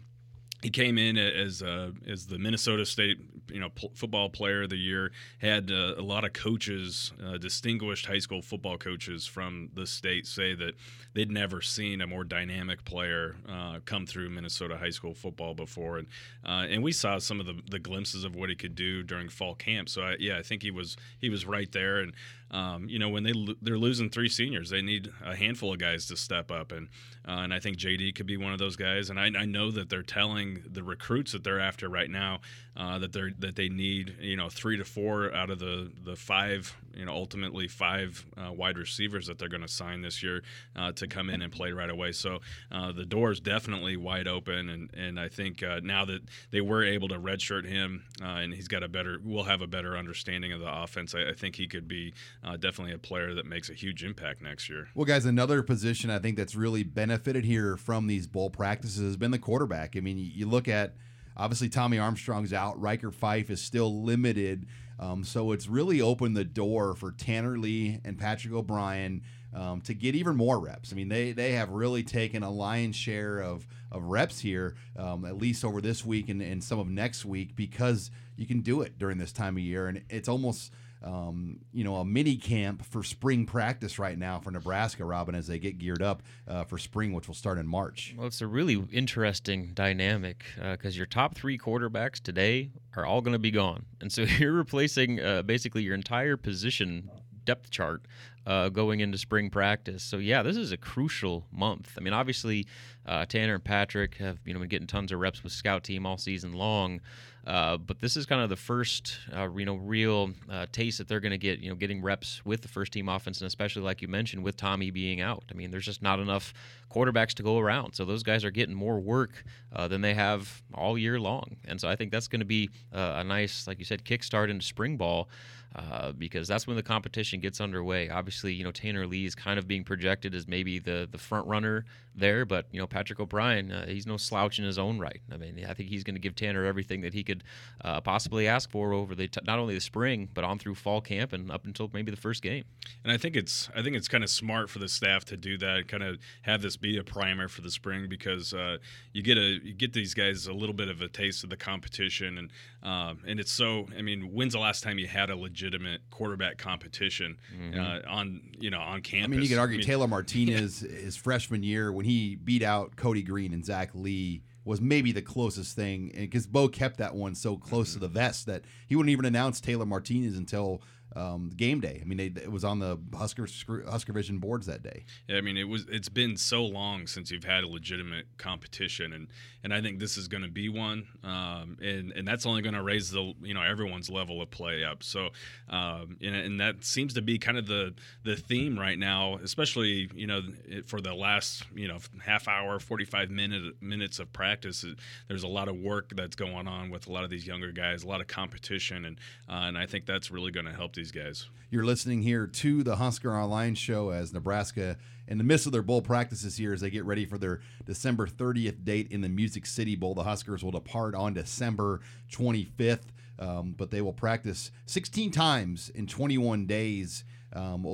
he 0.65 0.71
came 0.71 0.97
in 0.97 1.15
as 1.15 1.61
uh, 1.61 1.91
as 2.07 2.25
the 2.25 2.39
Minnesota 2.39 2.87
State 2.87 3.19
you 3.51 3.59
know 3.59 3.69
football 3.93 4.29
player 4.29 4.63
of 4.63 4.71
the 4.71 4.77
year. 4.77 5.11
Had 5.37 5.69
uh, 5.69 5.93
a 5.95 6.01
lot 6.01 6.25
of 6.25 6.33
coaches, 6.33 7.13
uh, 7.23 7.37
distinguished 7.37 8.07
high 8.07 8.17
school 8.17 8.41
football 8.41 8.75
coaches 8.75 9.27
from 9.27 9.69
the 9.75 9.85
state, 9.85 10.25
say 10.25 10.55
that 10.55 10.73
they'd 11.13 11.29
never 11.29 11.61
seen 11.61 12.01
a 12.01 12.07
more 12.07 12.23
dynamic 12.23 12.83
player 12.83 13.35
uh, 13.47 13.77
come 13.85 14.07
through 14.07 14.31
Minnesota 14.31 14.75
high 14.75 14.89
school 14.89 15.13
football 15.13 15.53
before, 15.53 15.99
and 15.99 16.07
uh, 16.43 16.65
and 16.67 16.81
we 16.81 16.91
saw 16.91 17.19
some 17.19 17.39
of 17.39 17.45
the, 17.45 17.61
the 17.69 17.77
glimpses 17.77 18.23
of 18.23 18.35
what 18.35 18.49
he 18.49 18.55
could 18.55 18.73
do 18.73 19.03
during 19.03 19.29
fall 19.29 19.53
camp. 19.53 19.87
So 19.87 20.01
I, 20.01 20.15
yeah, 20.19 20.39
I 20.39 20.41
think 20.41 20.63
he 20.63 20.71
was 20.71 20.97
he 21.21 21.29
was 21.29 21.45
right 21.45 21.71
there, 21.71 21.99
and 21.99 22.11
um, 22.51 22.87
you 22.87 22.99
know, 22.99 23.09
when 23.09 23.23
they 23.23 23.33
they're 23.61 23.77
losing 23.77 24.09
three 24.09 24.29
seniors, 24.29 24.69
they 24.69 24.81
need 24.81 25.11
a 25.23 25.35
handful 25.35 25.73
of 25.73 25.79
guys 25.79 26.05
to 26.07 26.15
step 26.15 26.51
up, 26.51 26.71
and 26.71 26.87
uh, 27.27 27.41
and 27.41 27.53
I 27.53 27.59
think 27.59 27.77
JD 27.77 28.15
could 28.15 28.27
be 28.27 28.37
one 28.37 28.53
of 28.53 28.59
those 28.59 28.75
guys. 28.75 29.09
And 29.09 29.19
I, 29.19 29.25
I, 29.25 29.45
know 29.45 29.71
that 29.71 29.89
they're 29.89 30.03
telling 30.03 30.54
the 30.65 30.83
recruits 30.83 31.31
that 31.31 31.43
they're 31.43 31.59
after 31.59 31.89
right 31.89 32.09
now 32.09 32.41
uh, 32.77 32.99
that 32.99 33.13
they're 33.13 33.31
that 33.39 33.55
they 33.55 33.69
need 33.69 34.15
you 34.19 34.35
know 34.35 34.49
three 34.49 34.77
to 34.77 34.85
four 34.85 35.33
out 35.33 35.49
of 35.49 35.59
the 35.59 35.91
the 36.03 36.15
five 36.15 36.75
you 36.93 37.05
know 37.05 37.13
ultimately 37.13 37.67
five 37.67 38.25
uh, 38.37 38.51
wide 38.51 38.77
receivers 38.77 39.27
that 39.27 39.37
they're 39.37 39.49
going 39.49 39.61
to 39.61 39.67
sign 39.67 40.01
this 40.01 40.21
year 40.21 40.43
uh, 40.75 40.91
to 40.91 41.07
come 41.07 41.29
in 41.29 41.41
and 41.41 41.51
play 41.51 41.71
right 41.71 41.89
away. 41.89 42.11
So 42.11 42.39
uh, 42.71 42.91
the 42.91 43.05
door 43.05 43.31
is 43.31 43.39
definitely 43.39 43.97
wide 43.97 44.27
open, 44.27 44.69
and 44.69 44.89
and 44.93 45.19
I 45.19 45.29
think 45.29 45.63
uh, 45.63 45.79
now 45.83 46.05
that 46.05 46.21
they 46.51 46.61
were 46.61 46.83
able 46.83 47.07
to 47.09 47.19
redshirt 47.19 47.65
him 47.65 48.03
and 48.21 48.53
he's 48.53 48.67
got 48.67 48.83
a 48.83 48.87
better, 48.87 49.19
we'll 49.23 49.43
have 49.43 49.61
a 49.61 49.67
better 49.67 49.97
understanding 49.97 50.51
of 50.51 50.59
the 50.59 50.71
offense. 50.71 51.15
I, 51.15 51.29
I 51.29 51.33
think 51.33 51.55
he 51.55 51.67
could 51.67 51.87
be 51.87 52.13
uh, 52.43 52.57
definitely 52.57 52.93
a 52.93 52.97
player 52.97 53.33
that 53.33 53.45
makes 53.45 53.69
a 53.69 53.73
huge 53.73 54.03
impact 54.03 54.41
next 54.41 54.69
year. 54.69 54.87
Well, 54.95 55.05
guys, 55.05 55.25
another 55.25 55.63
position 55.63 56.09
I 56.09 56.19
think 56.19 56.37
that's 56.37 56.55
really 56.55 56.83
benefited 56.83 57.45
here 57.45 57.77
from 57.77 58.07
these 58.07 58.27
bowl 58.27 58.49
practices 58.49 59.01
has 59.01 59.17
been 59.17 59.31
the 59.31 59.39
quarterback. 59.39 59.95
I 59.95 59.99
mean, 60.01 60.17
you 60.17 60.47
look 60.47 60.67
at 60.67 60.95
obviously 61.37 61.69
Tommy 61.69 61.99
Armstrong's 61.99 62.53
out, 62.53 62.79
Ryker 62.79 63.11
Fyfe 63.11 63.49
is 63.49 63.61
still 63.61 64.03
limited. 64.03 64.67
Um, 64.97 65.23
so 65.23 65.51
it's 65.51 65.67
really 65.67 66.01
opened 66.01 66.37
the 66.37 66.45
door 66.45 66.95
for 66.95 67.11
Tanner 67.11 67.57
Lee 67.57 67.99
and 68.05 68.17
Patrick 68.17 68.53
O'Brien 68.53 69.23
um, 69.53 69.81
to 69.81 69.93
get 69.93 70.15
even 70.15 70.35
more 70.35 70.59
reps. 70.59 70.91
I 70.91 70.95
mean, 70.95 71.09
they 71.09 71.31
they 71.31 71.53
have 71.53 71.69
really 71.69 72.03
taken 72.03 72.43
a 72.43 72.49
lion's 72.49 72.95
share 72.95 73.39
of 73.39 73.67
of 73.91 74.03
reps 74.03 74.39
here, 74.39 74.75
um, 74.97 75.25
at 75.25 75.37
least 75.37 75.63
over 75.63 75.81
this 75.81 76.05
week 76.05 76.29
and, 76.29 76.41
and 76.41 76.63
some 76.63 76.79
of 76.79 76.87
next 76.87 77.25
week, 77.25 77.55
because 77.55 78.11
you 78.35 78.45
can 78.45 78.61
do 78.61 78.81
it 78.81 78.97
during 78.97 79.17
this 79.17 79.31
time 79.31 79.55
of 79.55 79.63
year, 79.63 79.87
and 79.87 80.01
it's 80.09 80.27
almost 80.27 80.71
um, 81.05 81.59
you 81.71 81.83
know, 81.83 81.97
a 81.97 82.05
mini 82.05 82.35
camp 82.35 82.83
for 82.83 83.03
spring 83.03 83.45
practice 83.45 83.99
right 83.99 84.17
now 84.17 84.39
for 84.39 84.49
Nebraska, 84.51 85.05
Robin, 85.05 85.35
as 85.35 85.45
they 85.45 85.59
get 85.59 85.77
geared 85.77 86.01
up 86.01 86.23
uh, 86.47 86.63
for 86.63 86.77
spring, 86.77 87.13
which 87.13 87.27
will 87.27 87.35
start 87.35 87.59
in 87.59 87.67
March. 87.67 88.15
Well, 88.17 88.25
it's 88.25 88.41
a 88.41 88.47
really 88.47 88.83
interesting 88.91 89.71
dynamic 89.73 90.43
because 90.55 90.95
uh, 90.95 90.97
your 90.97 91.05
top 91.05 91.35
three 91.35 91.57
quarterbacks 91.57 92.19
today 92.19 92.71
are 92.97 93.05
all 93.05 93.21
going 93.21 93.33
to 93.33 93.39
be 93.39 93.51
gone, 93.51 93.85
and 94.01 94.11
so 94.11 94.21
you're 94.39 94.51
replacing 94.51 95.21
uh, 95.21 95.43
basically 95.43 95.83
your 95.83 95.93
entire 95.93 96.37
position 96.37 97.09
depth 97.45 97.69
chart 97.69 98.05
uh, 98.47 98.69
going 98.69 98.99
into 98.99 99.17
spring 99.17 99.49
practice. 99.49 100.03
So 100.03 100.17
yeah, 100.17 100.43
this 100.43 100.57
is 100.57 100.71
a 100.71 100.77
crucial 100.77 101.45
month. 101.51 101.93
I 101.97 102.01
mean, 102.01 102.13
obviously, 102.13 102.67
uh, 103.05 103.25
Tanner 103.25 103.55
and 103.55 103.63
Patrick 103.63 104.15
have 104.15 104.39
you 104.45 104.53
know 104.53 104.59
been 104.59 104.69
getting 104.69 104.87
tons 104.87 105.11
of 105.11 105.19
reps 105.19 105.43
with 105.43 105.53
scout 105.53 105.83
team 105.83 106.05
all 106.05 106.17
season 106.17 106.53
long. 106.53 107.01
Uh, 107.45 107.77
but 107.77 107.99
this 107.99 108.17
is 108.17 108.25
kind 108.25 108.41
of 108.41 108.49
the 108.49 108.55
first, 108.55 109.19
uh, 109.35 109.47
you 109.55 109.65
know, 109.65 109.75
real 109.75 110.31
uh, 110.49 110.65
taste 110.71 110.97
that 110.97 111.07
they're 111.07 111.19
going 111.19 111.31
to 111.31 111.37
get, 111.37 111.59
you 111.59 111.69
know, 111.69 111.75
getting 111.75 112.01
reps 112.01 112.43
with 112.43 112.61
the 112.61 112.67
first 112.67 112.91
team 112.93 113.07
offense, 113.07 113.39
and 113.39 113.47
especially 113.47 113.83
like 113.83 114.01
you 114.01 114.07
mentioned 114.07 114.43
with 114.43 114.57
Tommy 114.57 114.89
being 114.89 115.21
out. 115.21 115.43
I 115.51 115.53
mean, 115.53 115.69
there's 115.69 115.85
just 115.85 116.01
not 116.01 116.19
enough 116.19 116.53
quarterbacks 116.91 117.33
to 117.35 117.43
go 117.43 117.59
around, 117.59 117.93
so 117.93 118.03
those 118.03 118.23
guys 118.23 118.43
are 118.43 118.51
getting 118.51 118.73
more 118.73 118.99
work 118.99 119.43
uh, 119.75 119.87
than 119.87 120.01
they 120.01 120.15
have 120.15 120.63
all 120.73 120.97
year 120.97 121.19
long, 121.19 121.57
and 121.65 121.79
so 121.79 121.87
I 121.87 121.95
think 121.95 122.11
that's 122.11 122.27
going 122.27 122.39
to 122.39 122.45
be 122.45 122.69
uh, 122.91 123.15
a 123.17 123.23
nice, 123.23 123.67
like 123.67 123.77
you 123.77 123.85
said, 123.85 124.03
kickstart 124.03 124.49
into 124.49 124.65
spring 124.65 124.97
ball. 124.97 125.29
Uh, 125.75 126.13
because 126.13 126.47
that's 126.47 126.67
when 126.67 126.77
the 126.77 126.83
competition 126.83 127.41
gets 127.41 127.59
underway. 127.59 128.07
Obviously, 128.09 128.53
you 128.53 128.63
know 128.63 128.71
Tanner 128.71 129.05
Lee 129.05 129.25
is 129.25 129.35
kind 129.35 129.59
of 129.59 129.67
being 129.67 129.83
projected 129.83 130.33
as 130.33 130.47
maybe 130.47 130.79
the 130.79 131.07
the 131.11 131.17
front 131.17 131.45
runner 131.47 131.83
there, 132.15 132.45
but 132.45 132.67
you 132.71 132.79
know 132.79 132.87
Patrick 132.87 133.19
O'Brien, 133.19 133.71
uh, 133.71 133.85
he's 133.85 134.07
no 134.07 134.15
slouch 134.15 134.57
in 134.57 134.63
his 134.63 134.79
own 134.79 134.99
right. 134.99 135.19
I 135.33 135.35
mean, 135.35 135.65
I 135.67 135.73
think 135.73 135.89
he's 135.89 136.05
going 136.05 136.15
to 136.15 136.21
give 136.21 136.33
Tanner 136.33 136.63
everything 136.63 137.01
that 137.01 137.13
he 137.13 137.23
could 137.23 137.43
uh, 137.83 137.99
possibly 137.99 138.47
ask 138.47 138.69
for 138.69 138.93
over 138.93 139.15
the 139.15 139.27
t- 139.27 139.41
not 139.43 139.59
only 139.59 139.75
the 139.75 139.81
spring 139.81 140.29
but 140.33 140.45
on 140.45 140.59
through 140.59 140.75
fall 140.75 141.01
camp 141.01 141.33
and 141.33 141.51
up 141.51 141.65
until 141.65 141.89
maybe 141.93 142.09
the 142.09 142.17
first 142.17 142.41
game. 142.41 142.63
And 143.03 143.11
I 143.11 143.17
think 143.17 143.35
it's 143.35 143.69
I 143.75 143.81
think 143.81 143.97
it's 143.97 144.07
kind 144.07 144.23
of 144.23 144.29
smart 144.29 144.69
for 144.69 144.79
the 144.79 144.87
staff 144.87 145.25
to 145.25 145.35
do 145.35 145.57
that, 145.57 145.89
kind 145.89 146.03
of 146.03 146.19
have 146.43 146.61
this 146.61 146.77
be 146.77 146.97
a 146.97 147.03
primer 147.03 147.49
for 147.49 147.59
the 147.61 147.71
spring 147.71 148.07
because 148.07 148.53
uh, 148.53 148.77
you 149.11 149.21
get 149.21 149.37
a 149.37 149.59
you 149.61 149.73
get 149.73 149.91
these 149.91 150.13
guys 150.13 150.47
a 150.47 150.53
little 150.53 150.75
bit 150.75 150.87
of 150.87 151.01
a 151.01 151.09
taste 151.09 151.43
of 151.43 151.49
the 151.49 151.57
competition 151.57 152.37
and 152.37 152.49
um, 152.81 153.19
and 153.27 153.39
it's 153.39 153.51
so 153.51 153.87
I 153.97 154.01
mean, 154.01 154.33
when's 154.33 154.53
the 154.53 154.59
last 154.59 154.83
time 154.83 154.99
you 154.99 155.07
had 155.07 155.29
a 155.29 155.35
legitimate 155.65 156.01
quarterback 156.11 156.57
competition 156.57 157.37
mm-hmm. 157.55 157.79
uh, 157.79 158.11
on 158.11 158.41
you 158.59 158.69
know 158.69 158.79
on 158.79 159.01
campus? 159.01 159.25
I 159.25 159.27
mean, 159.27 159.41
you 159.41 159.49
could 159.49 159.57
argue 159.57 159.75
I 159.75 159.79
mean, 159.79 159.87
Taylor 159.87 160.07
Martinez 160.07 160.79
his 161.03 161.15
freshman 161.15 161.63
year 161.63 161.91
when 161.91 162.05
he 162.05 162.35
beat 162.35 162.63
out 162.63 162.95
Cody 162.95 163.23
Green 163.23 163.53
and 163.53 163.65
Zach 163.65 163.89
Lee 163.93 164.43
was 164.63 164.81
maybe 164.81 165.11
the 165.11 165.21
closest 165.21 165.75
thing 165.75 166.11
because 166.15 166.47
Bo 166.47 166.67
kept 166.67 166.97
that 166.97 167.15
one 167.15 167.35
so 167.35 167.57
close 167.57 167.89
mm-hmm. 167.89 167.99
to 167.99 168.07
the 168.07 168.07
vest 168.07 168.45
that 168.47 168.63
he 168.87 168.95
wouldn't 168.95 169.11
even 169.11 169.25
announce 169.25 169.61
Taylor 169.61 169.85
Martinez 169.85 170.37
until 170.37 170.81
um, 171.15 171.49
game 171.55 171.79
day. 171.79 171.99
I 172.01 172.05
mean, 172.05 172.19
it 172.19 172.51
was 172.51 172.63
on 172.63 172.79
the 172.79 172.99
Husker 173.15 173.47
Husker 173.89 174.13
Vision 174.13 174.39
boards 174.39 174.65
that 174.67 174.83
day. 174.83 175.05
Yeah, 175.27 175.37
I 175.37 175.41
mean, 175.41 175.57
it 175.57 175.63
was. 175.63 175.85
It's 175.89 176.09
been 176.09 176.35
so 176.35 176.65
long 176.65 177.07
since 177.07 177.31
you've 177.31 177.43
had 177.43 177.63
a 177.63 177.67
legitimate 177.67 178.25
competition, 178.37 179.13
and 179.13 179.27
and 179.63 179.73
I 179.73 179.81
think 179.81 179.99
this 179.99 180.17
is 180.17 180.27
going 180.27 180.43
to 180.43 180.49
be 180.49 180.69
one, 180.69 181.07
um, 181.23 181.77
and 181.81 182.11
and 182.11 182.27
that's 182.27 182.45
only 182.45 182.61
going 182.61 182.75
to 182.75 182.83
raise 182.83 183.11
the 183.11 183.33
you 183.41 183.53
know 183.53 183.61
everyone's 183.61 184.09
level 184.09 184.41
of 184.41 184.51
play 184.51 184.83
up. 184.83 185.03
So, 185.03 185.29
um, 185.69 186.17
and, 186.21 186.35
and 186.35 186.59
that 186.59 186.83
seems 186.83 187.13
to 187.13 187.21
be 187.21 187.37
kind 187.37 187.57
of 187.57 187.65
the 187.65 187.93
the 188.23 188.35
theme 188.35 188.77
right 188.77 188.99
now, 188.99 189.39
especially 189.43 190.09
you 190.13 190.27
know 190.27 190.41
for 190.85 190.99
the 190.99 191.13
last 191.13 191.63
you 191.73 191.87
know 191.87 191.99
half 192.23 192.47
hour, 192.47 192.79
forty 192.79 193.05
five 193.05 193.29
minute 193.29 193.81
minutes 193.81 194.19
of 194.19 194.31
practice. 194.33 194.85
There's 195.27 195.43
a 195.43 195.47
lot 195.47 195.67
of 195.69 195.77
work 195.77 196.11
that's 196.15 196.35
going 196.35 196.67
on 196.67 196.89
with 196.89 197.07
a 197.07 197.11
lot 197.11 197.23
of 197.23 197.29
these 197.29 197.47
younger 197.47 197.71
guys, 197.71 198.03
a 198.03 198.07
lot 198.07 198.21
of 198.21 198.27
competition, 198.27 199.05
and 199.05 199.17
uh, 199.49 199.65
and 199.65 199.77
I 199.77 199.85
think 199.85 200.05
that's 200.05 200.29
really 200.29 200.51
going 200.51 200.65
to 200.65 200.73
help 200.73 200.93
these 200.93 201.04
these 201.05 201.23
guys. 201.23 201.45
You're 201.69 201.85
listening 201.85 202.23
here 202.23 202.47
to 202.47 202.81
the 202.81 202.95
Husker 202.95 203.35
Online 203.35 203.75
Show 203.75 204.09
as 204.09 204.33
Nebraska, 204.33 204.97
in 205.27 205.37
the 205.37 205.43
midst 205.43 205.67
of 205.67 205.71
their 205.71 205.83
bowl 205.83 206.01
practices 206.01 206.57
here, 206.57 206.73
as 206.73 206.81
they 206.81 206.89
get 206.89 207.05
ready 207.05 207.25
for 207.25 207.37
their 207.37 207.61
December 207.85 208.25
30th 208.25 208.83
date 208.83 209.11
in 209.11 209.21
the 209.21 209.29
Music 209.29 209.67
City 209.67 209.95
Bowl. 209.95 210.15
The 210.15 210.23
Huskers 210.23 210.63
will 210.63 210.71
depart 210.71 211.13
on 211.13 211.35
December 211.35 212.01
25th, 212.31 213.09
um, 213.37 213.75
but 213.77 213.91
they 213.91 214.01
will 214.01 214.13
practice 214.13 214.71
16 214.87 215.29
times 215.29 215.89
in 215.89 216.07
21 216.07 216.65
days. 216.65 217.23
Um, 217.55 217.85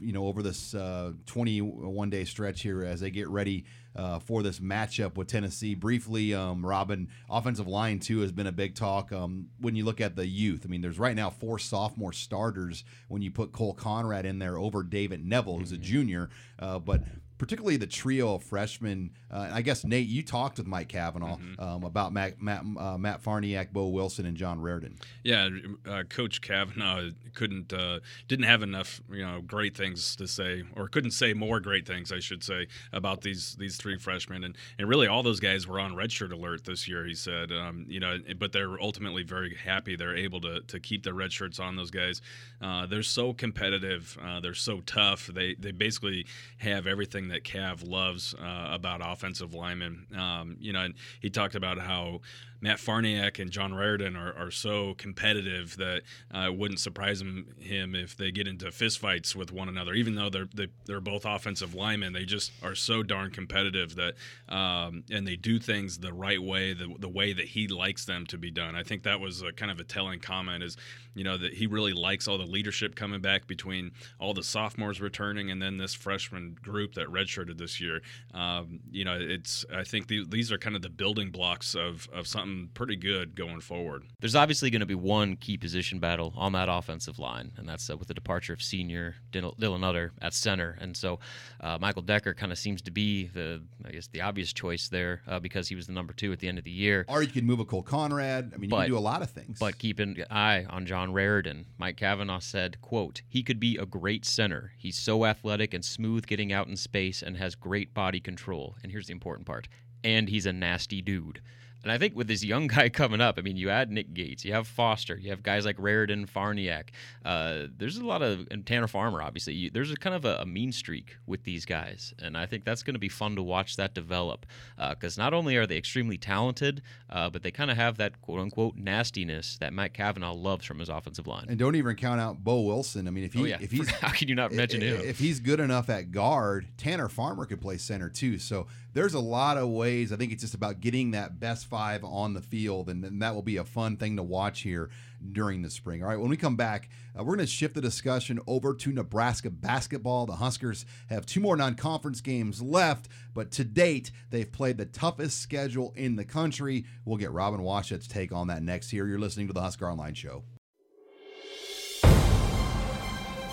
you 0.00 0.12
know, 0.12 0.26
over 0.26 0.42
this 0.42 0.74
uh, 0.74 1.12
21 1.26 2.10
day 2.10 2.24
stretch 2.24 2.62
here 2.62 2.84
as 2.84 3.00
they 3.00 3.10
get 3.10 3.28
ready 3.28 3.64
uh, 3.94 4.18
for 4.18 4.42
this 4.42 4.58
matchup 4.58 5.16
with 5.16 5.28
Tennessee. 5.28 5.74
Briefly, 5.74 6.34
um, 6.34 6.64
Robin, 6.64 7.08
offensive 7.30 7.66
line 7.66 7.98
too 7.98 8.20
has 8.20 8.32
been 8.32 8.46
a 8.46 8.52
big 8.52 8.74
talk. 8.74 9.12
Um, 9.12 9.48
when 9.60 9.76
you 9.76 9.84
look 9.84 10.00
at 10.00 10.16
the 10.16 10.26
youth, 10.26 10.62
I 10.64 10.68
mean, 10.68 10.82
there's 10.82 10.98
right 10.98 11.16
now 11.16 11.30
four 11.30 11.58
sophomore 11.58 12.12
starters 12.12 12.84
when 13.08 13.22
you 13.22 13.30
put 13.30 13.52
Cole 13.52 13.74
Conrad 13.74 14.26
in 14.26 14.38
there 14.38 14.58
over 14.58 14.82
David 14.82 15.24
Knevel, 15.24 15.58
who's 15.58 15.72
a 15.72 15.76
mm-hmm. 15.76 15.84
junior. 15.84 16.30
Uh, 16.58 16.78
but 16.78 17.02
particularly 17.38 17.76
the 17.76 17.86
trio 17.86 18.34
of 18.34 18.42
freshmen. 18.42 19.10
Uh, 19.30 19.50
I 19.52 19.62
guess 19.62 19.84
Nate, 19.84 20.06
you 20.06 20.22
talked 20.22 20.58
with 20.58 20.66
Mike 20.66 20.88
Cavanaugh 20.88 21.36
mm-hmm. 21.36 21.60
um, 21.60 21.84
about 21.84 22.12
Matt 22.12 22.40
Matt, 22.40 22.64
uh, 22.78 22.96
Matt 22.98 23.22
Farniok, 23.22 23.72
Boe 23.72 23.88
Wilson, 23.88 24.26
and 24.26 24.36
John 24.36 24.60
Raridon. 24.60 24.96
Yeah, 25.24 25.48
uh, 25.88 26.04
Coach 26.04 26.40
Cavanaugh 26.40 27.10
couldn't 27.34 27.72
uh, 27.72 28.00
didn't 28.28 28.46
have 28.46 28.62
enough 28.62 29.00
you 29.10 29.24
know 29.24 29.40
great 29.40 29.76
things 29.76 30.16
to 30.16 30.26
say, 30.26 30.62
or 30.76 30.88
couldn't 30.88 31.12
say 31.12 31.34
more 31.34 31.60
great 31.60 31.86
things, 31.86 32.12
I 32.12 32.20
should 32.20 32.42
say, 32.42 32.68
about 32.92 33.20
these 33.20 33.56
these 33.58 33.76
three 33.76 33.98
freshmen, 33.98 34.44
and 34.44 34.56
and 34.78 34.88
really 34.88 35.06
all 35.06 35.22
those 35.22 35.40
guys 35.40 35.66
were 35.66 35.80
on 35.80 35.92
redshirt 35.94 36.32
alert 36.32 36.64
this 36.64 36.88
year. 36.88 37.04
He 37.04 37.14
said, 37.14 37.52
um, 37.52 37.84
you 37.88 38.00
know, 38.00 38.18
but 38.38 38.52
they're 38.52 38.80
ultimately 38.80 39.22
very 39.22 39.54
happy 39.54 39.96
they're 39.96 40.16
able 40.16 40.40
to 40.42 40.60
to 40.60 40.80
keep 40.80 41.02
their 41.02 41.14
red 41.14 41.32
shirts 41.32 41.58
on. 41.58 41.76
Those 41.76 41.90
guys, 41.90 42.22
uh, 42.60 42.86
they're 42.86 43.02
so 43.02 43.32
competitive, 43.32 44.16
uh, 44.22 44.40
they're 44.40 44.54
so 44.54 44.80
tough. 44.80 45.26
They 45.26 45.54
they 45.54 45.72
basically 45.72 46.26
have 46.58 46.86
everything 46.86 47.25
that 47.28 47.44
Cav 47.44 47.86
loves 47.86 48.34
uh, 48.34 48.68
about 48.70 49.00
offensive 49.02 49.54
linemen. 49.54 50.06
Um, 50.16 50.56
you 50.60 50.72
know, 50.72 50.80
and 50.80 50.94
he 51.20 51.30
talked 51.30 51.54
about 51.54 51.78
how 51.78 52.20
Matt 52.60 52.78
Farniok 52.78 53.38
and 53.38 53.50
John 53.50 53.72
Raridon 53.72 54.16
are, 54.16 54.36
are 54.36 54.50
so 54.50 54.94
competitive 54.94 55.76
that 55.76 56.02
uh, 56.34 56.50
it 56.50 56.56
wouldn't 56.56 56.80
surprise 56.80 57.20
him, 57.20 57.46
him 57.58 57.94
if 57.94 58.16
they 58.16 58.30
get 58.30 58.48
into 58.48 58.66
fistfights 58.66 59.34
with 59.34 59.52
one 59.52 59.68
another. 59.68 59.92
Even 59.92 60.14
though 60.14 60.30
they're 60.30 60.48
they, 60.54 60.64
are 60.64 60.68
they 60.86 60.94
are 60.94 61.00
both 61.00 61.24
offensive 61.24 61.74
linemen, 61.74 62.12
they 62.12 62.24
just 62.24 62.52
are 62.62 62.74
so 62.74 63.02
darn 63.02 63.30
competitive 63.30 63.96
that 63.96 64.14
um, 64.48 65.04
and 65.10 65.26
they 65.26 65.36
do 65.36 65.58
things 65.58 65.98
the 65.98 66.12
right 66.12 66.42
way, 66.42 66.72
the, 66.72 66.94
the 66.98 67.08
way 67.08 67.32
that 67.32 67.46
he 67.46 67.68
likes 67.68 68.04
them 68.04 68.26
to 68.26 68.38
be 68.38 68.50
done. 68.50 68.74
I 68.74 68.82
think 68.82 69.02
that 69.02 69.20
was 69.20 69.42
a, 69.42 69.52
kind 69.52 69.70
of 69.70 69.78
a 69.78 69.84
telling 69.84 70.20
comment 70.20 70.62
is 70.62 70.76
you 71.14 71.24
know 71.24 71.36
that 71.38 71.54
he 71.54 71.66
really 71.66 71.92
likes 71.92 72.28
all 72.28 72.38
the 72.38 72.44
leadership 72.44 72.94
coming 72.94 73.20
back 73.20 73.46
between 73.46 73.92
all 74.18 74.34
the 74.34 74.42
sophomores 74.42 75.00
returning 75.00 75.50
and 75.50 75.60
then 75.60 75.78
this 75.78 75.94
freshman 75.94 76.56
group 76.62 76.94
that 76.94 77.10
redshirted 77.16 77.58
this 77.58 77.80
year. 77.80 78.00
Um, 78.34 78.80
you 78.90 79.04
know, 79.04 79.16
it's 79.20 79.64
I 79.72 79.84
think 79.84 80.08
the, 80.08 80.24
these 80.28 80.50
are 80.52 80.58
kind 80.58 80.76
of 80.76 80.82
the 80.82 80.90
building 80.90 81.30
blocks 81.30 81.74
of 81.74 82.08
of 82.12 82.26
something 82.26 82.46
something 82.46 82.70
pretty 82.74 82.96
good 82.96 83.34
going 83.34 83.60
forward. 83.60 84.04
There's 84.20 84.34
obviously 84.34 84.70
going 84.70 84.80
to 84.80 84.86
be 84.86 84.94
one 84.94 85.36
key 85.36 85.56
position 85.56 85.98
battle 85.98 86.32
on 86.36 86.52
that 86.52 86.68
offensive 86.68 87.18
line, 87.18 87.52
and 87.56 87.68
that's 87.68 87.90
uh, 87.90 87.96
with 87.96 88.08
the 88.08 88.14
departure 88.14 88.52
of 88.52 88.62
senior 88.62 89.16
Dylan 89.32 89.84
Utter 89.84 90.12
at 90.20 90.34
center. 90.34 90.76
And 90.80 90.96
so 90.96 91.18
uh, 91.60 91.78
Michael 91.80 92.02
Decker 92.02 92.34
kind 92.34 92.52
of 92.52 92.58
seems 92.58 92.82
to 92.82 92.90
be 92.90 93.26
the, 93.28 93.62
I 93.84 93.90
guess, 93.90 94.08
the 94.08 94.22
obvious 94.22 94.52
choice 94.52 94.88
there 94.88 95.22
uh, 95.26 95.38
because 95.38 95.68
he 95.68 95.74
was 95.74 95.86
the 95.86 95.92
number 95.92 96.12
two 96.12 96.32
at 96.32 96.38
the 96.38 96.48
end 96.48 96.58
of 96.58 96.64
the 96.64 96.70
year. 96.70 97.04
Or 97.08 97.22
you 97.22 97.28
can 97.28 97.44
move 97.44 97.60
a 97.60 97.64
Cole 97.64 97.82
Conrad. 97.82 98.52
I 98.54 98.58
mean, 98.58 98.70
but, 98.70 98.76
you 98.76 98.82
can 98.82 98.90
do 98.92 98.98
a 98.98 99.00
lot 99.00 99.22
of 99.22 99.30
things. 99.30 99.58
But 99.58 99.78
keep 99.78 99.98
an 99.98 100.16
eye 100.30 100.66
on 100.68 100.86
John 100.86 101.12
Raridon. 101.12 101.64
Mike 101.78 101.96
Cavanaugh 101.96 102.38
said, 102.38 102.80
quote, 102.80 103.22
he 103.28 103.42
could 103.42 103.60
be 103.60 103.76
a 103.76 103.86
great 103.86 104.24
center. 104.24 104.72
He's 104.76 104.98
so 104.98 105.24
athletic 105.24 105.74
and 105.74 105.84
smooth 105.84 106.26
getting 106.26 106.52
out 106.52 106.68
in 106.68 106.76
space 106.76 107.05
and 107.22 107.36
has 107.36 107.54
great 107.54 107.94
body 107.94 108.20
control. 108.20 108.76
And 108.82 108.92
here's 108.92 109.06
the 109.06 109.12
important 109.12 109.46
part. 109.46 109.68
And 110.02 110.28
he's 110.28 110.46
a 110.46 110.52
nasty 110.52 111.02
dude. 111.02 111.40
And 111.86 111.92
I 111.92 111.98
think 111.98 112.16
with 112.16 112.26
this 112.26 112.42
young 112.42 112.66
guy 112.66 112.88
coming 112.88 113.20
up, 113.20 113.38
I 113.38 113.42
mean, 113.42 113.56
you 113.56 113.70
add 113.70 113.92
Nick 113.92 114.12
Gates, 114.12 114.44
you 114.44 114.52
have 114.52 114.66
Foster, 114.66 115.16
you 115.16 115.30
have 115.30 115.44
guys 115.44 115.64
like 115.64 115.76
Raridon, 115.76 116.28
Farniok. 116.28 116.88
Uh, 117.24 117.68
there's 117.76 117.96
a 117.96 118.04
lot 118.04 118.22
of 118.22 118.48
and 118.50 118.66
Tanner 118.66 118.88
Farmer, 118.88 119.22
obviously. 119.22 119.54
You, 119.54 119.70
there's 119.70 119.92
a 119.92 119.96
kind 119.96 120.16
of 120.16 120.24
a, 120.24 120.38
a, 120.38 120.46
mean 120.46 120.72
streak 120.72 121.16
with 121.26 121.44
these 121.44 121.64
guys, 121.64 122.12
and 122.20 122.36
I 122.36 122.44
think 122.44 122.64
that's 122.64 122.82
going 122.82 122.94
to 122.94 123.00
be 123.00 123.08
fun 123.08 123.36
to 123.36 123.42
watch 123.42 123.76
that 123.76 123.94
develop. 123.94 124.46
Because 124.76 125.16
uh, 125.16 125.22
not 125.22 125.32
only 125.32 125.54
are 125.56 125.64
they 125.64 125.76
extremely 125.76 126.18
talented, 126.18 126.82
uh, 127.08 127.30
but 127.30 127.44
they 127.44 127.52
kind 127.52 127.70
of 127.70 127.76
have 127.76 127.98
that 127.98 128.20
quote 128.20 128.40
unquote 128.40 128.74
nastiness 128.74 129.56
that 129.58 129.72
Matt 129.72 129.94
Cavanaugh 129.94 130.32
loves 130.34 130.64
from 130.64 130.80
his 130.80 130.88
offensive 130.88 131.28
line. 131.28 131.46
And 131.48 131.56
don't 131.56 131.76
even 131.76 131.94
count 131.94 132.20
out 132.20 132.42
Boe 132.42 132.62
Wilson. 132.62 133.06
I 133.06 133.12
mean, 133.12 133.22
if 133.22 133.32
he, 133.32 133.42
oh, 133.42 133.44
yeah. 133.44 133.58
if 133.60 133.70
he's 133.70 133.88
how 134.00 134.10
can 134.10 134.26
you 134.26 134.34
not 134.34 134.50
mention 134.50 134.82
if, 134.82 135.00
him? 135.00 135.08
If 135.08 135.20
he's 135.20 135.38
good 135.38 135.60
enough 135.60 135.88
at 135.88 136.10
guard, 136.10 136.66
Tanner 136.78 137.08
Farmer 137.08 137.46
could 137.46 137.60
play 137.60 137.76
center 137.76 138.08
too. 138.08 138.38
So 138.38 138.66
there's 138.96 139.12
a 139.12 139.20
lot 139.20 139.58
of 139.58 139.68
ways. 139.68 140.10
I 140.10 140.16
think 140.16 140.32
it's 140.32 140.40
just 140.40 140.54
about 140.54 140.80
getting 140.80 141.10
that 141.10 141.38
best 141.38 141.66
five 141.66 142.02
on 142.02 142.32
the 142.32 142.40
field, 142.40 142.88
and, 142.88 143.04
and 143.04 143.20
that 143.20 143.34
will 143.34 143.42
be 143.42 143.58
a 143.58 143.64
fun 143.64 143.98
thing 143.98 144.16
to 144.16 144.22
watch 144.22 144.62
here 144.62 144.88
during 145.32 145.60
the 145.60 145.68
spring. 145.68 146.02
All 146.02 146.08
right, 146.08 146.18
when 146.18 146.30
we 146.30 146.38
come 146.38 146.56
back, 146.56 146.88
uh, 147.14 147.22
we're 147.22 147.36
going 147.36 147.46
to 147.46 147.46
shift 147.46 147.74
the 147.74 147.82
discussion 147.82 148.40
over 148.46 148.72
to 148.72 148.92
Nebraska 148.92 149.50
basketball. 149.50 150.24
The 150.24 150.36
Huskers 150.36 150.86
have 151.10 151.26
two 151.26 151.40
more 151.40 151.58
non 151.58 151.74
conference 151.74 152.22
games 152.22 152.62
left, 152.62 153.08
but 153.34 153.50
to 153.52 153.64
date, 153.64 154.12
they've 154.30 154.50
played 154.50 154.78
the 154.78 154.86
toughest 154.86 155.42
schedule 155.42 155.92
in 155.94 156.16
the 156.16 156.24
country. 156.24 156.86
We'll 157.04 157.18
get 157.18 157.32
Robin 157.32 157.60
Washut's 157.60 158.08
take 158.08 158.32
on 158.32 158.46
that 158.46 158.62
next 158.62 158.88
here. 158.88 159.06
You're 159.06 159.18
listening 159.18 159.48
to 159.48 159.52
the 159.52 159.60
Husker 159.60 159.90
Online 159.90 160.14
Show. 160.14 160.42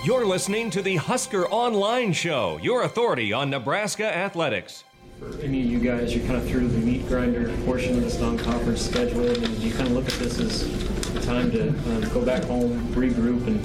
You're 0.05 0.25
listening 0.25 0.69
to 0.69 0.81
the 0.81 0.95
Husker 0.95 1.49
Online 1.49 2.13
Show, 2.13 2.59
your 2.63 2.83
authority 2.83 3.33
on 3.33 3.49
Nebraska 3.49 4.05
athletics. 4.05 4.85
Any 5.41 5.61
of 5.61 5.65
you 5.67 5.79
guys, 5.79 6.15
you're 6.15 6.25
kind 6.25 6.37
of 6.37 6.47
through 6.47 6.67
the 6.67 6.79
meat 6.79 7.07
grinder 7.07 7.55
portion 7.65 7.97
of 7.97 8.03
this 8.03 8.19
non-conference 8.19 8.81
schedule, 8.81 9.27
and 9.27 9.47
you 9.59 9.73
kind 9.73 9.87
of 9.87 9.93
look 9.93 10.07
at 10.07 10.13
this 10.13 10.39
as 10.39 11.15
a 11.15 11.21
time 11.21 11.51
to 11.51 11.69
um, 11.69 12.01
go 12.13 12.23
back 12.23 12.43
home, 12.43 12.79
regroup, 12.93 13.45
and 13.47 13.61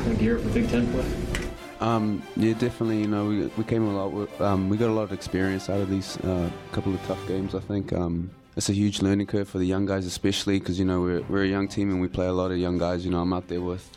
kind 0.00 0.12
of 0.12 0.18
gear 0.18 0.38
up 0.38 0.42
for 0.42 0.50
Big 0.50 0.68
Ten 0.68 0.90
play. 0.92 1.04
Um, 1.80 2.22
yeah, 2.36 2.52
definitely. 2.52 3.00
You 3.00 3.08
know, 3.08 3.26
we, 3.26 3.46
we 3.46 3.64
came 3.64 3.86
a 3.86 4.06
lot. 4.06 4.40
Um, 4.40 4.68
we 4.68 4.76
got 4.76 4.88
a 4.88 4.92
lot 4.92 5.02
of 5.02 5.12
experience 5.12 5.70
out 5.70 5.80
of 5.80 5.90
these 5.90 6.16
uh, 6.18 6.50
couple 6.72 6.94
of 6.94 7.02
tough 7.06 7.26
games. 7.26 7.54
I 7.54 7.60
think 7.60 7.92
um, 7.92 8.30
it's 8.56 8.68
a 8.68 8.74
huge 8.74 9.00
learning 9.00 9.26
curve 9.26 9.48
for 9.48 9.58
the 9.58 9.66
young 9.66 9.86
guys, 9.86 10.06
especially 10.06 10.58
because 10.58 10.78
you 10.78 10.84
know 10.84 11.00
we're, 11.00 11.22
we're 11.22 11.44
a 11.44 11.48
young 11.48 11.68
team 11.68 11.90
and 11.90 12.00
we 12.00 12.08
play 12.08 12.26
a 12.26 12.32
lot 12.32 12.50
of 12.50 12.58
young 12.58 12.78
guys. 12.78 13.04
You 13.04 13.10
know, 13.10 13.20
I'm 13.20 13.32
out 13.32 13.48
there 13.48 13.60
with 13.60 13.88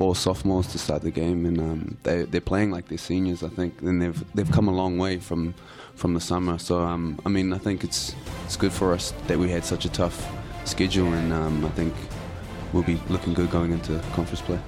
four 0.00 0.16
sophomores 0.16 0.66
to 0.66 0.78
start 0.78 1.02
the 1.02 1.10
game, 1.10 1.44
and 1.44 1.58
um, 1.60 1.98
they 2.04 2.22
they're 2.22 2.40
playing 2.52 2.70
like 2.70 2.88
they're 2.88 3.06
seniors. 3.12 3.42
I 3.42 3.50
think, 3.50 3.82
and 3.82 4.00
they've 4.00 4.24
they've 4.34 4.50
come 4.50 4.66
a 4.66 4.72
long 4.72 4.96
way 4.96 5.18
from 5.18 5.52
from 5.94 6.14
the 6.14 6.20
summer. 6.20 6.56
So 6.56 6.80
um, 6.80 7.20
I 7.26 7.28
mean, 7.28 7.52
I 7.52 7.58
think 7.58 7.84
it's 7.84 8.14
it's 8.46 8.56
good 8.56 8.72
for 8.72 8.94
us 8.94 9.12
that 9.26 9.38
we 9.38 9.50
had 9.50 9.62
such 9.62 9.84
a 9.84 9.90
tough 9.90 10.16
schedule, 10.64 11.12
and 11.12 11.34
um, 11.34 11.66
I 11.66 11.68
think 11.78 11.92
we'll 12.72 12.88
be 12.94 12.98
looking 13.10 13.34
good 13.34 13.50
going 13.50 13.72
into 13.72 14.00
conference 14.14 14.40
play. 14.40 14.58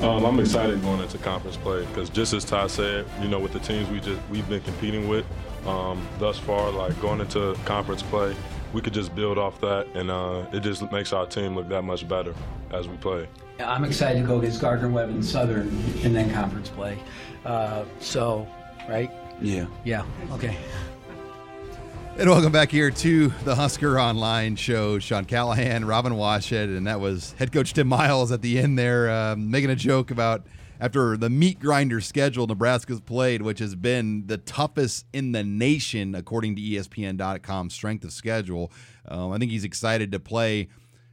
Um, 0.00 0.24
I'm 0.24 0.40
excited 0.40 0.80
going 0.80 1.02
into 1.02 1.18
conference 1.18 1.58
play 1.58 1.84
because 1.88 2.08
just 2.08 2.32
as 2.32 2.46
Tai 2.46 2.68
said, 2.68 3.04
you 3.20 3.28
know, 3.28 3.38
with 3.38 3.52
the 3.52 3.60
teams 3.60 3.90
we 3.90 4.00
just 4.00 4.20
we've 4.30 4.48
been 4.48 4.62
competing 4.62 5.06
with 5.06 5.26
um, 5.66 6.08
thus 6.18 6.38
far, 6.38 6.70
like 6.70 6.98
going 7.02 7.20
into 7.20 7.54
conference 7.66 8.02
play, 8.02 8.34
we 8.72 8.80
could 8.80 8.92
just 8.92 9.14
build 9.14 9.38
off 9.38 9.60
that, 9.60 9.86
and 9.94 10.10
uh, 10.10 10.46
it 10.52 10.60
just 10.60 10.90
makes 10.92 11.12
our 11.12 11.26
team 11.26 11.54
look 11.54 11.68
that 11.68 11.82
much 11.82 12.06
better 12.06 12.34
as 12.70 12.88
we 12.88 12.96
play. 12.98 13.28
I'm 13.60 13.84
excited 13.84 14.20
to 14.20 14.26
go 14.26 14.38
against 14.38 14.60
Gardner 14.60 14.88
Webb 14.88 15.08
and 15.08 15.24
Southern 15.24 15.68
and 16.04 16.14
then 16.14 16.30
conference 16.32 16.68
play. 16.68 16.98
Uh, 17.44 17.84
so, 17.98 18.46
right? 18.88 19.10
Yeah. 19.40 19.66
Yeah. 19.84 20.04
Okay. 20.32 20.56
And 22.18 22.28
welcome 22.28 22.50
back 22.50 22.70
here 22.70 22.90
to 22.90 23.28
the 23.44 23.54
Husker 23.54 23.98
Online 23.98 24.56
Show. 24.56 24.98
Sean 24.98 25.24
Callahan, 25.24 25.84
Robin 25.84 26.12
Washut, 26.14 26.76
and 26.76 26.86
that 26.88 27.00
was 27.00 27.32
head 27.38 27.52
coach 27.52 27.72
Tim 27.72 27.86
Miles 27.86 28.32
at 28.32 28.42
the 28.42 28.58
end 28.58 28.76
there, 28.78 29.10
um, 29.10 29.50
making 29.50 29.70
a 29.70 29.76
joke 29.76 30.10
about 30.10 30.44
after 30.80 31.16
the 31.16 31.30
meat 31.30 31.60
grinder 31.60 32.00
schedule 32.00 32.46
Nebraska's 32.46 33.00
played, 33.00 33.42
which 33.42 33.58
has 33.58 33.74
been 33.74 34.26
the 34.26 34.38
toughest 34.38 35.06
in 35.12 35.32
the 35.32 35.42
nation 35.42 36.14
according 36.14 36.56
to 36.56 36.62
ESPN.com 36.62 37.70
strength 37.70 38.04
of 38.04 38.12
schedule. 38.12 38.72
Um, 39.06 39.32
I 39.32 39.38
think 39.38 39.50
he's 39.50 39.64
excited 39.64 40.12
to 40.12 40.20
play 40.20 40.68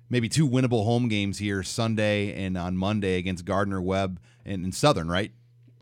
maybe 0.10 0.30
two 0.30 0.48
winnable 0.48 0.84
home 0.84 1.08
games 1.08 1.40
here 1.40 1.64
Sunday 1.64 2.34
and 2.46 2.58
on 2.58 2.78
Monday 2.78 3.18
against 3.18 3.46
Gardner 3.46 3.82
Webb 3.82 4.20
and, 4.46 4.64
and 4.64 4.74
Southern, 4.74 5.10
right? 5.10 5.32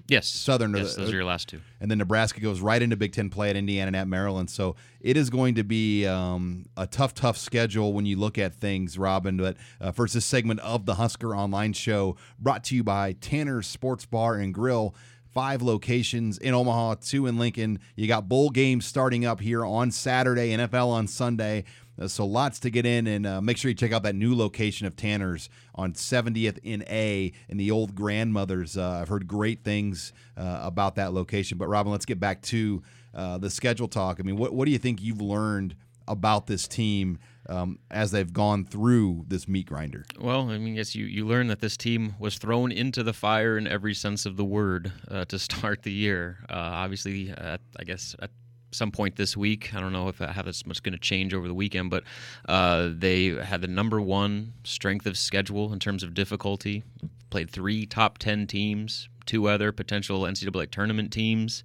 Yes, 0.08 0.28
Southern. 0.28 0.76
Yes, 0.76 0.96
those 0.96 1.12
are 1.12 1.16
your 1.16 1.24
last 1.24 1.48
two. 1.48 1.62
And 1.80 1.90
then 1.90 1.98
Nebraska 1.98 2.42
goes 2.42 2.60
right 2.60 2.82
into 2.82 2.98
Big 2.98 3.14
Ten 3.14 3.30
play 3.30 3.50
at 3.50 3.56
Indiana 3.56 3.88
and 3.88 3.96
at 3.96 4.08
Maryland. 4.08 4.50
So 4.50 4.76
it 5.00 5.16
is 5.16 5.30
going 5.30 5.56
to 5.56 5.64
be 5.64 6.06
um, 6.06 6.66
a 6.76 6.86
tough, 6.86 7.14
tough 7.14 7.38
schedule 7.38 7.94
when 7.94 8.06
you 8.06 8.18
look 8.18 8.38
at 8.38 8.54
things, 8.54 8.98
Robin. 8.98 9.38
But 9.38 9.56
uh, 9.80 9.92
first, 9.92 10.14
this 10.14 10.26
segment 10.26 10.60
of 10.60 10.86
the 10.86 10.96
Husker 10.96 11.36
Online 11.36 11.72
Show 11.72 12.18
brought 12.38 12.66
to 12.66 12.76
you 12.76 12.84
by 12.84 13.14
Tanner's 13.14 13.68
Sports 13.68 14.06
Bar 14.06 14.36
and 14.36 14.54
Grill. 14.54 14.94
Five 15.34 15.64
locations 15.64 16.38
in 16.38 16.54
Omaha, 16.54 16.96
two 17.02 17.26
in 17.26 17.40
Lincoln. 17.40 17.80
You 17.96 18.08
got 18.08 18.30
bowl 18.30 18.52
games 18.52 18.86
starting 18.86 19.26
up 19.26 19.40
here 19.40 19.66
on 19.66 19.90
Saturday, 19.90 20.52
NFL 20.52 20.90
on 20.90 21.08
Sunday. 21.08 21.64
Uh, 22.00 22.08
so 22.08 22.26
lots 22.26 22.60
to 22.60 22.70
get 22.70 22.86
in, 22.86 23.08
and 23.08 23.26
uh, 23.26 23.42
make 23.42 23.58
sure 23.58 23.70
you 23.70 23.76
check 23.76 23.92
out 23.92 24.04
that 24.04 24.16
new 24.16 24.36
location 24.36 24.88
of 24.88 24.96
Tanner's 24.96 25.50
on 25.76 25.94
70th 25.94 26.58
in 26.64 26.84
A 26.90 27.32
in 27.50 27.58
the 27.58 27.72
old 27.72 27.96
grandmother's. 27.96 28.78
Uh, 28.78 29.00
I've 29.02 29.10
heard 29.10 29.28
great 29.28 29.64
things 29.64 30.14
uh, 30.38 30.60
about 30.64 30.96
that 30.96 31.14
location. 31.14 31.58
But 31.58 31.68
Robin, 31.68 31.92
let's 31.92 32.06
get 32.06 32.20
back 32.20 32.42
to 32.44 32.82
uh, 33.14 33.38
the 33.38 33.50
schedule 33.50 33.88
talk. 33.88 34.20
I 34.20 34.24
mean, 34.24 34.38
what 34.38 34.54
what 34.54 34.66
do 34.66 34.72
you 34.72 34.80
think 34.80 35.02
you've 35.02 35.22
learned 35.22 35.76
about 36.08 36.48
this 36.48 36.68
team? 36.68 37.20
Um, 37.50 37.80
as 37.92 38.12
they've 38.12 38.32
gone 38.32 38.64
through 38.64 39.26
this 39.28 39.50
meat 39.50 39.66
grinder? 39.66 40.06
Well, 40.18 40.50
I 40.50 40.58
mean, 40.58 40.76
yes, 40.76 40.96
you, 40.96 41.04
you 41.04 41.28
learn 41.28 41.48
that 41.48 41.60
this 41.60 41.76
team 41.76 42.16
was 42.18 42.38
thrown 42.38 42.72
into 42.72 43.04
the 43.04 43.12
fire 43.12 43.58
in 43.58 43.68
every 43.68 43.94
sense 43.94 44.26
of 44.26 44.38
the 44.38 44.46
word 44.46 44.94
uh, 45.12 45.26
to 45.26 45.38
start 45.40 45.84
the 45.84 45.92
year. 45.92 46.38
Uh, 46.50 46.54
obviously, 46.54 47.34
I 47.34 47.84
guess 47.84 48.16
at 48.22 48.32
some 48.76 48.92
point 48.92 49.16
this 49.16 49.36
week. 49.38 49.74
I 49.74 49.80
don't 49.80 49.94
know 49.94 50.08
if 50.08 50.18
how 50.18 50.42
this 50.42 50.66
much 50.66 50.82
going 50.84 50.94
to 50.94 51.00
change 51.00 51.34
over 51.34 51.48
the 51.48 51.54
weekend, 51.54 51.90
but 51.90 52.04
uh, 52.48 52.90
they 52.94 53.28
had 53.28 53.62
the 53.62 53.68
number 53.68 54.02
one 54.02 54.54
strength 54.64 55.06
of 55.06 55.18
schedule 55.18 55.74
in 55.74 55.80
terms 55.80 56.04
of 56.04 56.14
difficulty. 56.14 56.84
Played 57.30 57.50
three 57.50 57.86
top 57.86 58.18
ten 58.18 58.48
teams, 58.48 59.10
two 59.26 59.48
other 59.48 59.72
potential 59.72 60.22
NCAA 60.22 60.72
tournament 60.72 61.12
teams. 61.12 61.64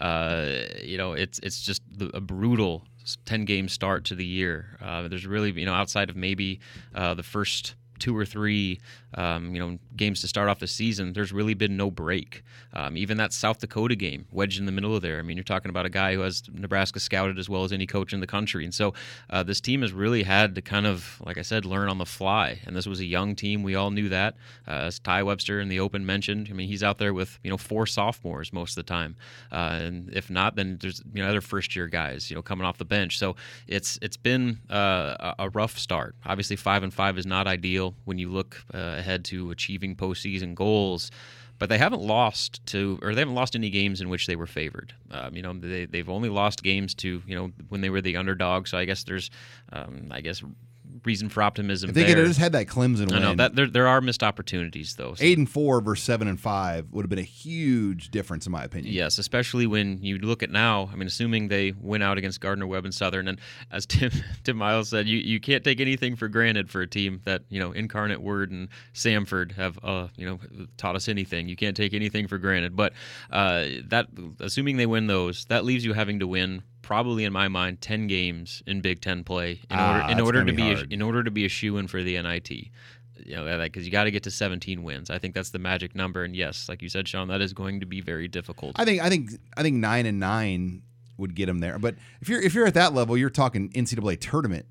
Uh, 0.00 0.62
you 0.82 0.96
know, 0.96 1.12
it's 1.12 1.38
it's 1.40 1.62
just 1.62 1.82
a 2.14 2.20
brutal 2.20 2.84
10 3.24 3.44
game 3.44 3.68
start 3.68 4.04
to 4.06 4.14
the 4.14 4.24
year. 4.24 4.76
Uh, 4.80 5.08
there's 5.08 5.26
really, 5.26 5.50
you 5.52 5.66
know, 5.66 5.74
outside 5.74 6.10
of 6.10 6.16
maybe 6.16 6.60
uh, 6.94 7.14
the 7.14 7.22
first 7.22 7.74
two 8.00 8.16
or 8.16 8.24
three, 8.24 8.80
um, 9.14 9.54
you 9.54 9.60
know, 9.60 9.78
games 9.96 10.20
to 10.22 10.28
start 10.28 10.48
off 10.48 10.58
the 10.58 10.66
season, 10.66 11.12
there's 11.12 11.32
really 11.32 11.54
been 11.54 11.76
no 11.76 11.90
break. 11.90 12.42
Um, 12.72 12.96
even 12.96 13.16
that 13.18 13.32
South 13.32 13.58
Dakota 13.60 13.94
game, 13.94 14.26
wedged 14.32 14.58
in 14.58 14.66
the 14.66 14.72
middle 14.72 14.96
of 14.96 15.02
there. 15.02 15.18
I 15.18 15.22
mean, 15.22 15.36
you're 15.36 15.44
talking 15.44 15.70
about 15.70 15.86
a 15.86 15.90
guy 15.90 16.14
who 16.14 16.20
has 16.20 16.42
Nebraska 16.52 17.00
scouted 17.00 17.38
as 17.38 17.48
well 17.48 17.64
as 17.64 17.72
any 17.72 17.86
coach 17.86 18.12
in 18.12 18.20
the 18.20 18.26
country, 18.26 18.64
and 18.64 18.74
so 18.74 18.94
uh, 19.28 19.42
this 19.42 19.60
team 19.60 19.82
has 19.82 19.92
really 19.92 20.22
had 20.22 20.54
to 20.54 20.62
kind 20.62 20.86
of, 20.86 21.20
like 21.24 21.38
I 21.38 21.42
said, 21.42 21.64
learn 21.64 21.88
on 21.88 21.98
the 21.98 22.06
fly. 22.06 22.60
And 22.66 22.74
this 22.74 22.86
was 22.86 23.00
a 23.00 23.04
young 23.04 23.34
team. 23.36 23.62
We 23.62 23.74
all 23.74 23.90
knew 23.90 24.08
that. 24.08 24.34
Uh, 24.66 24.88
as 24.88 24.98
Tai 24.98 25.22
Webster 25.24 25.60
in 25.60 25.68
the 25.68 25.80
Open 25.80 26.06
mentioned, 26.06 26.48
I 26.50 26.54
mean, 26.54 26.68
he's 26.68 26.82
out 26.82 26.98
there 26.98 27.12
with 27.12 27.38
you 27.44 27.50
know 27.50 27.56
four 27.56 27.86
sophomores 27.86 28.52
most 28.52 28.72
of 28.72 28.86
the 28.86 28.88
time, 28.88 29.16
uh, 29.52 29.78
and 29.80 30.10
if 30.12 30.30
not, 30.30 30.56
then 30.56 30.78
there's 30.80 31.02
you 31.12 31.22
know 31.22 31.28
other 31.28 31.40
first 31.40 31.76
year 31.76 31.86
guys, 31.86 32.30
you 32.30 32.36
know, 32.36 32.42
coming 32.42 32.66
off 32.66 32.78
the 32.78 32.84
bench. 32.84 33.18
So 33.18 33.36
it's 33.66 33.98
it's 34.00 34.16
been 34.16 34.60
uh, 34.70 35.34
a 35.38 35.50
rough 35.50 35.78
start. 35.78 36.14
Obviously, 36.24 36.56
five 36.56 36.82
and 36.82 36.92
five 36.92 37.18
is 37.18 37.26
not 37.26 37.46
ideal 37.46 37.89
when 38.04 38.18
you 38.18 38.30
look 38.30 38.64
uh, 38.74 38.96
ahead 38.98 39.24
to 39.26 39.50
achieving 39.50 39.96
postseason 39.96 40.54
goals. 40.54 41.10
But 41.58 41.68
they 41.68 41.76
haven't 41.76 42.00
lost 42.00 42.64
to, 42.68 42.98
or 43.02 43.14
they 43.14 43.20
haven't 43.20 43.34
lost 43.34 43.54
any 43.54 43.68
games 43.68 44.00
in 44.00 44.08
which 44.08 44.26
they 44.26 44.34
were 44.34 44.46
favored. 44.46 44.94
Um, 45.10 45.36
you 45.36 45.42
know, 45.42 45.52
they, 45.52 45.84
they've 45.84 46.08
only 46.08 46.30
lost 46.30 46.62
games 46.62 46.94
to, 46.94 47.22
you 47.26 47.36
know, 47.36 47.52
when 47.68 47.82
they 47.82 47.90
were 47.90 48.00
the 48.00 48.16
underdog. 48.16 48.66
So 48.66 48.78
I 48.78 48.86
guess 48.86 49.04
there's, 49.04 49.30
um, 49.70 50.08
I 50.10 50.22
guess, 50.22 50.42
reason 51.04 51.28
for 51.28 51.42
optimism. 51.42 51.90
If 51.90 51.94
they 51.94 52.02
there. 52.02 52.10
could 52.10 52.18
have 52.18 52.26
just 52.28 52.40
had 52.40 52.52
that 52.52 52.66
Clemson 52.66 53.10
win. 53.10 53.14
I 53.14 53.18
know 53.18 53.34
that 53.34 53.54
there, 53.54 53.66
there 53.66 53.88
are 53.88 54.00
missed 54.00 54.22
opportunities 54.22 54.94
though. 54.94 55.14
So. 55.14 55.24
Eight 55.24 55.38
and 55.38 55.48
four 55.48 55.80
versus 55.80 56.04
seven 56.04 56.28
and 56.28 56.40
five 56.40 56.86
would 56.90 57.04
have 57.04 57.10
been 57.10 57.18
a 57.18 57.22
huge 57.22 58.10
difference 58.10 58.46
in 58.46 58.52
my 58.52 58.64
opinion. 58.64 58.92
Yes, 58.92 59.18
especially 59.18 59.66
when 59.66 60.02
you 60.02 60.18
look 60.18 60.42
at 60.42 60.50
now. 60.50 60.88
I 60.92 60.96
mean, 60.96 61.06
assuming 61.06 61.48
they 61.48 61.72
win 61.72 62.02
out 62.02 62.18
against 62.18 62.40
Gardner 62.40 62.66
Webb 62.66 62.84
and 62.84 62.94
Southern, 62.94 63.28
and 63.28 63.38
as 63.70 63.86
Tim 63.86 64.10
Tim 64.44 64.56
Miles 64.56 64.88
said, 64.88 65.06
you, 65.06 65.18
you 65.18 65.40
can't 65.40 65.64
take 65.64 65.80
anything 65.80 66.16
for 66.16 66.28
granted 66.28 66.70
for 66.70 66.80
a 66.80 66.86
team 66.86 67.20
that 67.24 67.42
you 67.48 67.60
know 67.60 67.72
Incarnate 67.72 68.20
Word 68.20 68.50
and 68.50 68.68
Samford 68.94 69.52
have 69.52 69.78
uh, 69.82 70.08
you 70.16 70.26
know 70.26 70.38
taught 70.76 70.96
us 70.96 71.08
anything. 71.08 71.48
You 71.48 71.56
can't 71.56 71.76
take 71.76 71.94
anything 71.94 72.26
for 72.26 72.38
granted. 72.38 72.76
But 72.76 72.92
uh, 73.30 73.66
that 73.88 74.08
assuming 74.40 74.76
they 74.76 74.86
win 74.86 75.06
those, 75.06 75.44
that 75.46 75.64
leaves 75.64 75.84
you 75.84 75.92
having 75.92 76.20
to 76.20 76.26
win 76.26 76.62
probably 76.82 77.24
in 77.24 77.32
my 77.32 77.48
mind 77.48 77.80
10 77.80 78.06
games 78.06 78.62
in 78.66 78.80
Big 78.80 79.00
10 79.00 79.24
play 79.24 79.52
in 79.52 79.58
Ah, 79.70 80.02
order 80.02 80.12
in 80.12 80.20
order 80.20 80.38
gonna 80.40 80.52
be 80.52 80.74
be, 80.74 80.80
a, 80.80 80.84
in 80.90 81.02
order 81.02 81.22
to 81.22 81.30
be 81.30 81.44
a 81.44 81.48
shoe 81.48 81.76
in 81.78 81.86
for 81.88 82.02
the 82.02 82.20
NIT. 82.20 82.50
You 82.50 83.36
know, 83.36 83.44
like 83.56 83.72
cuz 83.74 83.84
you 83.84 83.90
got 83.92 84.04
to 84.04 84.10
get 84.10 84.22
to 84.24 84.30
17 84.30 84.82
wins. 84.82 85.10
I 85.10 85.18
think 85.18 85.34
that's 85.34 85.50
the 85.50 85.58
magic 85.58 85.94
number 85.94 86.24
and 86.24 86.34
yes, 86.34 86.68
like 86.68 86.80
you 86.82 86.88
said 86.88 87.06
Sean, 87.06 87.28
that 87.28 87.40
is 87.42 87.52
going 87.52 87.80
to 87.80 87.86
be 87.86 88.00
very 88.00 88.28
difficult. 88.28 88.72
I 88.78 88.84
think 88.84 89.02
I 89.02 89.08
think 89.10 89.30
I 89.56 89.62
think 89.62 89.76
nine 89.76 90.06
and 90.06 90.18
nine 90.18 90.82
would 91.18 91.34
get 91.34 91.46
them 91.46 91.58
there. 91.58 91.78
But 91.78 91.96
if 92.22 92.28
you're 92.30 92.40
if 92.40 92.54
you're 92.54 92.66
at 92.66 92.74
that 92.74 92.94
level, 92.94 93.16
you're 93.16 93.28
talking 93.30 93.68
NCAA 93.70 94.18
tournament. 94.20 94.66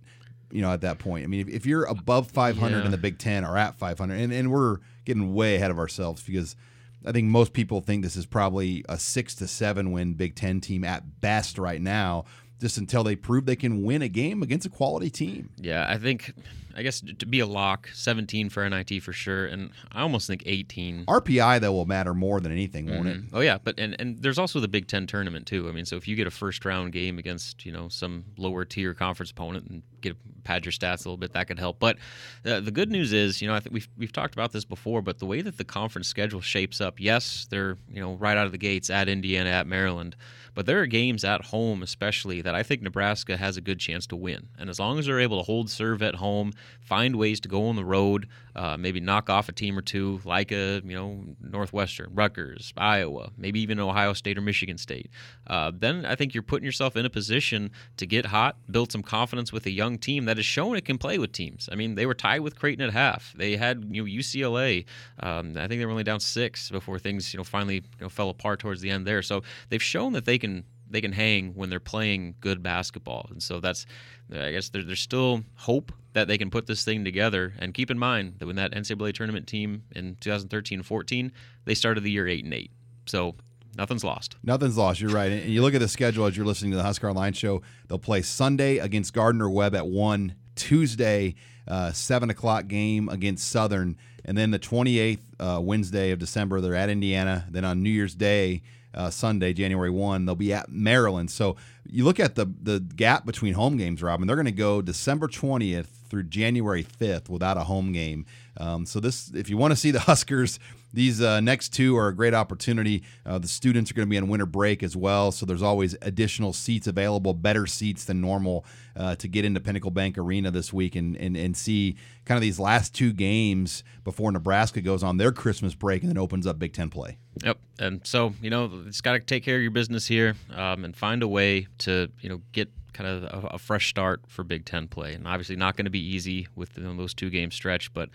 You 0.51 0.63
know, 0.63 0.71
at 0.73 0.81
that 0.81 0.97
point, 0.97 1.23
I 1.25 1.27
mean, 1.27 1.41
if, 1.41 1.47
if 1.47 1.65
you're 1.67 1.83
above 1.85 2.31
500 2.31 2.79
Yeah. 2.79 2.85
in 2.85 2.89
the 2.89 2.97
Big 2.97 3.19
Ten 3.19 3.45
or 3.45 3.55
at 3.55 3.75
500, 3.75 4.15
and, 4.19 4.33
and 4.33 4.49
we're 4.51 4.77
getting 5.05 5.35
way 5.35 5.55
ahead 5.57 5.69
of 5.69 5.77
ourselves 5.77 6.23
because 6.23 6.55
I 7.05 7.11
think 7.11 7.27
most 7.27 7.53
people 7.53 7.81
think 7.81 8.03
this 8.03 8.15
is 8.15 8.25
probably 8.25 8.83
a 8.89 8.97
six 8.99 9.35
to 9.35 9.47
seven 9.47 9.91
win 9.91 10.13
Big 10.13 10.35
Ten 10.35 10.59
team 10.59 10.83
at 10.83 11.21
best 11.21 11.57
right 11.57 11.81
now. 11.81 12.25
Just 12.59 12.77
until 12.77 13.05
they 13.05 13.15
prove 13.15 13.45
they 13.45 13.55
can 13.55 13.83
win 13.83 14.01
a 14.01 14.09
game 14.09 14.43
against 14.43 14.65
a 14.65 14.69
quality 14.69 15.09
team. 15.09 15.49
Yeah, 15.55 15.85
I 15.87 15.97
think 15.97 16.33
I 16.75 16.83
guess 16.83 17.01
to 17.19 17.25
be 17.25 17.39
a 17.39 17.45
lock, 17.45 17.89
17 17.93 18.49
for 18.49 18.67
NIT 18.69 19.01
for 19.03 19.11
sure 19.13 19.45
and 19.45 19.71
I 19.91 20.01
almost 20.01 20.27
think 20.27 20.43
18 20.45 21.05
RPI 21.05 21.59
though 21.61 21.73
will 21.73 21.85
matter 21.85 22.13
more 22.13 22.39
than 22.39 22.51
anything, 22.51 22.87
won't 22.89 23.07
it? 23.07 23.17
Mhm. 23.17 23.29
Oh 23.33 23.39
yeah, 23.41 23.57
but 23.63 23.79
and, 23.79 23.95
and 23.99 24.21
there's 24.21 24.37
also 24.39 24.59
the 24.59 24.67
Big 24.67 24.87
Ten 24.87 25.07
tournament 25.07 25.45
too. 25.47 25.67
I 25.67 25.71
mean, 25.71 25.85
so 25.85 25.95
if 25.95 26.07
you 26.07 26.15
get 26.15 26.27
a 26.27 26.31
first 26.31 26.63
round 26.65 26.93
game 26.93 27.17
against 27.19 27.65
you 27.65 27.71
know 27.71 27.89
some 27.89 28.25
lower 28.37 28.65
tier 28.65 28.93
conference 28.93 29.31
opponent 29.31 29.67
and 29.69 29.83
get 30.01 30.15
pad 30.45 30.63
your 30.65 30.71
stats 30.71 31.05
a 31.05 31.09
little 31.09 31.17
bit, 31.17 31.33
that 31.33 31.47
could 31.47 31.59
help. 31.59 31.79
But 31.79 31.97
uh, 32.45 32.61
the 32.61 32.71
good 32.71 32.89
news 32.89 33.11
is, 33.11 33.41
you 33.41 33.47
know, 33.49 33.53
I 33.53 33.59
think 33.59 33.73
we've 33.73 33.89
we've 33.97 34.13
talked 34.13 34.33
about 34.33 34.51
this 34.51 34.63
before, 34.65 35.01
but 35.01 35.19
the 35.19 35.25
way 35.25 35.41
that 35.41 35.57
the 35.57 35.65
conference 35.65 36.07
schedule 36.07 36.41
shapes 36.41 36.79
up, 36.79 36.99
yes, 36.99 37.47
they're 37.49 37.77
you 37.91 37.99
know 38.01 38.13
right 38.13 38.37
out 38.37 38.45
of 38.45 38.51
the 38.51 38.57
gates 38.57 38.89
at 38.89 39.09
Indiana, 39.09 39.49
at 39.49 39.67
Maryland, 39.67 40.15
but 40.53 40.65
there 40.65 40.79
are 40.81 40.85
games 40.85 41.23
at 41.23 41.45
home, 41.45 41.83
especially 41.83 42.41
that 42.41 42.55
I 42.55 42.63
think 42.63 42.81
Nebraska 42.81 43.35
has 43.37 43.57
a 43.57 43.61
good 43.61 43.79
chance 43.79 44.07
to 44.07 44.15
win. 44.15 44.47
And 44.57 44.69
as 44.69 44.79
long 44.79 44.99
as 44.99 45.05
they're 45.05 45.19
able 45.19 45.37
to 45.39 45.43
hold 45.43 45.69
serve 45.69 46.01
at 46.01 46.15
home, 46.15 46.53
find 46.81 47.15
ways 47.15 47.39
to 47.41 47.49
go 47.49 47.67
on 47.67 47.75
the 47.75 47.85
road, 47.85 48.27
uh, 48.55 48.77
maybe 48.77 48.99
knock 48.99 49.29
off 49.29 49.47
a 49.47 49.51
team 49.51 49.77
or 49.77 49.81
two 49.81 50.19
like 50.25 50.51
a 50.51 50.81
you 50.83 50.95
know 50.95 51.23
Northwestern, 51.41 52.11
Rutgers, 52.13 52.73
Iowa, 52.77 53.31
maybe 53.37 53.59
even 53.61 53.79
Ohio 53.79 54.13
State 54.13 54.37
or 54.37 54.41
Michigan 54.41 54.77
State, 54.77 55.09
uh, 55.47 55.71
then 55.73 56.05
I 56.05 56.15
think 56.15 56.33
you're 56.33 56.43
putting 56.43 56.65
yourself 56.65 56.95
in 56.95 57.05
a 57.05 57.09
position 57.09 57.71
to 57.97 58.05
get 58.05 58.27
hot, 58.27 58.57
build 58.69 58.91
some 58.91 59.03
confidence 59.03 59.53
with 59.53 59.65
a 59.65 59.71
young 59.71 59.97
team 59.97 60.25
that 60.25 60.37
has 60.37 60.45
shown 60.45 60.75
it 60.75 60.85
can 60.85 60.97
play 60.97 61.17
with 61.17 61.31
teams. 61.31 61.69
I 61.71 61.75
mean, 61.75 61.95
they 61.95 62.05
were 62.05 62.13
tied 62.13 62.41
with 62.41 62.57
Creighton 62.57 62.83
at 62.83 62.93
half. 62.93 63.33
They 63.37 63.55
had 63.55 63.85
you 63.89 64.03
know 64.03 64.09
UCLA. 64.09 64.85
Um, 65.19 65.55
I 65.57 65.67
think 65.67 65.79
they 65.79 65.85
were 65.85 65.91
only 65.91 66.03
down 66.03 66.19
six 66.19 66.69
before 66.69 66.99
things 66.99 67.33
you 67.33 67.37
know 67.37 67.43
finally 67.43 67.75
you 67.75 68.01
know 68.01 68.09
fell 68.09 68.29
apart 68.29 68.59
towards 68.59 68.81
the 68.81 68.89
end 68.89 69.05
there. 69.05 69.21
So 69.21 69.43
they've 69.69 69.83
shown 69.83 70.13
that 70.13 70.25
they 70.25 70.37
can 70.37 70.63
they 70.89 71.01
can 71.01 71.11
hang 71.11 71.53
when 71.53 71.69
they're 71.69 71.79
playing 71.79 72.35
good 72.39 72.63
basketball. 72.63 73.27
And 73.29 73.41
so 73.41 73.59
that's, 73.59 73.85
I 74.33 74.51
guess, 74.51 74.69
there, 74.69 74.83
there's 74.83 74.99
still 74.99 75.43
hope 75.55 75.91
that 76.13 76.27
they 76.27 76.37
can 76.37 76.49
put 76.49 76.67
this 76.67 76.83
thing 76.83 77.03
together. 77.03 77.53
And 77.59 77.73
keep 77.73 77.91
in 77.91 77.99
mind 77.99 78.35
that 78.39 78.47
when 78.47 78.55
that 78.55 78.71
NCAA 78.71 79.13
tournament 79.13 79.47
team 79.47 79.83
in 79.95 80.15
2013-14, 80.15 81.31
they 81.65 81.75
started 81.75 82.03
the 82.03 82.11
year 82.11 82.27
eight 82.27 82.43
and 82.43 82.53
eight. 82.53 82.71
So 83.05 83.35
nothing's 83.77 84.03
lost. 84.03 84.35
Nothing's 84.43 84.77
lost. 84.77 84.99
You're 84.99 85.11
right. 85.11 85.31
And 85.31 85.51
you 85.51 85.61
look 85.61 85.73
at 85.73 85.81
the 85.81 85.87
schedule 85.87 86.25
as 86.25 86.35
you're 86.35 86.45
listening 86.45 86.71
to 86.71 86.77
the 86.77 86.83
Husker 86.83 87.11
Line 87.13 87.33
show. 87.33 87.61
They'll 87.87 87.99
play 87.99 88.21
Sunday 88.21 88.77
against 88.77 89.13
Gardner 89.13 89.49
Webb 89.49 89.75
at 89.75 89.87
one, 89.87 90.35
Tuesday 90.55 91.35
uh, 91.69 91.91
seven 91.91 92.29
o'clock 92.29 92.67
game 92.67 93.07
against 93.09 93.47
Southern, 93.47 93.95
and 94.25 94.37
then 94.37 94.51
the 94.51 94.59
28th 94.59 95.19
uh, 95.39 95.61
Wednesday 95.61 96.11
of 96.11 96.19
December 96.19 96.59
they're 96.61 96.75
at 96.75 96.89
Indiana. 96.89 97.45
Then 97.49 97.63
on 97.63 97.83
New 97.83 97.91
Year's 97.91 98.15
Day 98.15 98.63
uh, 98.93 99.09
Sunday, 99.09 99.53
January 99.53 99.89
1, 99.89 100.25
they'll 100.25 100.35
be 100.35 100.53
at 100.53 100.69
Maryland. 100.69 101.31
So 101.31 101.55
you 101.85 102.03
look 102.05 102.19
at 102.19 102.35
the 102.35 102.45
the 102.61 102.79
gap 102.79 103.25
between 103.25 103.53
home 103.53 103.77
games, 103.77 104.01
Robin. 104.01 104.27
They're 104.27 104.35
going 104.35 104.45
to 104.45 104.51
go 104.51 104.81
December 104.81 105.27
20th 105.27 105.87
through 106.09 106.23
January 106.23 106.83
5th 106.83 107.29
without 107.29 107.57
a 107.57 107.63
home 107.63 107.91
game. 107.93 108.25
Um, 108.57 108.85
so 108.85 108.99
this, 108.99 109.31
if 109.33 109.49
you 109.49 109.57
want 109.57 109.71
to 109.71 109.75
see 109.75 109.91
the 109.91 109.99
Huskers, 110.09 110.59
these 110.93 111.21
uh, 111.21 111.39
next 111.39 111.69
two 111.69 111.95
are 111.97 112.07
a 112.07 112.15
great 112.15 112.33
opportunity. 112.33 113.03
Uh, 113.25 113.37
the 113.37 113.47
students 113.47 113.91
are 113.91 113.93
going 113.93 114.07
to 114.07 114.09
be 114.09 114.17
on 114.17 114.27
winter 114.27 114.45
break 114.45 114.81
as 114.81 114.95
well, 114.95 115.31
so 115.31 115.45
there's 115.45 115.61
always 115.61 115.95
additional 116.01 116.53
seats 116.53 116.87
available, 116.87 117.33
better 117.33 117.67
seats 117.67 118.05
than 118.05 118.21
normal 118.21 118.65
uh, 118.95 119.15
to 119.15 119.27
get 119.27 119.45
into 119.45 119.59
Pinnacle 119.59 119.91
Bank 119.91 120.17
Arena 120.17 120.51
this 120.51 120.73
week 120.73 120.95
and, 120.95 121.15
and 121.17 121.37
and 121.37 121.55
see 121.55 121.95
kind 122.25 122.37
of 122.37 122.41
these 122.41 122.59
last 122.59 122.93
two 122.93 123.13
games 123.13 123.83
before 124.03 124.31
Nebraska 124.31 124.81
goes 124.81 125.03
on 125.03 125.17
their 125.17 125.31
Christmas 125.31 125.75
break 125.75 126.01
and 126.01 126.09
then 126.09 126.17
opens 126.17 126.47
up 126.47 126.59
Big 126.59 126.73
Ten 126.73 126.89
play. 126.89 127.17
Yep, 127.43 127.59
and 127.79 128.05
so 128.05 128.33
you 128.41 128.49
know, 128.49 128.69
it's 128.87 129.01
got 129.01 129.13
to 129.13 129.19
take 129.19 129.43
care 129.43 129.55
of 129.55 129.61
your 129.61 129.71
business 129.71 130.07
here 130.07 130.35
um, 130.55 130.85
and 130.85 130.95
find 130.95 131.23
a 131.23 131.27
way 131.27 131.67
to 131.79 132.09
you 132.21 132.29
know 132.29 132.41
get 132.51 132.69
kind 132.99 133.23
of 133.23 133.45
a, 133.45 133.47
a, 133.53 133.57
fresh 133.57 133.89
start 133.89 134.21
for 134.27 134.43
Big 134.43 134.65
Ten 134.65 134.87
play. 134.87 135.13
And 135.13 135.25
obviously, 135.25 135.55
not 135.55 135.77
going 135.77 135.85
to 135.85 135.91
be 135.91 136.05
easy 136.05 136.47
with 136.55 136.77
you 136.77 136.83
know, 136.83 136.95
those 136.97 137.13
two 137.13 137.29
game 137.29 137.49
stretch. 137.49 137.93
But 137.93 138.09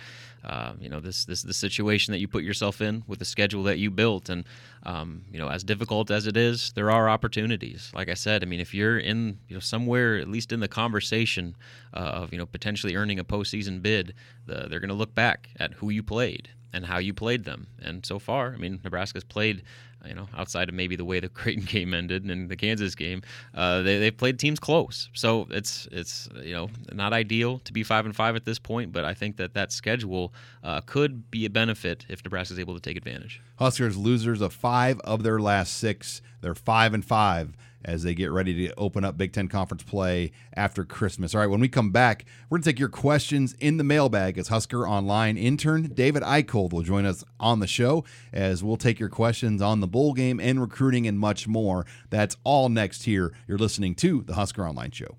uh, 0.45 0.75
you 0.79 0.91
know, 0.91 1.01
this 1.01 1.25
this 1.25 1.39
is 1.39 1.45
the 1.45 1.55
situation 1.55 2.13
that 2.13 2.19
you 2.19 2.29
put 2.29 2.45
yourself 2.45 2.83
in 2.83 3.03
with 3.07 3.19
the 3.19 3.25
schedule 3.25 3.63
that 3.63 3.79
you 3.79 3.91
built. 3.91 4.29
And 4.29 4.45
um, 4.83 5.23
you 5.33 5.39
know, 5.39 5.49
as 5.49 5.65
difficult 5.65 6.11
as 6.11 6.27
it 6.27 6.37
is, 6.37 6.73
there 6.75 6.91
are 6.91 7.09
opportunities. 7.09 7.91
Like 7.95 8.11
I 8.11 8.15
said, 8.15 8.43
I 8.43 8.47
mean, 8.47 8.61
if 8.61 8.75
you're 8.75 8.99
in 8.99 9.39
you 9.49 9.55
know 9.55 9.61
somewhere 9.61 10.19
at 10.19 10.29
least 10.29 10.53
in 10.53 10.61
the 10.61 10.69
conversation 10.69 11.57
uh, 11.95 12.01
of 12.01 12.33
you 12.33 12.39
know 12.39 12.47
potentially 12.47 12.95
earning 12.95 13.19
a 13.19 13.25
postseason 13.25 13.81
bid, 13.81 14.13
the, 14.47 14.67
they're 14.69 14.81
going 14.81 14.89
to 14.89 14.95
look 14.95 15.15
back 15.15 15.49
at 15.59 15.73
who 15.75 15.89
you 15.89 16.03
played 16.03 16.51
and 16.75 16.85
how 16.85 16.99
you 16.99 17.15
played 17.15 17.45
them. 17.45 17.69
And 17.81 18.05
so 18.05 18.19
far, 18.19 18.53
I 18.53 18.57
mean, 18.57 18.81
Nebraska's 18.85 19.25
played 19.25 19.63
you 20.07 20.15
know, 20.15 20.29
outside 20.37 20.69
of 20.69 20.75
maybe 20.75 20.97
the 20.97 21.05
way 21.05 21.21
the 21.21 21.29
Creighton 21.41 21.65
game 21.65 21.95
ended 21.95 22.25
and 22.25 22.49
the 22.49 22.57
Kansas 22.57 22.95
game, 22.95 23.23
uh, 23.55 23.83
they 23.83 23.99
they 23.99 24.11
played 24.11 24.39
teams 24.39 24.61
close. 24.61 25.09
So 25.15 25.47
it's 25.51 25.89
it's 25.93 26.29
you 26.43 26.55
know 26.55 26.71
not 26.93 27.13
ideal 27.13 27.59
to 27.61 27.73
be 27.73 27.83
five 27.83 28.05
and 28.05 28.15
five 28.15 28.37
at 28.37 28.45
this 28.45 28.59
point, 28.59 28.93
but 28.93 29.05
I 29.05 29.15
think 29.15 29.37
that 29.37 29.55
that 29.55 29.73
schedule 29.73 30.33
uh, 30.63 30.81
could 30.83 31.31
be 31.31 31.45
a 31.45 31.51
benefit 31.51 32.07
if 32.09 32.25
Nebraska 32.25 32.55
is 32.55 32.61
able 32.61 32.75
to 32.75 32.81
take 32.81 32.97
advantage. 32.97 33.41
Huskers 33.59 33.97
losers 33.97 34.41
of 34.41 34.53
five 34.53 35.01
of 35.01 35.23
their 35.23 35.41
last 35.41 35.75
six. 35.75 36.23
They're 36.41 36.55
five 36.55 36.93
and 36.93 37.05
five 37.05 37.57
as 37.85 38.03
they 38.03 38.15
get 38.15 38.31
ready 38.31 38.67
to 38.67 38.75
open 38.77 39.05
up 39.05 39.17
Big 39.17 39.33
Ten 39.33 39.49
Conference 39.49 39.83
play 39.83 40.33
after 40.55 40.85
Christmas. 40.85 41.35
All 41.35 41.41
right, 41.41 41.51
when 41.51 41.61
we 41.61 41.69
come 41.69 41.91
back, 41.91 42.25
we're 42.49 42.57
going 42.57 42.63
to 42.63 42.71
take 42.71 42.79
your 42.79 42.89
questions 42.89 43.55
in 43.61 43.77
the 43.77 43.85
mailbag 43.85 44.39
as 44.39 44.49
Husker 44.49 44.87
Online 44.89 45.37
intern 45.37 45.93
David 45.95 46.23
Eichold 46.23 46.73
will 46.73 46.83
join 46.83 47.05
us 47.05 47.25
on 47.39 47.61
the 47.61 47.67
show 47.67 48.05
as 48.33 48.65
we'll 48.65 48.77
take 48.77 48.99
your 48.99 49.09
questions 49.09 49.61
on 49.61 49.81
the 49.81 49.87
bowl 49.87 50.13
game 50.13 50.41
and 50.41 50.61
recruiting 50.61 51.07
and 51.07 51.19
much 51.19 51.47
more. 51.47 51.87
That's 52.11 52.37
all 52.45 52.69
next 52.69 53.05
here. 53.05 53.33
You're 53.47 53.59
listening 53.59 53.95
to 53.97 54.23
the 54.23 54.35
Husker 54.35 54.67
Online 54.67 54.91
Show. 54.91 55.17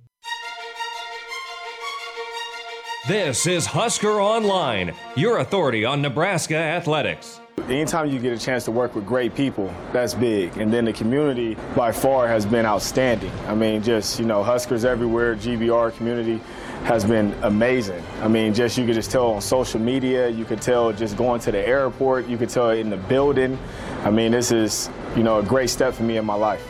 This 3.08 3.46
is 3.46 3.68
Husker 3.68 4.20
Online, 4.20 4.96
your 5.16 5.38
authority 5.38 5.86
on 5.86 6.02
Nebraska 6.02 6.56
athletics. 6.56 7.40
Anytime 7.64 8.10
you 8.10 8.20
get 8.20 8.32
a 8.32 8.38
chance 8.38 8.64
to 8.66 8.72
work 8.72 8.94
with 8.94 9.08
great 9.08 9.34
people, 9.34 9.74
that's 9.92 10.14
big. 10.14 10.56
And 10.58 10.72
then 10.72 10.86
the 10.86 10.94
community 10.94 11.58
by 11.76 11.92
far 11.92 12.28
has 12.28 12.46
been 12.46 12.64
outstanding. 12.64 13.32
I 13.48 13.56
mean, 13.56 13.82
just, 13.82 14.20
you 14.20 14.26
know, 14.26 14.44
Huskers 14.44 14.86
everywhere, 14.86 15.36
GBR 15.36 15.96
community 15.96 16.40
has 16.84 17.04
been 17.04 17.34
amazing. 17.42 18.04
I 18.22 18.28
mean, 18.28 18.54
just 18.54 18.78
you 18.78 18.86
could 18.86 18.94
just 18.94 19.10
tell 19.10 19.32
on 19.32 19.42
social 19.42 19.80
media, 19.80 20.30
you 20.30 20.46
could 20.46 20.62
tell 20.62 20.94
just 20.94 21.18
going 21.18 21.42
to 21.42 21.52
the 21.52 21.68
airport, 21.68 22.28
you 22.28 22.38
could 22.38 22.50
tell 22.50 22.70
in 22.70 22.92
the 22.92 22.98
building. 22.98 23.58
I 24.04 24.12
mean, 24.12 24.32
this 24.32 24.52
is, 24.52 24.92
you 25.16 25.24
know, 25.24 25.40
a 25.40 25.44
great 25.44 25.72
step 25.72 25.96
for 25.96 26.04
me 26.04 26.18
in 26.18 26.26
my 26.26 26.36
life. 26.36 26.64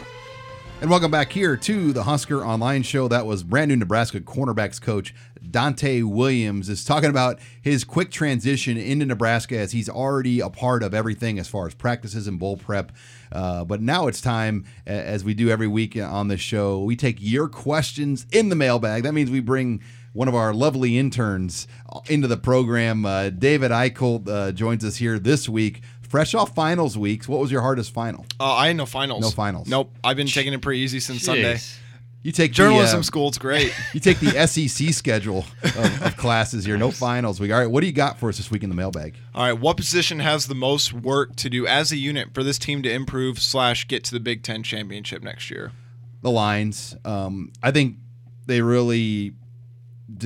And 0.81 0.89
welcome 0.89 1.09
back 1.09 1.31
here 1.31 1.57
to 1.57 1.93
the 1.93 2.03
Husker 2.03 2.45
Online 2.45 2.83
Show. 2.83 3.07
That 3.07 3.25
was 3.25 3.43
brand 3.43 3.69
new 3.69 3.75
Nebraska 3.75 4.21
cornerbacks 4.21 4.79
coach 4.79 5.13
Donte 5.55 6.03
Williams 6.03 6.67
is 6.67 6.83
talking 6.83 7.09
about 7.09 7.39
his 7.61 7.85
quick 7.85 8.11
transition 8.11 8.75
into 8.77 9.05
Nebraska 9.05 9.57
as 9.57 9.71
he's 9.71 9.87
already 9.87 10.41
a 10.41 10.49
part 10.49 10.83
of 10.83 10.93
everything 10.93 11.39
as 11.39 11.47
far 11.47 11.65
as 11.65 11.73
practices 11.73 12.27
and 12.27 12.37
bowl 12.37 12.57
prep. 12.57 12.91
Uh, 13.31 13.63
but 13.63 13.81
now 13.81 14.07
it's 14.07 14.19
time, 14.19 14.65
as 14.85 15.23
we 15.23 15.33
do 15.33 15.49
every 15.49 15.67
week 15.67 15.97
on 15.97 16.27
the 16.27 16.35
show, 16.35 16.83
we 16.83 16.97
take 16.97 17.15
your 17.19 17.47
questions 17.47 18.25
in 18.33 18.49
the 18.49 18.55
mailbag. 18.55 19.03
That 19.03 19.13
means 19.13 19.31
we 19.31 19.39
bring 19.39 19.81
one 20.11 20.27
of 20.27 20.35
our 20.35 20.53
lovely 20.53 20.97
interns 20.97 21.67
into 22.07 22.27
the 22.27 22.37
program. 22.37 23.05
Uh, 23.05 23.29
David 23.29 23.71
Eicholt 23.71 24.27
uh, 24.27 24.51
joins 24.51 24.83
us 24.83 24.97
here 24.97 25.19
this 25.19 25.47
week 25.47 25.81
Fresh 26.09 26.35
off 26.35 26.53
finals 26.53 26.97
weeks, 26.97 27.27
what 27.27 27.39
was 27.41 27.51
your 27.51 27.61
hardest 27.61 27.91
final? 27.91 28.25
Uh, 28.39 28.53
I 28.53 28.67
had 28.67 28.77
no 28.77 28.85
finals. 28.85 29.21
No 29.21 29.31
finals. 29.31 29.67
Nope. 29.67 29.93
I've 30.03 30.15
been 30.15 30.27
taking 30.27 30.53
it 30.53 30.61
pretty 30.61 30.79
easy 30.79 30.99
since 30.99 31.21
Jeez. 31.21 31.25
Sunday. 31.25 31.59
You 32.25 32.31
take 32.31 32.53
journalism 32.53 32.97
the, 32.97 33.01
uh, 33.01 33.03
school. 33.03 33.27
It's 33.27 33.37
great. 33.37 33.71
You 33.93 33.99
take 33.99 34.19
the 34.19 34.47
SEC 34.47 34.89
schedule 34.95 35.45
of, 35.61 36.01
of, 36.01 36.17
classes 36.17 36.65
here. 36.65 36.75
No 36.75 36.89
finals 36.89 37.39
week. 37.39 37.51
All 37.51 37.59
right. 37.59 37.69
What 37.69 37.81
do 37.81 37.85
you 37.85 37.93
got 37.93 38.17
for 38.17 38.29
us 38.29 38.37
this 38.37 38.49
week 38.49 38.63
in 38.63 38.69
the 38.69 38.75
mailbag? 38.75 39.13
All 39.35 39.43
right. 39.43 39.53
What 39.53 39.77
position 39.77 40.17
has 40.21 40.47
the 40.47 40.55
most 40.55 40.91
work 40.91 41.35
to 41.35 41.51
do 41.51 41.67
as 41.67 41.91
a 41.91 41.97
unit 41.97 42.33
for 42.33 42.41
this 42.41 42.57
team 42.57 42.81
to 42.81 42.91
improve 42.91 43.37
slash 43.37 43.87
get 43.87 44.03
to 44.05 44.11
the 44.11 44.19
Big 44.19 44.41
Ten 44.41 44.63
championship 44.63 45.21
next 45.21 45.51
year? 45.51 45.71
The 46.23 46.31
lines. 46.31 46.95
Um, 47.05 47.53
I 47.61 47.69
think 47.69 47.97
they 48.47 48.61
really 48.61 49.35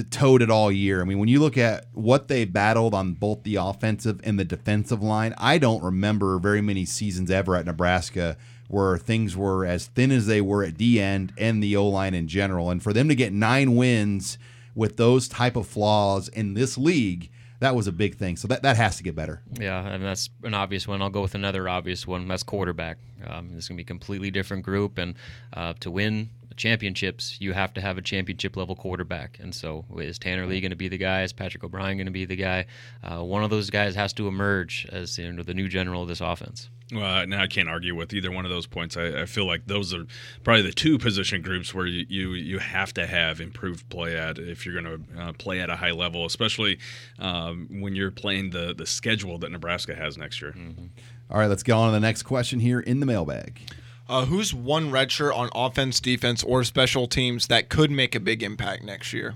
towed 0.09 0.41
it 0.41 0.49
all 0.49 0.71
year. 0.71 1.01
I 1.01 1.03
mean, 1.03 1.19
when 1.19 1.27
you 1.27 1.41
look 1.41 1.57
at 1.57 1.87
what 1.91 2.29
they 2.29 2.45
battled 2.45 2.93
on 2.93 3.11
both 3.11 3.43
the 3.43 3.57
offensive 3.57 4.21
and 4.23 4.39
the 4.39 4.45
defensive 4.45 5.03
line, 5.03 5.33
I 5.37 5.57
don't 5.57 5.83
remember 5.83 6.39
very 6.39 6.61
many 6.61 6.85
seasons 6.85 7.29
ever 7.29 7.57
at 7.57 7.65
Nebraska 7.65 8.37
where 8.69 8.97
things 8.97 9.35
were 9.35 9.65
as 9.65 9.87
thin 9.87 10.11
as 10.11 10.27
they 10.27 10.39
were 10.39 10.63
at 10.63 10.77
D 10.77 11.01
end 11.01 11.33
and 11.37 11.61
the 11.61 11.75
O 11.75 11.87
line 11.87 12.13
in 12.13 12.27
general. 12.27 12.69
And 12.69 12.81
for 12.81 12.93
them 12.93 13.09
to 13.09 13.15
get 13.15 13.33
nine 13.33 13.75
wins 13.75 14.37
with 14.75 14.95
those 14.95 15.27
type 15.27 15.57
of 15.57 15.67
flaws 15.67 16.29
in 16.29 16.53
this 16.53 16.77
league, 16.77 17.29
that 17.59 17.75
was 17.75 17.87
a 17.87 17.91
big 17.91 18.15
thing. 18.15 18.37
So 18.37 18.47
that, 18.47 18.61
that 18.61 18.77
has 18.77 18.95
to 18.97 19.03
get 19.03 19.15
better. 19.15 19.41
Yeah, 19.59 19.85
and 19.85 20.03
that's 20.03 20.29
an 20.43 20.53
obvious 20.53 20.87
one. 20.87 21.01
I'll 21.01 21.09
go 21.09 21.21
with 21.21 21.35
another 21.35 21.67
obvious 21.67 22.07
one. 22.07 22.27
That's 22.27 22.43
quarterback. 22.43 22.99
Um, 23.27 23.49
this 23.49 23.65
is 23.65 23.67
going 23.67 23.75
to 23.75 23.83
be 23.83 23.85
a 23.85 23.85
completely 23.85 24.31
different 24.31 24.63
group, 24.63 24.97
and 24.97 25.15
uh, 25.51 25.73
to 25.81 25.91
win 25.91 26.29
championships, 26.55 27.37
you 27.39 27.53
have 27.53 27.73
to 27.73 27.81
have 27.81 27.97
a 27.97 28.01
championship 28.01 28.55
level 28.55 28.75
quarterback. 28.75 29.39
And 29.41 29.53
so, 29.53 29.85
is 29.97 30.19
Tanner 30.19 30.45
Lee 30.45 30.61
going 30.61 30.71
to 30.71 30.77
be 30.77 30.87
the 30.87 30.97
guy? 30.97 31.23
Is 31.23 31.33
Patrick 31.33 31.63
O'Brien 31.63 31.97
going 31.97 32.05
to 32.05 32.11
be 32.11 32.25
the 32.25 32.35
guy? 32.35 32.65
Uh, 33.03 33.23
one 33.23 33.43
of 33.43 33.49
those 33.49 33.69
guys 33.69 33.95
has 33.95 34.13
to 34.13 34.27
emerge 34.27 34.87
as 34.91 35.17
you 35.17 35.31
know, 35.31 35.43
the 35.43 35.53
new 35.53 35.67
general 35.67 36.03
of 36.03 36.07
this 36.07 36.21
offense. 36.21 36.69
Well, 36.91 37.27
now 37.27 37.43
I 37.43 37.47
can't 37.47 37.69
argue 37.69 37.93
with 37.93 38.13
either 38.13 38.31
one 38.31 38.45
of 38.45 38.51
those 38.51 38.65
points. 38.65 38.97
I, 38.97 39.21
I, 39.21 39.25
feel 39.25 39.45
like 39.45 39.67
those 39.67 39.93
are 39.93 40.07
probably 40.43 40.63
the 40.63 40.71
two 40.71 40.97
position 40.97 41.43
groups 41.43 41.71
where 41.71 41.85
you 41.85 42.05
you, 42.09 42.33
you 42.33 42.57
have 42.57 42.93
to 42.95 43.05
have 43.05 43.39
improved 43.39 43.87
play 43.89 44.17
at 44.17 44.39
if 44.39 44.65
you're 44.65 44.81
going 44.81 45.05
to 45.15 45.21
uh, 45.21 45.33
play 45.33 45.59
at 45.59 45.69
a 45.69 45.75
high 45.75 45.91
level, 45.91 46.25
especially 46.25 46.79
um, 47.19 47.67
when 47.69 47.95
you're 47.95 48.09
playing 48.09 48.49
the 48.49 48.73
the 48.73 48.87
schedule 48.87 49.37
that 49.37 49.51
Nebraska 49.51 49.95
has 49.95 50.17
next 50.17 50.41
year. 50.41 50.53
Mm-hmm. 50.53 50.85
All 51.29 51.37
right, 51.37 51.47
let's 51.47 51.61
get 51.61 51.73
on 51.73 51.89
to 51.89 51.91
the 51.91 51.99
next 51.99 52.23
question 52.23 52.59
here 52.59 52.79
in 52.79 52.99
the 52.99 53.05
mailbag. 53.05 53.59
Uh, 54.07 54.25
who's 54.25 54.51
one 54.55 54.89
redshirt 54.89 55.35
on 55.35 55.51
offense, 55.53 55.99
defense, 55.99 56.43
or 56.43 56.63
special 56.63 57.05
teams 57.05 57.45
that 57.45 57.69
could 57.69 57.91
make 57.91 58.15
a 58.15 58.19
big 58.19 58.41
impact 58.41 58.83
next 58.83 59.13
year? 59.13 59.35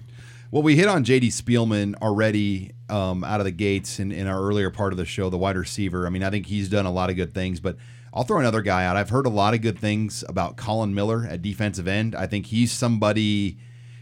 Well, 0.53 0.61
we 0.61 0.75
hit 0.75 0.87
on 0.87 1.03
J.D. 1.03 1.29
Spielman 1.29 1.95
already 1.99 2.73
um, 2.87 3.23
out 3.23 3.39
of 3.39 3.45
the 3.45 3.51
gates 3.51 3.99
in, 3.99 4.11
in 4.11 4.27
our 4.27 4.39
earlier 4.39 4.69
part 4.69 4.93
of 4.93 4.97
the 4.97 5.03
show, 5.05 5.31
the 5.31 5.37
wide 5.37 5.57
receiver. 5.57 6.05
I 6.05 6.11
mean, 6.11 6.21
I 6.21 6.29
think 6.29 6.45
he's 6.45 6.69
done 6.69 6.85
a 6.85 6.91
lot 6.91 7.09
of 7.09 7.15
good 7.15 7.33
things, 7.33 7.59
but 7.59 7.75
I'll 8.13 8.23
throw 8.23 8.37
another 8.37 8.61
guy 8.61 8.85
out. 8.85 8.95
I've 8.95 9.09
heard 9.09 9.25
a 9.25 9.31
lot 9.31 9.55
of 9.55 9.61
good 9.61 9.79
things 9.79 10.23
about 10.29 10.55
Colin 10.55 10.93
Miller 10.93 11.25
at 11.27 11.41
defensive 11.41 11.87
end. 11.87 12.13
I 12.13 12.27
think 12.27 12.45
he's 12.45 12.71
somebody 12.71 13.57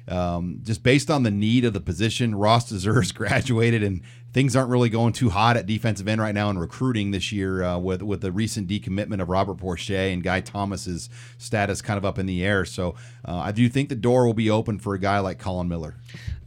um, 0.10 0.60
just 0.62 0.84
based 0.84 1.10
on 1.10 1.24
the 1.24 1.32
need 1.32 1.64
of 1.64 1.72
the 1.72 1.80
position. 1.80 2.36
Ross 2.36 2.70
Dzuris 2.74 3.16
graduated, 3.16 3.82
and 3.82 4.02
things 4.34 4.56
aren't 4.56 4.70
really 4.70 4.90
going 4.90 5.14
too 5.14 5.30
hot 5.30 5.58
at 5.58 5.66
defensive 5.66 6.08
end 6.08 6.22
right 6.22 6.34
now 6.34 6.50
in 6.50 6.58
recruiting 6.58 7.12
this 7.12 7.32
year 7.32 7.64
uh, 7.64 7.78
with 7.78 8.02
with 8.02 8.22
the 8.22 8.32
recent 8.32 8.68
decommitment 8.68 9.22
of 9.22 9.30
Robert 9.30 9.58
Porcher 9.58 9.96
and 9.96 10.24
Guy 10.24 10.42
Thomas's 10.42 11.10
status 11.38 11.82
kind 11.82 11.98
of 11.98 12.06
up 12.06 12.18
in 12.18 12.26
the 12.26 12.44
air. 12.44 12.66
So 12.66 12.96
uh, 13.26 13.38
I 13.38 13.52
do 13.52 13.68
think 13.70 13.90
the 13.90 13.96
door 13.96 14.26
will 14.26 14.34
be 14.34 14.50
open 14.50 14.80
for 14.80 14.94
a 14.94 15.00
guy 15.00 15.20
like 15.20 15.40
Colin 15.40 15.68
Miller. 15.68 15.96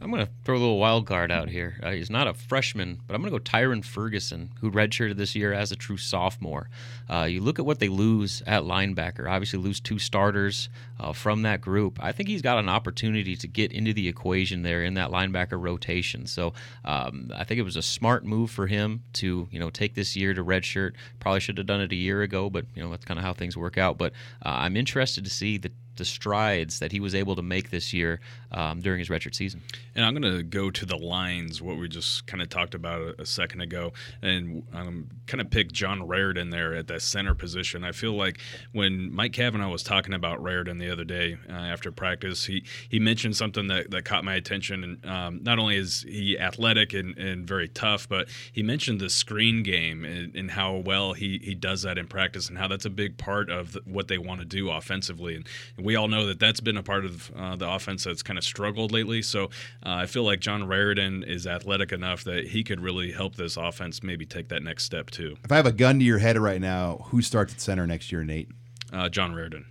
I'm 0.01 0.11
going 0.11 0.25
to 0.25 0.31
throw 0.43 0.55
a 0.55 0.59
little 0.59 0.77
wild 0.77 1.07
card 1.07 1.31
out 1.31 1.49
here. 1.49 1.79
Uh, 1.81 1.91
he's 1.91 2.11
not 2.11 2.27
a 2.27 2.33
freshman, 2.33 2.99
but 3.07 3.15
I'm 3.15 3.21
going 3.21 3.33
to 3.33 3.39
go 3.39 3.43
Tyron 3.43 3.83
Ferguson, 3.83 4.51
who 4.61 4.69
redshirted 4.69 5.15
this 5.15 5.35
year 5.35 5.51
as 5.51 5.71
a 5.71 5.75
true 5.75 5.97
sophomore. 5.97 6.69
Uh, 7.09 7.23
you 7.23 7.41
look 7.41 7.57
at 7.57 7.65
what 7.65 7.79
they 7.79 7.87
lose 7.87 8.43
at 8.45 8.63
linebacker. 8.63 9.27
Obviously, 9.29 9.57
lose 9.57 9.79
two 9.79 9.97
starters 9.97 10.69
uh, 10.99 11.13
from 11.13 11.41
that 11.43 11.61
group. 11.61 11.97
I 12.03 12.11
think 12.11 12.29
he's 12.29 12.41
got 12.41 12.59
an 12.59 12.69
opportunity 12.69 13.35
to 13.37 13.47
get 13.47 13.71
into 13.71 13.93
the 13.93 14.07
equation 14.07 14.61
there 14.61 14.83
in 14.83 14.93
that 14.95 15.09
linebacker 15.09 15.59
rotation. 15.59 16.27
So 16.27 16.53
um, 16.83 17.31
I 17.35 17.43
think 17.43 17.59
it 17.59 17.63
was 17.63 17.74
a 17.75 17.81
smart 17.81 18.25
move 18.25 18.51
for 18.51 18.67
him 18.67 19.03
to 19.13 19.47
you 19.51 19.59
know 19.59 19.69
take 19.69 19.95
this 19.95 20.15
year 20.15 20.33
to 20.33 20.43
redshirt. 20.43 20.93
Probably 21.19 21.39
should 21.39 21.57
have 21.57 21.67
done 21.67 21.81
it 21.81 21.91
a 21.91 21.95
year 21.95 22.21
ago, 22.21 22.49
but 22.49 22.65
you 22.75 22.83
know 22.83 22.89
that's 22.89 23.05
kind 23.05 23.19
of 23.19 23.25
how 23.25 23.33
things 23.33 23.57
work 23.57 23.77
out. 23.77 23.97
But 23.97 24.13
uh, 24.45 24.49
I'm 24.49 24.77
interested 24.77 25.23
to 25.23 25.29
see 25.29 25.57
the 25.57 25.71
the 25.95 26.05
strides 26.05 26.79
that 26.79 26.91
he 26.91 26.99
was 26.99 27.15
able 27.15 27.35
to 27.35 27.41
make 27.41 27.69
this 27.69 27.93
year 27.93 28.19
um, 28.51 28.81
during 28.81 28.99
his 28.99 29.09
redshirt 29.09 29.35
season. 29.35 29.61
And 29.95 30.05
I'm 30.05 30.15
going 30.15 30.35
to 30.37 30.43
go 30.43 30.69
to 30.71 30.85
the 30.85 30.97
lines, 30.97 31.61
what 31.61 31.77
we 31.77 31.87
just 31.87 32.27
kind 32.27 32.41
of 32.41 32.49
talked 32.49 32.73
about 32.73 33.01
a, 33.01 33.21
a 33.21 33.25
second 33.25 33.61
ago, 33.61 33.93
and 34.21 34.63
um, 34.73 35.07
kind 35.27 35.41
of 35.41 35.49
pick 35.49 35.71
John 35.71 36.01
Raridon 36.01 36.51
there 36.51 36.73
at 36.73 36.87
that 36.87 37.01
center 37.01 37.33
position. 37.33 37.83
I 37.83 37.91
feel 37.91 38.13
like 38.13 38.39
when 38.71 39.13
Mike 39.13 39.33
Cavanaugh 39.33 39.69
was 39.69 39.83
talking 39.83 40.13
about 40.13 40.39
Raridon 40.41 40.79
the 40.79 40.91
other 40.91 41.03
day 41.03 41.37
uh, 41.49 41.53
after 41.53 41.91
practice, 41.91 42.45
he 42.45 42.63
he 42.89 42.99
mentioned 42.99 43.35
something 43.35 43.67
that, 43.67 43.91
that 43.91 44.05
caught 44.05 44.23
my 44.23 44.35
attention. 44.35 44.83
And 44.83 45.05
um, 45.05 45.39
not 45.43 45.59
only 45.59 45.75
is 45.75 46.05
he 46.07 46.37
athletic 46.39 46.93
and, 46.93 47.17
and 47.17 47.47
very 47.47 47.67
tough, 47.67 48.07
but 48.07 48.27
he 48.51 48.63
mentioned 48.63 48.99
the 48.99 49.09
screen 49.09 49.63
game 49.63 50.05
and, 50.05 50.35
and, 50.35 50.51
how 50.55 50.75
well 50.75 51.13
he, 51.13 51.39
he 51.43 51.55
does 51.55 51.81
that 51.81 51.97
in 51.97 52.07
practice 52.07 52.47
and 52.47 52.57
how 52.57 52.67
that's 52.67 52.85
a 52.85 52.89
big 52.89 53.17
part 53.17 53.49
of 53.49 53.73
the, 53.73 53.81
what 53.85 54.07
they 54.07 54.17
want 54.17 54.39
to 54.39 54.45
do 54.45 54.69
offensively. 54.69 55.35
And 55.35 55.47
we 55.85 55.95
all 55.95 56.07
know 56.07 56.25
that 56.25 56.39
that's 56.39 56.59
been 56.59 56.77
a 56.77 56.83
part 56.83 57.05
of 57.05 57.31
uh, 57.35 57.55
the 57.55 57.69
offense 57.69 58.03
that's 58.03 58.23
kind 58.23 58.37
of 58.37 58.43
struggled 58.43 58.91
lately. 58.91 59.21
So 59.21 59.45
uh, 59.45 59.49
I 59.83 60.07
feel 60.07 60.23
like 60.23 60.39
John 60.39 60.63
Raridon 60.63 61.25
is 61.25 61.45
athletic 61.45 61.91
enough 61.91 62.23
that 62.23 62.47
he 62.47 62.63
could 62.63 62.81
really 62.81 63.11
help 63.11 63.35
this 63.35 63.55
offense 63.55 64.01
maybe 64.03 64.25
take 64.25 64.49
that 64.49 64.63
next 64.63 64.83
step 64.83 65.11
too. 65.11 65.37
If 65.43 65.51
I 65.51 65.55
have 65.57 65.67
a 65.67 65.71
gun 65.71 65.99
to 65.99 66.05
your 66.05 66.17
head 66.17 66.37
right 66.37 66.59
now, 66.59 67.05
who 67.09 67.21
starts 67.21 67.53
at 67.53 67.61
center 67.61 67.85
next 67.85 68.11
year, 68.11 68.23
Nate? 68.23 68.49
Uh, 68.91 69.09
John 69.09 69.33
Raridon. 69.33 69.65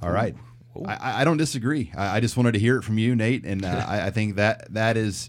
All 0.00 0.12
right. 0.12 0.36
I, 0.86 1.22
I, 1.22 1.24
don't 1.24 1.38
disagree. 1.38 1.90
I, 1.96 2.16
I, 2.16 2.20
just 2.20 2.36
wanted 2.36 2.52
to 2.52 2.60
hear 2.60 2.76
it 2.76 2.84
from 2.84 2.98
you, 2.98 3.16
Nate, 3.16 3.44
and 3.44 3.64
uh, 3.64 3.84
I, 3.88 4.06
I 4.06 4.10
think 4.10 4.36
that 4.36 4.72
that 4.72 4.96
is 4.96 5.28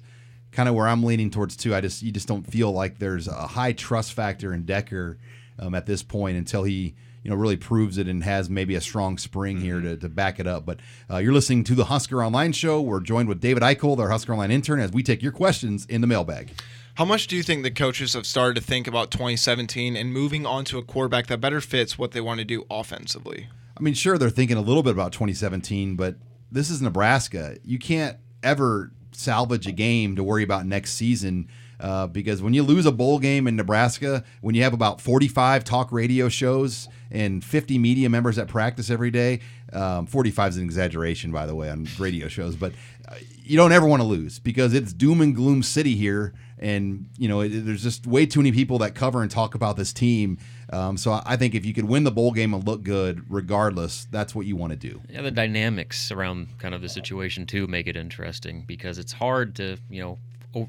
kind 0.52 0.70
of 0.70 0.76
where 0.76 0.88
I'm 0.88 1.04
leaning 1.04 1.32
towards 1.32 1.58
too. 1.58 1.74
I 1.74 1.82
just 1.82 2.04
you 2.04 2.12
just 2.12 2.28
don't 2.28 2.46
feel 2.46 2.72
like 2.72 3.00
there's 3.00 3.28
a 3.28 3.48
high 3.48 3.72
trust 3.72 4.14
factor 4.14 4.54
in 4.54 4.66
Decker 4.66 5.18
um, 5.58 5.74
at 5.74 5.88
this 5.88 6.04
point 6.04 6.38
until 6.38 6.64
he 6.64 6.94
you 7.24 7.30
know 7.30 7.36
really 7.36 7.58
proves 7.58 7.98
it 7.98 8.08
and 8.08 8.24
has 8.24 8.50
maybe 8.50 8.76
a 8.76 8.82
strong 8.82 9.18
spring 9.18 9.58
mm-hmm. 9.58 9.66
here 9.66 9.82
to, 9.82 9.98
to 9.98 10.10
back 10.10 10.40
it 10.40 10.48
up. 10.48 10.66
But 10.66 10.80
uh, 11.10 11.18
you're 11.18 11.34
listening 11.34 11.64
to 11.66 11.76
the 11.76 11.86
Husker 11.86 12.24
Online 12.24 12.52
Show. 12.52 12.82
We're 12.82 13.02
joined 13.02 13.28
with 13.28 13.42
David 13.42 13.64
Eichel, 13.64 13.98
our 14.00 14.10
Husker 14.10 14.34
Online 14.34 14.52
intern, 14.52 14.80
as 14.80 14.92
we 14.92 15.04
take 15.04 15.22
your 15.22 15.32
questions 15.32 15.86
in 15.86 16.02
the 16.02 16.08
mailbag. 16.08 16.52
How 16.96 17.06
much 17.06 17.28
do 17.28 17.38
you 17.38 17.44
think 17.44 17.64
the 17.64 17.72
coaches 17.72 18.14
have 18.14 18.26
started 18.26 18.56
to 18.56 18.62
think 18.62 18.86
about 18.86 19.10
2017 19.12 19.96
and 19.96 20.12
moving 20.12 20.46
on 20.46 20.66
to 20.66 20.78
a 20.78 20.84
quarterback 20.84 21.28
that 21.28 21.40
better 21.40 21.62
fits 21.62 21.98
what 21.98 22.12
they 22.12 22.20
want 22.20 22.40
to 22.40 22.46
do 22.46 22.66
offensively? 22.70 23.48
I 23.78 23.82
mean, 23.82 23.94
sure, 23.94 24.18
they're 24.18 24.30
thinking 24.30 24.58
a 24.58 24.62
little 24.62 24.84
bit 24.84 24.92
about 24.92 25.14
2017, 25.14 25.96
but 25.96 26.16
this 26.52 26.70
is 26.70 26.82
Nebraska. 26.82 27.58
You 27.64 27.80
can't 27.80 28.18
ever 28.44 28.92
salvage 29.14 29.68
a 29.68 29.72
game 29.72 30.16
to 30.18 30.24
worry 30.24 30.44
about 30.44 30.66
next 30.66 30.94
season 30.94 31.48
uh, 31.80 32.08
because 32.08 32.42
when 32.42 32.54
you 32.54 32.64
lose 32.64 32.86
a 32.86 32.92
bowl 32.92 33.20
game 33.20 33.48
in 33.48 33.56
Nebraska, 33.56 34.24
when 34.42 34.56
you 34.56 34.64
have 34.64 34.74
about 34.74 35.00
45 35.02 35.64
talk 35.64 35.92
radio 35.92 36.30
shows 36.30 36.88
and 37.12 37.44
50 37.44 37.78
media 37.78 38.10
members 38.10 38.36
that 38.36 38.48
practice 38.48 38.90
every 38.90 39.12
day, 39.12 39.40
um, 39.74 40.06
45 40.06 40.50
is 40.52 40.58
an 40.58 40.64
exaggeration, 40.64 41.32
by 41.32 41.46
the 41.46 41.56
way, 41.56 41.70
on 41.70 41.88
radio 41.98 42.28
shows, 42.28 42.56
but 42.56 42.74
uh, 43.08 43.16
you 43.44 43.58
don't 43.58 43.72
ever 43.72 43.88
want 43.88 44.02
to 44.02 44.08
lose 44.08 44.40
because 44.40 44.74
it's 44.74 44.94
doom 44.94 45.22
and 45.22 45.36
gloom 45.36 45.64
city 45.64 45.96
here. 45.96 46.34
And, 46.62 47.08
you 47.18 47.30
know, 47.30 47.40
it, 47.40 47.50
there's 47.50 47.82
just 47.82 48.06
way 48.06 48.26
too 48.26 48.40
many 48.42 48.52
people 48.52 48.80
that 48.80 48.94
cover 48.94 49.22
and 49.22 49.32
talk 49.32 49.56
about 49.56 49.78
this 49.78 49.94
team. 49.94 50.38
Um, 50.72 50.98
so 50.98 51.22
I 51.26 51.38
think 51.38 51.56
if 51.56 51.66
you 51.66 51.74
could 51.74 51.86
win 51.86 52.04
the 52.04 52.12
bowl 52.12 52.32
game 52.32 52.54
and 52.54 52.68
look 52.68 52.84
good, 52.84 53.24
regardless, 53.30 54.06
that's 54.12 54.36
what 54.36 54.46
you 54.46 54.56
want 54.56 54.72
to 54.72 54.78
do. 54.78 55.02
Yeah, 55.10 55.22
the 55.22 55.32
dynamics 55.32 56.12
around 56.12 56.60
kind 56.60 56.76
of 56.76 56.82
the 56.82 56.90
situation 56.90 57.46
too 57.46 57.66
make 57.68 57.88
it 57.88 57.96
interesting 57.96 58.66
because 58.68 59.00
it's 59.00 59.14
hard 59.14 59.56
to 59.56 59.78
you 59.90 60.02
know 60.02 60.20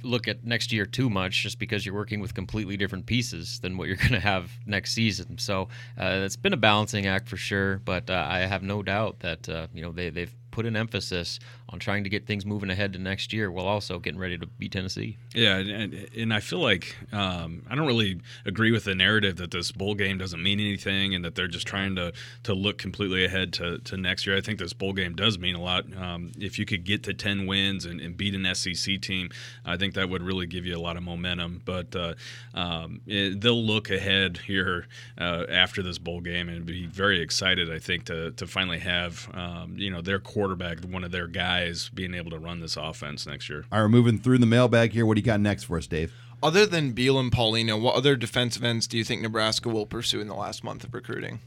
look 0.02 0.28
at 0.28 0.44
next 0.44 0.72
year 0.72 0.84
too 0.86 1.08
much 1.08 1.42
just 1.42 1.58
because 1.58 1.86
you're 1.86 1.94
working 1.94 2.20
with 2.20 2.34
completely 2.34 2.76
different 2.76 3.06
pieces 3.06 3.60
than 3.60 3.76
what 3.76 3.88
you're 3.88 3.96
going 4.08 4.12
to 4.12 4.20
have 4.20 4.50
next 4.66 4.92
season. 4.92 5.38
So 5.38 5.68
uh, 5.98 6.22
it's 6.24 6.36
been 6.36 6.52
a 6.52 6.58
balancing 6.58 7.06
act 7.06 7.28
for 7.28 7.36
sure, 7.36 7.78
but 7.84 8.10
uh, 8.10 8.26
I 8.28 8.40
have 8.40 8.62
no 8.62 8.82
doubt 8.82 9.20
that 9.20 9.48
uh, 9.48 9.66
you 9.72 9.82
know 9.82 9.92
they 9.92 10.10
they've 10.10 10.34
put 10.50 10.66
an 10.66 10.76
emphasis 10.76 11.38
on 11.72 11.78
trying 11.78 12.04
to 12.04 12.10
get 12.10 12.26
things 12.26 12.44
moving 12.44 12.68
ahead 12.68 12.92
to 12.92 12.98
next 12.98 13.32
year 13.32 13.50
while 13.50 13.66
also 13.66 13.98
getting 13.98 14.18
ready 14.18 14.36
to 14.36 14.46
beat 14.46 14.72
Tennessee. 14.72 15.16
Yeah, 15.34 15.56
and, 15.56 15.94
and 16.16 16.34
I 16.34 16.40
feel 16.40 16.58
like 16.58 16.96
um, 17.12 17.62
I 17.70 17.76
don't 17.76 17.86
really 17.86 18.20
agree 18.44 18.72
with 18.72 18.84
the 18.84 18.94
narrative 18.94 19.36
that 19.36 19.52
this 19.52 19.70
bowl 19.70 19.94
game 19.94 20.18
doesn't 20.18 20.42
mean 20.42 20.58
anything 20.58 21.14
and 21.14 21.24
that 21.24 21.36
they're 21.36 21.48
just 21.48 21.66
trying 21.66 21.94
to 21.96 22.12
to 22.42 22.54
look 22.54 22.78
completely 22.78 23.24
ahead 23.24 23.52
to, 23.54 23.78
to 23.78 23.96
next 23.96 24.26
year. 24.26 24.36
I 24.36 24.40
think 24.40 24.58
this 24.58 24.72
bowl 24.72 24.92
game 24.92 25.14
does 25.14 25.38
mean 25.38 25.54
a 25.54 25.62
lot. 25.62 25.84
Um, 25.96 26.32
if 26.38 26.58
you 26.58 26.66
could 26.66 26.84
get 26.84 27.04
to 27.04 27.14
10 27.14 27.46
wins 27.46 27.84
and, 27.84 28.00
and, 28.00 28.16
beat 28.16 28.34
an 28.34 28.54
SEC 28.54 29.00
team, 29.00 29.30
I 29.64 29.76
think 29.76 29.94
that 29.94 30.10
would 30.10 30.22
really 30.22 30.46
give 30.46 30.66
you 30.66 30.76
a 30.76 30.80
lot 30.80 30.96
of 30.96 31.02
momentum. 31.02 31.62
But 31.64 31.94
uh, 31.94 32.14
um, 32.54 33.00
it, 33.06 33.40
they'll 33.40 33.62
look 33.62 33.90
ahead 33.90 34.40
here 34.46 34.86
uh, 35.18 35.44
after 35.48 35.82
this 35.82 35.98
bowl 35.98 36.20
game 36.20 36.48
and 36.48 36.66
be 36.66 36.86
very 36.86 37.20
excited, 37.20 37.72
I 37.72 37.78
think, 37.78 38.04
to, 38.06 38.32
to 38.32 38.46
finally 38.46 38.80
have 38.80 39.30
um, 39.32 39.74
you 39.76 39.90
know 39.90 40.02
their 40.02 40.18
quarterback, 40.18 40.80
one 40.84 41.04
of 41.04 41.12
their 41.12 41.28
guys 41.28 41.59
guys 41.60 41.90
being 41.90 42.14
able 42.14 42.30
to 42.30 42.38
run 42.38 42.60
this 42.60 42.76
offense 42.76 43.26
next 43.26 43.48
year. 43.48 43.64
All 43.70 43.78
right, 43.78 43.84
we're 43.84 43.88
moving 43.88 44.18
through 44.18 44.38
the 44.38 44.46
mailbag 44.46 44.92
here. 44.92 45.04
What 45.04 45.14
do 45.14 45.20
you 45.20 45.26
got 45.26 45.40
next 45.40 45.64
for 45.64 45.76
us, 45.76 45.86
Dave? 45.86 46.12
Other 46.42 46.64
than 46.64 46.92
Beal 46.92 47.18
and 47.18 47.30
Paulino, 47.30 47.80
what 47.80 47.96
other 47.96 48.16
defensive 48.16 48.64
ends 48.64 48.86
do 48.86 48.96
you 48.96 49.04
think 49.04 49.20
Nebraska 49.20 49.68
will 49.68 49.86
pursue 49.86 50.20
in 50.20 50.28
the 50.28 50.34
last 50.34 50.64
month 50.64 50.84
of 50.84 50.94
recruiting? 50.94 51.40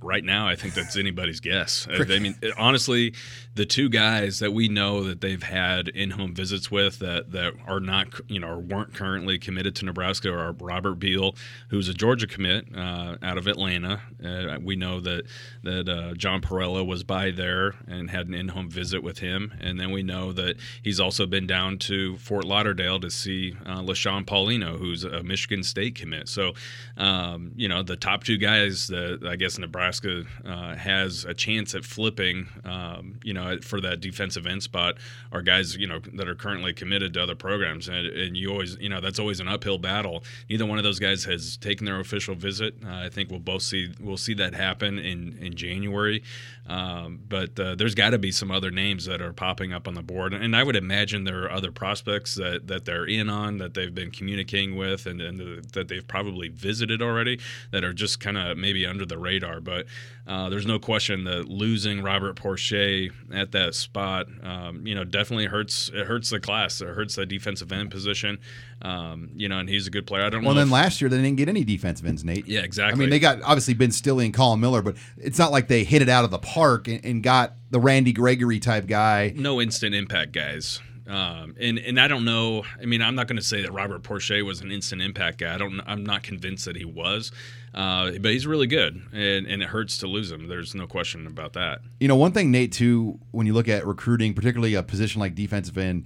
Right 0.00 0.24
now, 0.24 0.48
I 0.48 0.56
think 0.56 0.74
that's 0.74 0.96
anybody's 0.96 1.40
guess. 1.40 1.86
I 1.90 2.18
mean, 2.18 2.36
honestly, 2.58 3.14
the 3.54 3.64
two 3.64 3.88
guys 3.88 4.40
that 4.40 4.52
we 4.52 4.68
know 4.68 5.04
that 5.04 5.20
they've 5.20 5.42
had 5.42 5.88
in-home 5.88 6.34
visits 6.34 6.70
with 6.70 6.98
that 6.98 7.30
that 7.32 7.54
are 7.66 7.80
not, 7.80 8.08
you 8.28 8.40
know, 8.40 8.48
or 8.48 8.58
weren't 8.58 8.94
currently 8.94 9.38
committed 9.38 9.76
to 9.76 9.84
Nebraska 9.84 10.32
are 10.32 10.52
Robert 10.52 10.96
Beal, 10.96 11.36
who's 11.68 11.88
a 11.88 11.94
Georgia 11.94 12.26
commit 12.26 12.66
uh, 12.76 13.16
out 13.22 13.38
of 13.38 13.46
Atlanta. 13.46 14.02
Uh, 14.24 14.58
we 14.62 14.76
know 14.76 15.00
that 15.00 15.24
that 15.62 15.88
uh, 15.88 16.14
John 16.14 16.40
Parrella 16.40 16.84
was 16.84 17.04
by 17.04 17.30
there 17.30 17.74
and 17.86 18.10
had 18.10 18.26
an 18.26 18.34
in-home 18.34 18.70
visit 18.70 19.02
with 19.02 19.18
him, 19.18 19.52
and 19.60 19.78
then 19.78 19.90
we 19.90 20.02
know 20.02 20.32
that 20.32 20.56
he's 20.82 20.98
also 20.98 21.26
been 21.26 21.46
down 21.46 21.78
to 21.78 22.16
Fort 22.18 22.44
Lauderdale 22.44 22.98
to 23.00 23.10
see 23.10 23.54
uh, 23.66 23.80
LaShawn 23.80 24.24
Paulino, 24.24 24.78
who's 24.78 25.04
a 25.04 25.22
Michigan 25.22 25.62
State 25.62 25.94
commit. 25.94 26.28
So, 26.28 26.54
um, 26.96 27.52
you 27.54 27.68
know, 27.68 27.82
the 27.82 27.96
top 27.96 28.24
two 28.24 28.38
guys 28.38 28.88
that 28.88 29.24
I 29.26 29.36
guess 29.36 29.58
Nebraska 29.58 29.73
Nebraska 29.74 30.22
uh, 30.46 30.76
has 30.76 31.24
a 31.24 31.34
chance 31.34 31.74
at 31.74 31.84
flipping, 31.84 32.46
um, 32.64 33.18
you 33.24 33.34
know, 33.34 33.58
for 33.60 33.80
that 33.80 34.00
defensive 34.00 34.46
end 34.46 34.62
spot 34.62 34.98
are 35.32 35.42
guys, 35.42 35.74
you 35.76 35.88
know, 35.88 35.98
that 36.14 36.28
are 36.28 36.36
currently 36.36 36.72
committed 36.72 37.12
to 37.14 37.22
other 37.22 37.34
programs. 37.34 37.88
And, 37.88 38.06
and 38.06 38.36
you 38.36 38.52
always, 38.52 38.76
you 38.78 38.88
know, 38.88 39.00
that's 39.00 39.18
always 39.18 39.40
an 39.40 39.48
uphill 39.48 39.78
battle. 39.78 40.22
Neither 40.48 40.64
one 40.64 40.78
of 40.78 40.84
those 40.84 41.00
guys 41.00 41.24
has 41.24 41.56
taken 41.56 41.86
their 41.86 41.98
official 41.98 42.36
visit. 42.36 42.76
Uh, 42.84 42.90
I 42.90 43.08
think 43.08 43.30
we'll 43.30 43.40
both 43.40 43.62
see, 43.62 43.92
we'll 44.00 44.16
see 44.16 44.34
that 44.34 44.54
happen 44.54 45.00
in, 45.00 45.36
in 45.40 45.56
January. 45.56 46.22
Um, 46.66 47.20
but 47.28 47.58
uh, 47.58 47.74
there's 47.74 47.94
got 47.94 48.10
to 48.10 48.18
be 48.18 48.30
some 48.30 48.50
other 48.50 48.70
names 48.70 49.04
that 49.06 49.20
are 49.20 49.32
popping 49.32 49.72
up 49.72 49.88
on 49.88 49.94
the 49.94 50.02
board. 50.02 50.32
And 50.32 50.56
I 50.56 50.62
would 50.62 50.76
imagine 50.76 51.24
there 51.24 51.42
are 51.42 51.50
other 51.50 51.72
prospects 51.72 52.36
that, 52.36 52.68
that 52.68 52.84
they're 52.84 53.04
in 53.04 53.28
on, 53.28 53.58
that 53.58 53.74
they've 53.74 53.94
been 53.94 54.10
communicating 54.10 54.76
with, 54.76 55.04
and, 55.06 55.20
and 55.20 55.64
that 55.72 55.88
they've 55.88 56.06
probably 56.06 56.48
visited 56.48 57.02
already 57.02 57.40
that 57.72 57.84
are 57.84 57.92
just 57.92 58.20
kind 58.20 58.38
of 58.38 58.56
maybe 58.56 58.86
under 58.86 59.04
the 59.04 59.18
radar. 59.18 59.60
But 59.64 59.86
uh, 60.26 60.48
there's 60.48 60.66
no 60.66 60.78
question 60.78 61.24
that 61.24 61.48
losing 61.48 62.02
Robert 62.02 62.36
Porcher 62.36 63.08
at 63.32 63.52
that 63.52 63.74
spot, 63.74 64.26
um, 64.42 64.86
you 64.86 64.94
know, 64.94 65.04
definitely 65.04 65.46
hurts. 65.46 65.90
It 65.92 66.06
hurts 66.06 66.30
the 66.30 66.40
class. 66.40 66.80
It 66.80 66.88
hurts 66.88 67.16
the 67.16 67.26
defensive 67.26 67.72
end 67.72 67.90
position. 67.90 68.38
Um, 68.82 69.30
you 69.34 69.48
know, 69.48 69.58
and 69.58 69.68
he's 69.68 69.86
a 69.86 69.90
good 69.90 70.06
player. 70.06 70.24
I 70.24 70.30
don't 70.30 70.42
well, 70.44 70.54
know. 70.54 70.58
Well, 70.58 70.66
then 70.66 70.70
last 70.70 71.00
year 71.00 71.08
they 71.08 71.16
didn't 71.16 71.36
get 71.36 71.48
any 71.48 71.64
defensive 71.64 72.06
ends, 72.06 72.24
Nate. 72.24 72.46
Yeah, 72.46 72.60
exactly. 72.60 72.96
I 72.96 73.00
mean, 73.00 73.10
they 73.10 73.18
got 73.18 73.42
obviously 73.42 73.74
Ben 73.74 73.90
Stille 73.90 74.20
and 74.20 74.32
Collin 74.32 74.60
Miller, 74.60 74.82
but 74.82 74.96
it's 75.16 75.38
not 75.38 75.50
like 75.52 75.68
they 75.68 75.84
hit 75.84 76.02
it 76.02 76.08
out 76.08 76.24
of 76.24 76.30
the 76.30 76.38
park 76.38 76.88
and, 76.88 77.04
and 77.04 77.22
got 77.22 77.54
the 77.70 77.80
Randy 77.80 78.12
Gregory 78.12 78.60
type 78.60 78.86
guy. 78.86 79.32
No 79.34 79.60
instant 79.60 79.94
impact 79.94 80.32
guys 80.32 80.80
Um, 81.06 81.54
and 81.60 81.78
and 81.78 82.00
I 82.00 82.08
don't 82.08 82.24
know. 82.24 82.64
I 82.80 82.86
mean, 82.86 83.02
I'm 83.02 83.14
not 83.14 83.28
going 83.28 83.36
to 83.36 83.44
say 83.44 83.62
that 83.62 83.72
Robert 83.72 84.02
Porcher 84.02 84.42
was 84.44 84.60
an 84.62 84.70
instant 84.72 85.02
impact 85.02 85.38
guy. 85.38 85.54
I 85.54 85.58
don't. 85.58 85.80
I'm 85.86 86.04
not 86.04 86.22
convinced 86.22 86.64
that 86.64 86.76
he 86.76 86.84
was. 86.84 87.30
Uh, 87.74 88.12
but 88.20 88.30
he's 88.30 88.46
really 88.46 88.68
good, 88.68 89.02
and, 89.12 89.48
and 89.48 89.60
it 89.60 89.68
hurts 89.68 89.98
to 89.98 90.06
lose 90.06 90.30
him. 90.30 90.46
There's 90.46 90.76
no 90.76 90.86
question 90.86 91.26
about 91.26 91.54
that. 91.54 91.80
You 91.98 92.06
know, 92.06 92.14
one 92.14 92.30
thing, 92.30 92.52
Nate, 92.52 92.70
too, 92.70 93.18
when 93.32 93.48
you 93.48 93.52
look 93.52 93.68
at 93.68 93.84
recruiting, 93.84 94.32
particularly 94.32 94.74
a 94.74 94.82
position 94.84 95.20
like 95.20 95.34
defensive 95.34 95.76
end, 95.76 96.04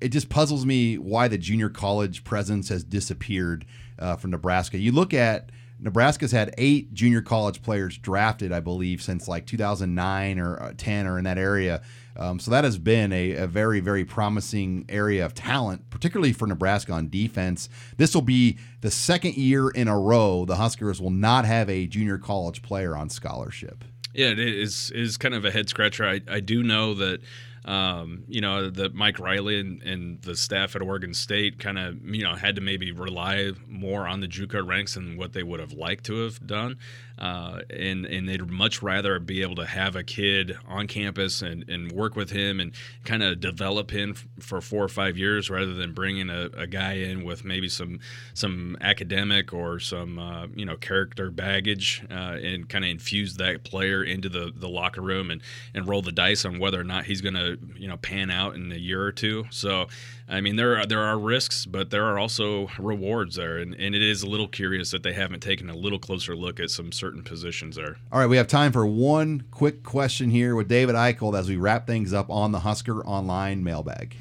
it 0.00 0.10
just 0.10 0.28
puzzles 0.28 0.64
me 0.64 0.96
why 0.96 1.26
the 1.26 1.36
junior 1.36 1.70
college 1.70 2.22
presence 2.22 2.68
has 2.68 2.84
disappeared 2.84 3.66
uh, 3.98 4.14
from 4.14 4.30
Nebraska. 4.30 4.78
You 4.78 4.92
look 4.92 5.12
at 5.12 5.50
Nebraska's 5.80 6.32
had 6.32 6.54
eight 6.58 6.92
junior 6.92 7.20
college 7.20 7.62
players 7.62 7.98
drafted, 7.98 8.52
I 8.52 8.60
believe, 8.60 9.02
since 9.02 9.28
like 9.28 9.46
2009 9.46 10.38
or 10.38 10.62
uh, 10.62 10.72
10 10.76 11.06
or 11.06 11.18
in 11.18 11.24
that 11.24 11.38
area. 11.38 11.82
Um, 12.18 12.40
so 12.40 12.50
that 12.50 12.64
has 12.64 12.78
been 12.78 13.12
a, 13.12 13.32
a, 13.32 13.46
very, 13.46 13.78
very 13.78 14.04
promising 14.04 14.84
area 14.88 15.24
of 15.24 15.34
talent, 15.34 15.88
particularly 15.88 16.32
for 16.32 16.48
Nebraska 16.48 16.92
on 16.92 17.08
defense. 17.08 17.68
This 17.96 18.12
will 18.12 18.22
be 18.22 18.58
the 18.80 18.90
second 18.90 19.36
year 19.36 19.70
in 19.70 19.86
a 19.86 19.96
row 19.96 20.44
the 20.44 20.56
Huskers 20.56 21.00
will 21.00 21.10
not 21.10 21.44
have 21.44 21.70
a 21.70 21.86
junior 21.86 22.18
college 22.18 22.60
player 22.62 22.96
on 22.96 23.08
scholarship. 23.08 23.84
Yeah, 24.14 24.30
it 24.30 24.40
is 24.40 24.90
is 24.90 25.16
kind 25.16 25.34
of 25.34 25.44
a 25.44 25.50
head 25.50 25.68
scratcher. 25.68 26.04
I, 26.04 26.20
I 26.28 26.40
do 26.40 26.64
know 26.64 26.94
that 26.94 27.20
um, 27.64 28.24
you 28.28 28.40
know, 28.40 28.70
that 28.70 28.94
Mike 28.94 29.18
Riley 29.18 29.60
and, 29.60 29.82
and, 29.82 30.22
the 30.22 30.34
staff 30.34 30.74
at 30.74 30.80
Oregon 30.80 31.12
State 31.12 31.58
kind 31.58 31.78
of, 31.78 32.02
you 32.02 32.22
know, 32.22 32.34
had 32.34 32.54
to 32.54 32.62
maybe 32.62 32.92
rely 32.92 33.52
more 33.66 34.08
on 34.08 34.20
the 34.20 34.26
JUCO 34.26 34.66
ranks 34.66 34.94
than 34.94 35.18
what 35.18 35.34
they 35.34 35.42
would 35.42 35.60
have 35.60 35.74
liked 35.74 36.04
to 36.06 36.24
have 36.24 36.46
done. 36.46 36.78
Uh, 37.18 37.62
and 37.70 38.06
and 38.06 38.28
they'd 38.28 38.48
much 38.48 38.82
rather 38.82 39.18
be 39.18 39.42
able 39.42 39.56
to 39.56 39.66
have 39.66 39.96
a 39.96 40.04
kid 40.04 40.56
on 40.68 40.86
campus 40.86 41.42
and, 41.42 41.68
and 41.68 41.90
work 41.90 42.14
with 42.14 42.30
him 42.30 42.60
and 42.60 42.72
kind 43.04 43.22
of 43.22 43.40
develop 43.40 43.90
him 43.90 44.10
f- 44.10 44.26
for 44.38 44.60
four 44.60 44.84
or 44.84 44.88
five 44.88 45.16
years 45.18 45.50
rather 45.50 45.74
than 45.74 45.92
bringing 45.92 46.30
a, 46.30 46.48
a, 46.56 46.66
guy 46.66 46.92
in 46.92 47.24
with 47.24 47.44
maybe 47.44 47.68
some 47.68 47.98
some 48.34 48.76
academic 48.80 49.52
or 49.52 49.80
some 49.80 50.18
uh, 50.18 50.46
you 50.54 50.64
know 50.64 50.76
character 50.76 51.30
baggage 51.30 52.04
uh, 52.10 52.36
and 52.42 52.68
kind 52.68 52.84
of 52.84 52.90
infuse 52.90 53.36
that 53.36 53.64
player 53.64 54.04
into 54.04 54.28
the, 54.28 54.52
the 54.54 54.68
locker 54.68 55.00
room 55.00 55.30
and, 55.30 55.42
and 55.74 55.88
roll 55.88 56.02
the 56.02 56.12
dice 56.12 56.44
on 56.44 56.58
whether 56.58 56.80
or 56.80 56.84
not 56.84 57.04
he's 57.04 57.20
going 57.20 57.34
to 57.34 57.58
you 57.76 57.88
know 57.88 57.96
pan 57.96 58.30
out 58.30 58.54
in 58.54 58.70
a 58.70 58.76
year 58.76 59.02
or 59.02 59.12
two. 59.12 59.44
So 59.50 59.88
I 60.30 60.42
mean, 60.42 60.56
there 60.56 60.78
are 60.78 60.84
there 60.84 61.02
are 61.02 61.18
risks, 61.18 61.64
but 61.64 61.88
there 61.88 62.04
are 62.04 62.18
also 62.18 62.68
rewards 62.78 63.36
there, 63.36 63.56
and, 63.56 63.74
and 63.74 63.94
it 63.94 64.02
is 64.02 64.22
a 64.22 64.28
little 64.28 64.46
curious 64.46 64.90
that 64.90 65.02
they 65.02 65.14
haven't 65.14 65.40
taken 65.40 65.70
a 65.70 65.74
little 65.74 65.98
closer 65.98 66.36
look 66.36 66.60
at 66.60 66.70
some 66.70 66.92
certain 66.92 67.07
positions 67.24 67.76
there. 67.76 67.96
All 68.12 68.20
right, 68.20 68.26
we 68.26 68.36
have 68.36 68.46
time 68.46 68.72
for 68.72 68.86
one 68.86 69.44
quick 69.50 69.82
question 69.82 70.30
here 70.30 70.54
with 70.54 70.68
David 70.68 70.94
Eichel 70.94 71.38
as 71.38 71.48
we 71.48 71.56
wrap 71.56 71.86
things 71.86 72.12
up 72.12 72.30
on 72.30 72.52
the 72.52 72.60
Husker 72.60 73.04
Online 73.06 73.62
mailbag. 73.64 74.16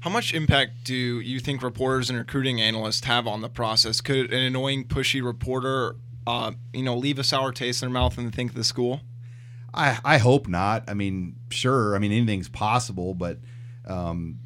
How 0.00 0.10
much 0.10 0.32
impact 0.32 0.84
do 0.84 0.94
you 0.94 1.40
think 1.40 1.62
reporters 1.62 2.08
and 2.08 2.18
recruiting 2.18 2.60
analysts 2.60 3.04
have 3.04 3.26
on 3.26 3.40
the 3.40 3.48
process? 3.48 4.00
Could 4.00 4.32
an 4.32 4.40
annoying, 4.42 4.84
pushy 4.84 5.24
reporter, 5.24 5.96
uh, 6.26 6.52
you 6.72 6.82
know, 6.82 6.96
leave 6.96 7.18
a 7.18 7.24
sour 7.24 7.52
taste 7.52 7.82
in 7.82 7.88
their 7.88 8.00
mouth 8.00 8.16
and 8.16 8.34
think 8.34 8.54
the 8.54 8.64
school? 8.64 9.00
I 9.74 9.98
I 10.04 10.18
hope 10.18 10.46
not. 10.46 10.84
I 10.88 10.94
mean, 10.94 11.36
sure. 11.50 11.96
I 11.96 11.98
mean, 11.98 12.12
anything's 12.12 12.48
possible, 12.48 13.14
but. 13.14 13.38
Um, 13.86 14.40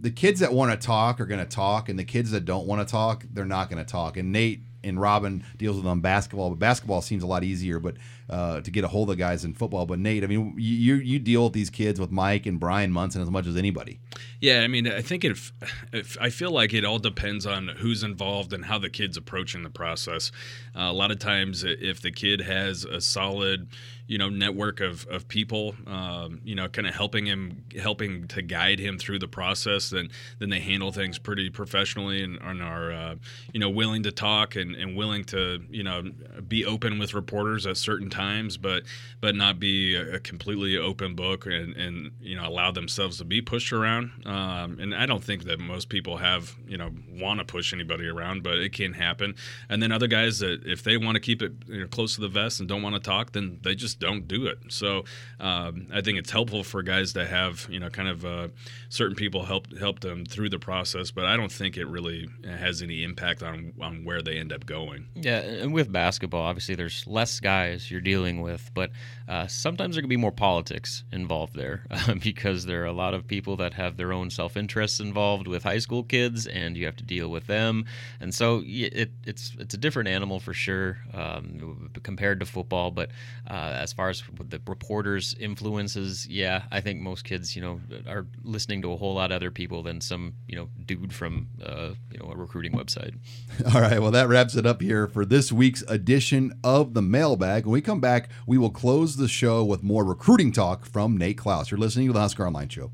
the 0.00 0.10
kids 0.10 0.40
that 0.40 0.52
want 0.52 0.72
to 0.72 0.86
talk 0.86 1.20
are 1.20 1.26
going 1.26 1.38
to 1.38 1.46
talk, 1.46 1.88
and 1.88 1.96
the 1.96 2.04
kids 2.04 2.32
that 2.32 2.44
don't 2.44 2.66
want 2.66 2.86
to 2.86 2.90
talk, 2.90 3.24
they're 3.32 3.44
not 3.44 3.70
going 3.70 3.82
to 3.82 3.88
talk. 3.88 4.16
And 4.16 4.32
Nate 4.32 4.64
and 4.84 5.00
Robin 5.00 5.44
deals 5.56 5.76
with 5.76 5.84
them 5.84 6.00
basketball, 6.00 6.50
but 6.50 6.58
basketball 6.58 7.02
seems 7.02 7.22
a 7.22 7.26
lot 7.26 7.44
easier. 7.44 7.78
But 7.78 7.96
uh, 8.30 8.60
to 8.60 8.70
get 8.70 8.84
a 8.84 8.88
hold 8.88 9.10
of 9.10 9.18
guys 9.18 9.44
in 9.44 9.54
football, 9.54 9.86
but 9.86 9.98
Nate, 9.98 10.24
I 10.24 10.26
mean, 10.26 10.54
you 10.56 10.94
you 10.94 11.18
deal 11.18 11.44
with 11.44 11.52
these 11.52 11.70
kids 11.70 12.00
with 12.00 12.10
Mike 12.10 12.46
and 12.46 12.58
Brian 12.58 12.92
Munson 12.92 13.22
as 13.22 13.30
much 13.30 13.46
as 13.46 13.56
anybody. 13.56 14.00
Yeah, 14.40 14.60
I 14.60 14.68
mean, 14.68 14.86
I 14.86 15.02
think 15.02 15.24
if, 15.24 15.52
if 15.92 16.16
I 16.20 16.30
feel 16.30 16.50
like 16.50 16.72
it 16.74 16.84
all 16.84 16.98
depends 16.98 17.46
on 17.46 17.68
who's 17.68 18.02
involved 18.02 18.52
and 18.52 18.64
how 18.64 18.78
the 18.78 18.90
kid's 18.90 19.16
approaching 19.16 19.62
the 19.62 19.70
process. 19.70 20.32
Uh, 20.74 20.82
a 20.82 20.92
lot 20.92 21.10
of 21.10 21.18
times, 21.18 21.64
if 21.64 22.00
the 22.00 22.10
kid 22.10 22.40
has 22.40 22.84
a 22.84 23.00
solid 23.00 23.68
you 24.12 24.18
know 24.18 24.28
network 24.28 24.80
of, 24.80 25.06
of 25.06 25.26
people 25.28 25.74
um, 25.86 26.40
you 26.44 26.54
know 26.54 26.68
kind 26.68 26.86
of 26.86 26.94
helping 26.94 27.24
him 27.24 27.64
helping 27.80 28.26
to 28.28 28.42
guide 28.42 28.78
him 28.78 28.98
through 28.98 29.18
the 29.18 29.26
process 29.26 29.88
then 29.88 30.10
then 30.38 30.50
they 30.50 30.60
handle 30.60 30.92
things 30.92 31.18
pretty 31.18 31.48
professionally 31.48 32.22
and, 32.22 32.38
and 32.42 32.62
are 32.62 32.92
uh, 32.92 33.14
you 33.54 33.60
know 33.60 33.70
willing 33.70 34.02
to 34.02 34.12
talk 34.12 34.56
and, 34.56 34.74
and 34.74 34.96
willing 34.96 35.24
to 35.24 35.62
you 35.70 35.82
know 35.82 36.02
be 36.46 36.66
open 36.66 36.98
with 36.98 37.14
reporters 37.14 37.66
at 37.66 37.76
certain 37.76 38.10
times 38.12 38.56
but 38.56 38.84
but 39.20 39.34
not 39.34 39.58
be 39.58 39.94
a, 39.94 40.18
completely 40.20 40.76
open 40.76 41.14
book 41.14 41.46
and, 41.46 41.74
and 41.76 42.12
you 42.20 42.36
know 42.36 42.46
allow 42.46 42.70
themselves 42.70 43.18
to 43.18 43.24
be 43.24 43.42
pushed 43.42 43.72
around 43.72 44.12
um, 44.26 44.78
and 44.78 44.94
I 44.94 45.06
don't 45.06 45.24
think 45.24 45.44
that 45.44 45.58
most 45.58 45.88
people 45.88 46.18
have 46.18 46.54
you 46.66 46.76
know 46.76 46.90
want 47.10 47.40
to 47.40 47.44
push 47.44 47.72
anybody 47.72 48.06
around 48.06 48.42
but 48.42 48.58
it 48.58 48.72
can 48.72 48.92
happen 48.92 49.34
and 49.68 49.82
then 49.82 49.90
other 49.90 50.06
guys 50.06 50.38
that 50.38 50.64
if 50.64 50.82
they 50.82 50.96
want 50.96 51.16
to 51.16 51.20
keep 51.20 51.42
it 51.42 51.52
you 51.66 51.80
know, 51.80 51.86
close 51.88 52.14
to 52.14 52.20
the 52.20 52.28
vest 52.28 52.60
and 52.60 52.68
don't 52.68 52.82
want 52.82 52.94
to 52.94 53.00
talk 53.00 53.32
then 53.32 53.58
they 53.62 53.74
just 53.74 53.98
don't 53.98 54.28
do 54.28 54.46
it. 54.46 54.58
So 54.68 55.04
um, 55.40 55.88
I 55.92 56.00
think 56.00 56.18
it's 56.18 56.30
helpful 56.30 56.64
for 56.64 56.82
guys 56.82 57.12
to 57.14 57.26
have 57.26 57.66
you 57.70 57.80
know 57.80 57.88
kind 57.88 58.08
of 58.08 58.24
uh, 58.24 58.48
certain 58.88 59.16
people 59.16 59.44
help 59.44 59.76
help 59.78 60.00
them 60.00 60.24
through 60.24 60.50
the 60.50 60.58
process, 60.58 61.10
but 61.10 61.24
I 61.24 61.36
don't 61.36 61.52
think 61.52 61.76
it 61.76 61.86
really 61.86 62.28
has 62.44 62.82
any 62.82 63.02
impact 63.02 63.42
on 63.42 63.72
on 63.80 64.04
where 64.04 64.22
they 64.22 64.38
end 64.38 64.52
up 64.52 64.66
going. 64.66 65.06
Yeah, 65.14 65.38
and 65.38 65.72
with 65.72 65.90
basketball, 65.90 66.42
obviously 66.42 66.74
there's 66.74 67.06
less 67.06 67.40
guys 67.40 67.90
you're 67.90 68.00
dealing 68.02 68.42
with, 68.42 68.70
but 68.74 68.90
uh, 69.28 69.46
sometimes 69.46 69.94
there 69.94 70.02
can 70.02 70.08
be 70.08 70.16
more 70.16 70.32
politics 70.32 71.04
involved 71.12 71.54
there 71.54 71.86
uh, 71.90 72.14
because 72.22 72.66
there 72.66 72.82
are 72.82 72.86
a 72.86 72.92
lot 72.92 73.14
of 73.14 73.26
people 73.26 73.56
that 73.56 73.74
have 73.74 73.96
their 73.96 74.12
own 74.12 74.30
self 74.30 74.56
interests 74.56 75.00
involved 75.00 75.48
with 75.48 75.62
high 75.62 75.78
school 75.78 76.02
kids, 76.02 76.46
and 76.46 76.76
you 76.76 76.84
have 76.84 76.96
to 76.96 77.04
deal 77.04 77.28
with 77.28 77.46
them, 77.46 77.84
and 78.20 78.34
so 78.34 78.62
it, 78.64 79.10
it's 79.24 79.52
it's 79.58 79.74
a 79.74 79.78
different 79.78 80.08
animal 80.08 80.40
for 80.40 80.52
sure 80.52 80.98
um, 81.14 81.90
compared 82.02 82.40
to 82.40 82.46
football, 82.46 82.90
but 82.90 83.10
uh, 83.48 83.72
as 83.74 83.92
far 83.92 84.08
as 84.08 84.22
the 84.48 84.60
reporters' 84.66 85.34
influences, 85.38 86.26
yeah, 86.26 86.62
I 86.70 86.80
think 86.80 87.00
most 87.00 87.24
kids, 87.24 87.54
you 87.56 87.62
know, 87.62 87.80
are 88.06 88.26
listening 88.42 88.82
to 88.82 88.92
a 88.92 88.96
whole 88.96 89.14
lot 89.14 89.30
of 89.30 89.36
other 89.36 89.50
people 89.50 89.82
than 89.82 90.00
some, 90.00 90.34
you 90.46 90.56
know, 90.56 90.68
dude 90.84 91.12
from, 91.12 91.48
uh, 91.64 91.90
you 92.10 92.18
know, 92.18 92.30
a 92.30 92.36
recruiting 92.36 92.72
website. 92.72 93.14
All 93.74 93.80
right, 93.80 94.00
well, 94.00 94.10
that 94.10 94.28
wraps 94.28 94.54
it 94.54 94.66
up 94.66 94.80
here 94.80 95.06
for 95.06 95.24
this 95.24 95.52
week's 95.52 95.82
edition 95.82 96.58
of 96.64 96.94
the 96.94 97.02
Mailbag. 97.02 97.66
When 97.66 97.72
we 97.72 97.80
come 97.80 97.91
back, 98.00 98.28
we 98.46 98.58
will 98.58 98.70
close 98.70 99.16
the 99.16 99.28
show 99.28 99.64
with 99.64 99.82
more 99.82 100.04
recruiting 100.04 100.52
talk 100.52 100.86
from 100.86 101.16
Nate 101.16 101.38
Clouse. 101.38 101.70
You're 101.70 101.80
listening 101.80 102.06
to 102.08 102.12
the 102.12 102.20
Husker 102.20 102.46
Online 102.46 102.68
Show. 102.68 102.92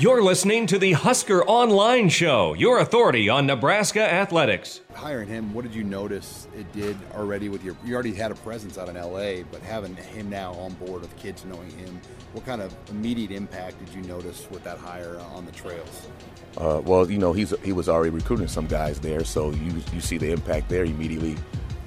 You're 0.00 0.22
listening 0.22 0.66
to 0.68 0.78
the 0.78 0.92
Husker 0.92 1.44
Online 1.44 2.08
Show, 2.08 2.54
your 2.54 2.78
authority 2.78 3.28
on 3.28 3.44
Nebraska 3.44 4.00
athletics. 4.00 4.80
Hiring 4.94 5.28
him, 5.28 5.52
what 5.52 5.62
did 5.62 5.74
you 5.74 5.84
notice 5.84 6.48
it 6.56 6.72
did 6.72 6.96
already 7.14 7.50
with 7.50 7.62
your? 7.62 7.76
You 7.84 7.92
already 7.94 8.14
had 8.14 8.30
a 8.30 8.34
presence 8.36 8.78
out 8.78 8.88
in 8.88 8.94
LA, 8.94 9.42
but 9.50 9.60
having 9.60 9.94
him 9.96 10.30
now 10.30 10.54
on 10.54 10.72
board 10.74 11.02
of 11.02 11.14
kids 11.16 11.44
knowing 11.44 11.68
him, 11.72 12.00
what 12.32 12.46
kind 12.46 12.62
of 12.62 12.74
immediate 12.88 13.30
impact 13.30 13.84
did 13.84 13.94
you 13.94 14.00
notice 14.08 14.48
with 14.50 14.64
that 14.64 14.78
hire 14.78 15.20
on 15.34 15.44
the 15.44 15.52
trails? 15.52 16.08
Uh, 16.56 16.80
well, 16.82 17.10
you 17.10 17.18
know, 17.18 17.34
he's 17.34 17.52
he 17.62 17.72
was 17.72 17.88
already 17.88 18.10
recruiting 18.10 18.48
some 18.48 18.66
guys 18.66 19.00
there, 19.00 19.22
so 19.22 19.50
you 19.50 19.82
you 19.92 20.00
see 20.00 20.16
the 20.16 20.30
impact 20.32 20.70
there 20.70 20.84
immediately 20.84 21.36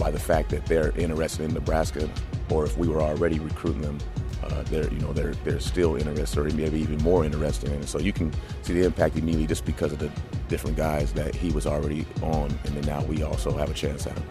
by 0.03 0.11
the 0.11 0.19
fact 0.19 0.49
that 0.49 0.65
they're 0.65 0.91
interested 0.97 1.45
in 1.45 1.53
Nebraska, 1.53 2.09
or 2.49 2.65
if 2.65 2.77
we 2.77 2.89
were 2.89 3.01
already 3.01 3.39
recruiting 3.39 3.81
them 3.81 3.97
uh, 4.43 4.61
they're 4.63 4.91
you 4.91 4.99
know 4.99 5.13
they're 5.13 5.33
they're 5.45 5.59
still 5.59 5.95
interested 5.95 6.39
or 6.39 6.43
maybe 6.55 6.77
even 6.77 6.97
more 6.97 7.23
interested 7.23 7.71
in 7.71 7.81
it. 7.81 7.87
So 7.87 7.99
you 7.99 8.11
can 8.11 8.33
see 8.61 8.73
the 8.73 8.83
impact 8.83 9.15
immediately 9.15 9.47
just 9.47 9.63
because 9.65 9.93
of 9.93 9.99
the 9.99 10.11
different 10.49 10.75
guys 10.75 11.13
that 11.13 11.33
he 11.33 11.51
was 11.51 11.65
already 11.65 12.05
on, 12.21 12.49
and 12.65 12.75
then 12.75 12.81
now 12.81 13.01
we 13.05 13.23
also 13.23 13.55
have 13.57 13.71
a 13.71 13.73
chance 13.73 14.05
at 14.05 14.17
him. 14.17 14.25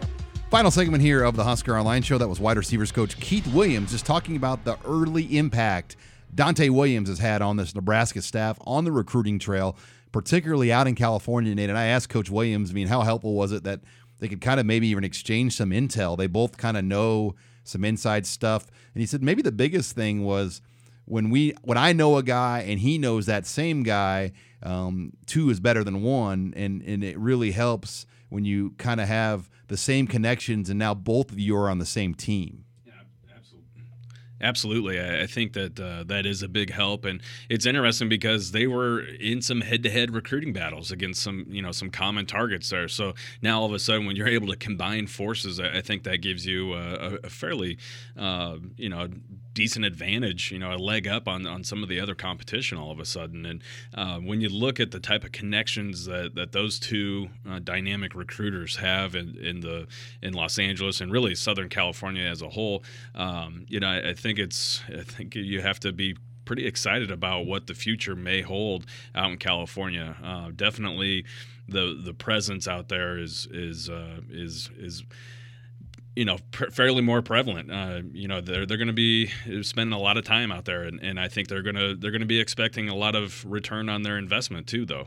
Final 0.50 0.70
segment 0.70 1.02
here 1.02 1.22
of 1.22 1.34
the 1.34 1.44
Husker 1.44 1.78
Online 1.78 2.02
Show. 2.02 2.18
That 2.18 2.28
was 2.28 2.38
wide 2.38 2.58
receivers 2.58 2.92
coach 2.92 3.18
Keith 3.20 3.46
Williams 3.54 3.92
just 3.92 4.04
talking 4.04 4.36
about 4.36 4.64
the 4.64 4.76
early 4.84 5.38
impact 5.38 5.96
Donte 6.34 6.68
Williams 6.68 7.08
has 7.08 7.18
had 7.18 7.40
on 7.40 7.56
this 7.56 7.74
Nebraska 7.74 8.20
staff 8.20 8.58
on 8.66 8.84
the 8.84 8.92
recruiting 8.92 9.38
trail, 9.38 9.76
particularly 10.12 10.70
out 10.70 10.86
in 10.86 10.94
California. 10.94 11.54
Nate 11.54 11.70
and 11.70 11.78
I 11.78 11.86
asked 11.86 12.10
Coach 12.10 12.30
Williams, 12.30 12.70
I 12.70 12.74
mean, 12.74 12.88
how 12.88 13.00
helpful 13.00 13.34
was 13.34 13.52
it 13.52 13.64
that 13.64 13.80
they 14.22 14.28
could 14.28 14.40
kind 14.40 14.60
of 14.60 14.66
maybe 14.66 14.86
even 14.86 15.02
exchange 15.02 15.56
some 15.56 15.70
intel? 15.70 16.16
They 16.16 16.28
both 16.28 16.56
kind 16.56 16.76
of 16.76 16.84
know 16.84 17.34
some 17.64 17.84
inside 17.84 18.24
stuff. 18.24 18.68
And 18.94 19.00
he 19.00 19.06
said 19.06 19.20
maybe 19.20 19.42
the 19.42 19.50
biggest 19.50 19.96
thing 19.96 20.22
was 20.22 20.62
when 21.06 21.28
we 21.28 21.54
when 21.62 21.76
I 21.76 21.92
know 21.92 22.16
a 22.16 22.22
guy 22.22 22.60
and 22.60 22.78
he 22.78 22.98
knows 22.98 23.26
that 23.26 23.46
same 23.46 23.82
guy, 23.82 24.30
um, 24.62 25.12
two 25.26 25.50
is 25.50 25.58
better 25.58 25.82
than 25.82 26.02
one, 26.02 26.54
and 26.56 26.82
and 26.82 27.02
it 27.02 27.18
really 27.18 27.50
helps 27.50 28.06
when 28.28 28.44
you 28.44 28.70
kind 28.78 29.00
of 29.00 29.08
have 29.08 29.50
the 29.66 29.76
same 29.76 30.06
connections 30.06 30.70
and 30.70 30.78
now 30.78 30.94
both 30.94 31.32
of 31.32 31.40
you 31.40 31.56
are 31.56 31.68
on 31.68 31.78
the 31.78 31.86
same 31.86 32.14
team. 32.14 32.64
Absolutely, 34.42 35.00
I, 35.00 35.26
think 35.26 35.52
that 35.52 35.78
uh, 35.78 36.02
that 36.08 36.26
is 36.26 36.42
a 36.42 36.48
big 36.48 36.72
help, 36.72 37.04
and 37.04 37.22
it's 37.48 37.64
interesting 37.64 38.08
because 38.08 38.50
they 38.50 38.66
were 38.66 39.00
in 39.00 39.40
some 39.40 39.60
head-to-head 39.60 40.12
recruiting 40.12 40.52
battles 40.52 40.90
against 40.90 41.22
some, 41.22 41.46
you 41.48 41.62
know, 41.62 41.70
some 41.70 41.90
common 41.90 42.26
targets 42.26 42.68
there. 42.68 42.88
So 42.88 43.14
now 43.40 43.60
all 43.60 43.66
of 43.66 43.72
a 43.72 43.78
sudden, 43.78 44.04
when 44.04 44.16
you're 44.16 44.26
able 44.26 44.48
to 44.48 44.56
combine 44.56 45.06
forces, 45.06 45.60
I, 45.60 45.78
I 45.78 45.80
think 45.80 46.02
that 46.02 46.22
gives 46.22 46.44
you 46.44 46.74
a, 46.74 47.18
a 47.22 47.30
fairly, 47.30 47.78
uh, 48.18 48.56
you 48.76 48.88
know, 48.88 49.08
decent 49.54 49.84
advantage, 49.84 50.50
you 50.50 50.58
know, 50.58 50.72
a 50.72 50.76
leg 50.76 51.06
up 51.06 51.28
on, 51.28 51.46
on 51.46 51.64
some 51.64 51.82
of 51.82 51.88
the 51.88 52.00
other 52.00 52.14
competition 52.14 52.78
all 52.78 52.90
of 52.90 52.98
a 52.98 53.04
sudden. 53.04 53.44
And 53.44 53.62
uh, 53.94 54.18
when 54.18 54.40
you 54.40 54.48
look 54.48 54.80
at 54.80 54.90
the 54.90 55.00
type 55.00 55.24
of 55.24 55.32
connections 55.32 56.06
that, 56.06 56.34
that 56.34 56.52
those 56.52 56.78
two 56.78 57.28
uh, 57.48 57.58
dynamic 57.58 58.14
recruiters 58.14 58.76
have 58.76 59.14
in, 59.14 59.36
in 59.36 59.60
the 59.60 59.86
in 60.22 60.32
Los 60.32 60.58
Angeles 60.58 61.00
and 61.00 61.12
really 61.12 61.34
Southern 61.34 61.68
California 61.68 62.24
as 62.24 62.42
a 62.42 62.48
whole, 62.48 62.82
um, 63.14 63.66
you 63.68 63.80
know, 63.80 63.88
I, 63.88 64.10
I 64.10 64.14
think 64.14 64.38
it's 64.38 64.82
I 64.88 65.02
think 65.02 65.34
you 65.34 65.60
have 65.60 65.80
to 65.80 65.92
be 65.92 66.16
pretty 66.44 66.66
excited 66.66 67.10
about 67.10 67.46
what 67.46 67.66
the 67.66 67.74
future 67.74 68.16
may 68.16 68.42
hold 68.42 68.86
out 69.14 69.30
in 69.30 69.38
California. 69.38 70.16
Uh, 70.22 70.50
definitely, 70.54 71.24
the 71.68 72.00
the 72.04 72.14
presence 72.14 72.66
out 72.66 72.88
there 72.88 73.18
is 73.18 73.46
is 73.50 73.88
uh, 73.88 74.20
is 74.30 74.70
is 74.78 75.04
you 76.16 76.24
know 76.24 76.38
pr- 76.50 76.70
fairly 76.70 77.02
more 77.02 77.22
prevalent. 77.22 77.70
Uh, 77.70 78.02
you 78.12 78.28
know 78.28 78.40
they're 78.40 78.66
they're 78.66 78.78
going 78.78 78.86
to 78.88 78.92
be 78.92 79.28
spending 79.62 79.92
a 79.92 80.02
lot 80.02 80.16
of 80.16 80.24
time 80.24 80.52
out 80.52 80.64
there, 80.64 80.82
and, 80.82 81.00
and 81.02 81.18
I 81.18 81.28
think 81.28 81.48
they're 81.48 81.62
gonna 81.62 81.94
they're 81.94 82.10
gonna 82.10 82.26
be 82.26 82.40
expecting 82.40 82.88
a 82.88 82.94
lot 82.94 83.14
of 83.14 83.44
return 83.44 83.88
on 83.88 84.02
their 84.02 84.18
investment 84.18 84.66
too. 84.66 84.84
Though 84.84 85.06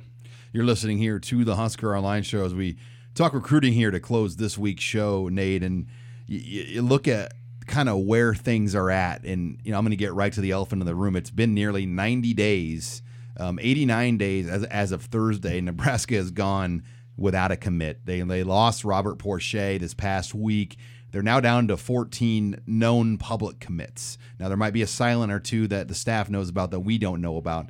you're 0.52 0.66
listening 0.66 0.98
here 0.98 1.20
to 1.20 1.44
the 1.44 1.56
Husker 1.56 1.96
Online 1.96 2.24
Show 2.24 2.46
as 2.46 2.56
we 2.56 2.78
talk 3.14 3.34
recruiting 3.34 3.74
here 3.74 3.92
to 3.92 4.00
close 4.00 4.36
this 4.36 4.58
week's 4.58 4.84
show, 4.84 5.28
Nate, 5.30 5.64
and 5.64 5.88
look 6.28 7.08
at 7.08 7.34
kind 7.68 7.90
of 7.90 8.00
where 8.00 8.34
things 8.36 8.76
are 8.76 8.90
at. 8.92 9.24
And, 9.24 9.60
you 9.64 9.72
know, 9.72 9.78
I'm 9.78 9.84
going 9.84 9.92
to 9.92 9.98
get 9.98 10.14
right 10.14 10.32
to 10.32 10.42
the 10.42 10.52
elephant 10.52 10.82
in 10.82 10.86
the 10.86 10.96
room. 10.96 11.16
It's 11.16 11.32
been 11.32 11.54
nearly 11.54 11.86
90 11.86 12.34
days, 12.34 13.02
um, 13.38 13.60
89 13.62 14.18
days 14.18 14.48
as, 14.48 14.64
as 14.66 14.92
of 14.92 15.04
Thursday. 15.04 15.60
Nebraska 15.62 16.16
has 16.16 16.32
gone 16.32 16.84
without 17.18 17.52
a 17.52 17.58
commit. 17.58 18.06
They, 18.06 18.22
they 18.22 18.44
lost 18.44 18.86
Robert 18.86 19.18
Porcher 19.18 19.78
this 19.78 19.94
past 19.94 20.36
week. 20.36 20.78
They're 21.16 21.24
now 21.24 21.40
down 21.40 21.70
to 21.70 21.78
14 21.78 22.60
known 22.68 23.18
public 23.18 23.62
commits. 23.62 24.18
Now, 24.38 24.50
there 24.50 24.58
might 24.58 24.74
be 24.74 24.82
a 24.82 24.88
silent 24.88 25.32
or 25.32 25.40
two 25.40 25.66
that 25.70 25.88
the 25.88 25.96
staff 25.96 26.30
knows 26.30 26.50
about 26.50 26.72
that 26.72 26.82
we 26.82 26.98
don't 26.98 27.22
know 27.22 27.38
about. 27.38 27.70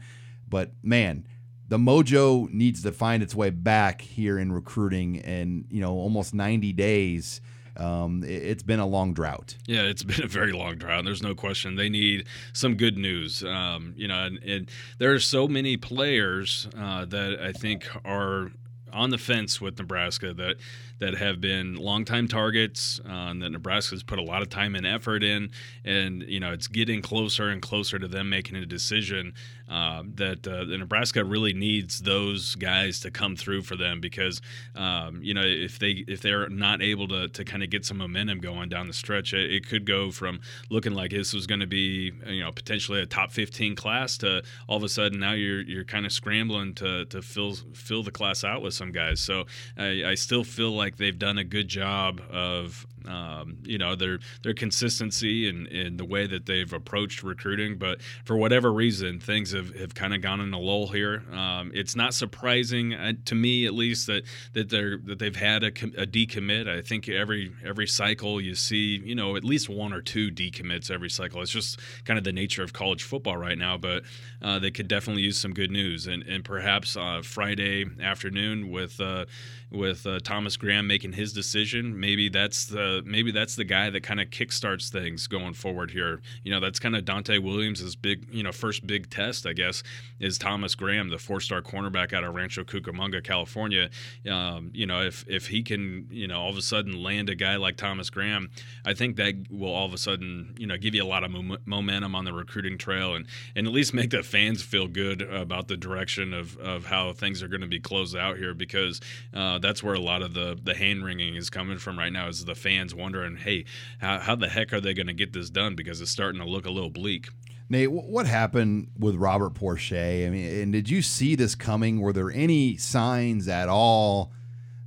But, 0.49 0.71
man, 0.81 1.27
the 1.67 1.77
mojo 1.77 2.51
needs 2.51 2.81
to 2.81 2.91
find 2.91 3.21
its 3.21 3.35
way 3.35 3.51
back 3.51 4.01
here 4.01 4.39
in 4.39 4.51
recruiting 4.51 5.19
and, 5.19 5.65
you 5.69 5.79
know, 5.79 5.91
almost 5.93 6.33
90 6.33 6.73
days– 6.73 7.39
um, 7.77 8.23
it, 8.23 8.43
has 8.43 8.63
been 8.63 8.79
a 8.79 8.85
long 8.85 9.13
drought. 9.13 9.57
Yeah, 9.65 9.83
it's 9.83 10.03
been 10.03 10.23
a 10.23 10.27
very 10.27 10.51
long 10.51 10.77
drought. 10.77 11.05
There's 11.05 11.23
no 11.23 11.35
question. 11.35 11.75
They 11.75 11.89
need 11.89 12.27
some 12.53 12.75
good 12.75 12.97
news. 12.97 13.43
Um, 13.43 13.93
you 13.95 14.07
know, 14.07 14.23
and, 14.23 14.39
and, 14.43 14.71
there 14.97 15.13
are 15.13 15.19
so 15.19 15.47
many 15.47 15.77
players 15.77 16.67
uh, 16.77 17.05
that 17.05 17.39
I 17.41 17.51
think 17.51 17.87
are 18.05 18.51
on 18.93 19.09
the 19.09 19.17
fence 19.17 19.59
with 19.59 19.77
Nebraska 19.77 20.33
that 20.33 20.55
that 20.99 21.15
have 21.15 21.41
been 21.41 21.75
longtime 21.75 22.27
targets 22.27 22.99
uh, 23.05 23.33
that 23.33 23.49
Nebraska's 23.51 24.03
put 24.03 24.19
a 24.19 24.23
lot 24.23 24.41
of 24.41 24.49
time 24.49 24.75
and 24.75 24.85
effort 24.85 25.23
in, 25.23 25.49
and 25.83 26.23
you 26.23 26.39
know 26.39 26.51
it's 26.51 26.67
getting 26.67 27.01
closer 27.01 27.49
and 27.49 27.61
closer 27.61 27.99
to 27.99 28.07
them 28.07 28.29
making 28.29 28.55
a 28.55 28.65
decision. 28.65 29.33
Uh, 29.67 30.03
that 30.13 30.47
uh, 30.47 30.63
the 30.63 30.77
Nebraska 30.77 31.25
really 31.25 31.51
needs 31.51 31.97
those 31.99 32.53
guys 32.53 32.99
to 32.99 33.09
come 33.09 33.35
through 33.35 33.63
for 33.63 33.75
them 33.75 33.99
because 33.99 34.39
um, 34.75 35.19
you 35.23 35.33
know 35.33 35.41
if 35.43 35.79
they 35.79 36.03
if 36.07 36.21
they're 36.21 36.47
not 36.49 36.83
able 36.83 37.07
to, 37.07 37.27
to 37.29 37.43
kind 37.43 37.63
of 37.63 37.71
get 37.71 37.83
some 37.83 37.97
momentum 37.97 38.39
going 38.39 38.69
down 38.69 38.85
the 38.85 38.93
stretch, 38.93 39.33
it, 39.33 39.51
it 39.51 39.67
could 39.67 39.85
go 39.85 40.11
from 40.11 40.39
looking 40.69 40.93
like 40.93 41.09
this 41.09 41.33
was 41.33 41.47
going 41.47 41.61
to 41.61 41.67
be 41.67 42.11
you 42.27 42.43
know 42.43 42.51
potentially 42.51 43.01
a 43.01 43.07
top 43.07 43.31
15 43.31 43.75
class 43.75 44.19
to 44.19 44.43
all 44.67 44.77
of 44.77 44.83
a 44.83 44.89
sudden 44.89 45.19
now 45.19 45.33
you're 45.33 45.61
you're 45.61 45.83
kind 45.83 46.05
of 46.05 46.11
scrambling 46.11 46.75
to 46.75 47.05
to 47.05 47.23
fill 47.23 47.55
fill 47.73 48.03
the 48.03 48.11
class 48.11 48.43
out 48.43 48.61
with 48.61 48.73
some 48.75 48.91
guys. 48.91 49.19
So 49.19 49.45
I, 49.77 50.03
I 50.05 50.15
still 50.15 50.43
feel 50.43 50.71
like 50.71 50.84
like 50.85 50.97
they've 50.97 51.17
done 51.17 51.39
a 51.39 51.43
good 51.43 51.67
job 51.67 52.21
of 52.29 52.85
um, 53.07 53.57
you 53.63 53.77
know 53.77 53.95
their 53.95 54.19
their 54.43 54.53
consistency 54.53 55.47
and 55.49 55.67
in, 55.67 55.97
the 55.97 56.05
way 56.05 56.27
that 56.27 56.45
they've 56.45 56.71
approached 56.71 57.23
recruiting. 57.23 57.77
But 57.77 58.01
for 58.23 58.37
whatever 58.37 58.71
reason, 58.71 59.19
things 59.19 59.51
have, 59.51 59.75
have 59.75 59.95
kind 59.95 60.13
of 60.13 60.21
gone 60.21 60.41
in 60.41 60.53
a 60.53 60.59
lull 60.59 60.87
here. 60.87 61.23
Um, 61.31 61.71
it's 61.73 61.95
not 61.95 62.13
surprising 62.13 62.93
uh, 62.93 63.13
to 63.25 63.35
me, 63.35 63.65
at 63.65 63.73
least, 63.73 64.07
that 64.07 64.23
that 64.53 64.69
they're 64.69 64.97
that 64.97 65.19
they've 65.19 65.35
had 65.35 65.63
a, 65.63 65.67
a, 65.67 66.05
decommit. 66.05 66.67
I 66.67 66.81
think 66.81 67.07
every 67.07 67.51
every 67.63 67.87
cycle 67.87 68.41
you 68.41 68.55
see, 68.55 69.01
you 69.03 69.15
know, 69.15 69.35
at 69.35 69.43
least 69.43 69.69
one 69.69 69.93
or 69.93 70.01
two 70.01 70.29
decommits 70.31 70.91
every 70.91 71.09
cycle. 71.09 71.41
It's 71.41 71.51
just 71.51 71.79
kind 72.03 72.17
of 72.17 72.23
the 72.23 72.33
nature 72.33 72.63
of 72.63 72.73
college 72.73 73.03
football 73.03 73.37
right 73.37 73.57
now. 73.57 73.77
But 73.77 74.03
uh, 74.41 74.59
they 74.59 74.71
could 74.71 74.87
definitely 74.87 75.23
use 75.23 75.37
some 75.37 75.53
good 75.53 75.71
news, 75.71 76.07
and 76.07 76.23
and 76.23 76.43
perhaps 76.43 76.97
uh, 76.97 77.21
Friday 77.23 77.85
afternoon 78.01 78.69
with 78.71 78.99
uh, 78.99 79.25
with 79.71 80.05
uh, 80.05 80.19
Thomas 80.23 80.57
Graham 80.57 80.87
making 80.87 81.13
his 81.13 81.33
decision, 81.33 81.99
maybe 81.99 82.29
that's 82.29 82.65
the 82.65 82.94
maybe 83.03 83.31
that's 83.31 83.55
the 83.55 83.63
guy 83.63 83.89
that 83.89 84.03
kind 84.03 84.19
of 84.19 84.29
kickstarts 84.29 84.89
things 84.89 85.27
going 85.27 85.53
forward 85.53 85.91
here. 85.91 86.21
You 86.43 86.51
know, 86.51 86.59
that's 86.59 86.79
kind 86.79 86.95
of 86.95 87.05
Donte 87.05 87.41
Williams' 87.41 87.95
big, 87.95 88.27
you 88.31 88.43
know, 88.43 88.51
first 88.51 88.85
big 88.85 89.09
test, 89.09 89.45
I 89.45 89.53
guess, 89.53 89.83
is 90.19 90.37
Thomas 90.37 90.75
Graham, 90.75 91.09
the 91.09 91.17
four-star 91.17 91.61
cornerback 91.61 92.13
out 92.13 92.23
of 92.23 92.33
Rancho 92.35 92.63
Cucamonga, 92.63 93.23
California. 93.23 93.89
Um, 94.29 94.71
you 94.73 94.85
know, 94.85 95.01
if 95.01 95.25
if 95.27 95.47
he 95.47 95.63
can, 95.63 96.07
you 96.09 96.27
know, 96.27 96.39
all 96.39 96.49
of 96.49 96.57
a 96.57 96.61
sudden 96.61 97.01
land 97.01 97.29
a 97.29 97.35
guy 97.35 97.55
like 97.55 97.77
Thomas 97.77 98.09
Graham, 98.09 98.49
I 98.85 98.93
think 98.93 99.15
that 99.17 99.35
will 99.49 99.73
all 99.73 99.85
of 99.85 99.93
a 99.93 99.97
sudden, 99.97 100.55
you 100.57 100.67
know, 100.67 100.77
give 100.77 100.95
you 100.95 101.03
a 101.03 101.07
lot 101.07 101.23
of 101.23 101.31
mo- 101.31 101.57
momentum 101.65 102.15
on 102.15 102.25
the 102.25 102.33
recruiting 102.33 102.77
trail 102.77 103.15
and 103.15 103.25
and 103.55 103.67
at 103.67 103.73
least 103.73 103.93
make 103.93 104.11
the 104.11 104.23
fans 104.23 104.61
feel 104.61 104.87
good 104.87 105.21
about 105.21 105.67
the 105.67 105.77
direction 105.77 106.33
of 106.33 106.57
of 106.57 106.85
how 106.85 107.13
things 107.13 107.41
are 107.41 107.47
going 107.47 107.61
to 107.61 107.67
be 107.67 107.79
closed 107.79 108.15
out 108.15 108.37
here 108.37 108.53
because 108.53 109.01
uh, 109.33 109.57
that's 109.59 109.83
where 109.83 109.95
a 109.95 109.99
lot 109.99 110.21
of 110.21 110.33
the 110.33 110.57
the 110.61 110.75
hand 110.75 111.03
wringing 111.03 111.35
is 111.35 111.49
coming 111.49 111.77
from 111.77 111.97
right 111.97 112.11
now 112.13 112.27
is 112.27 112.45
the 112.45 112.55
fans 112.55 112.84
fans 112.85 112.95
wondering, 112.95 113.37
hey, 113.37 113.65
how, 113.99 114.19
how 114.19 114.35
the 114.35 114.47
heck 114.47 114.73
are 114.73 114.81
they 114.81 114.93
going 114.93 115.07
to 115.07 115.13
get 115.13 115.33
this 115.33 115.49
done? 115.49 115.75
Because 115.75 116.01
it's 116.01 116.11
starting 116.11 116.39
to 116.41 116.47
look 116.47 116.65
a 116.65 116.71
little 116.71 116.89
bleak. 116.89 117.29
Nate, 117.67 117.91
what 117.91 118.27
happened 118.27 118.89
with 118.97 119.15
Robert 119.15 119.55
Porcher? 119.55 119.95
I 119.97 120.29
mean, 120.29 120.61
and 120.61 120.71
did 120.71 120.89
you 120.89 121.01
see 121.01 121.35
this 121.35 121.55
coming? 121.55 121.99
Were 121.99 122.13
there 122.13 122.31
any 122.31 122.77
signs 122.77 123.47
at 123.47 123.69
all 123.69 124.31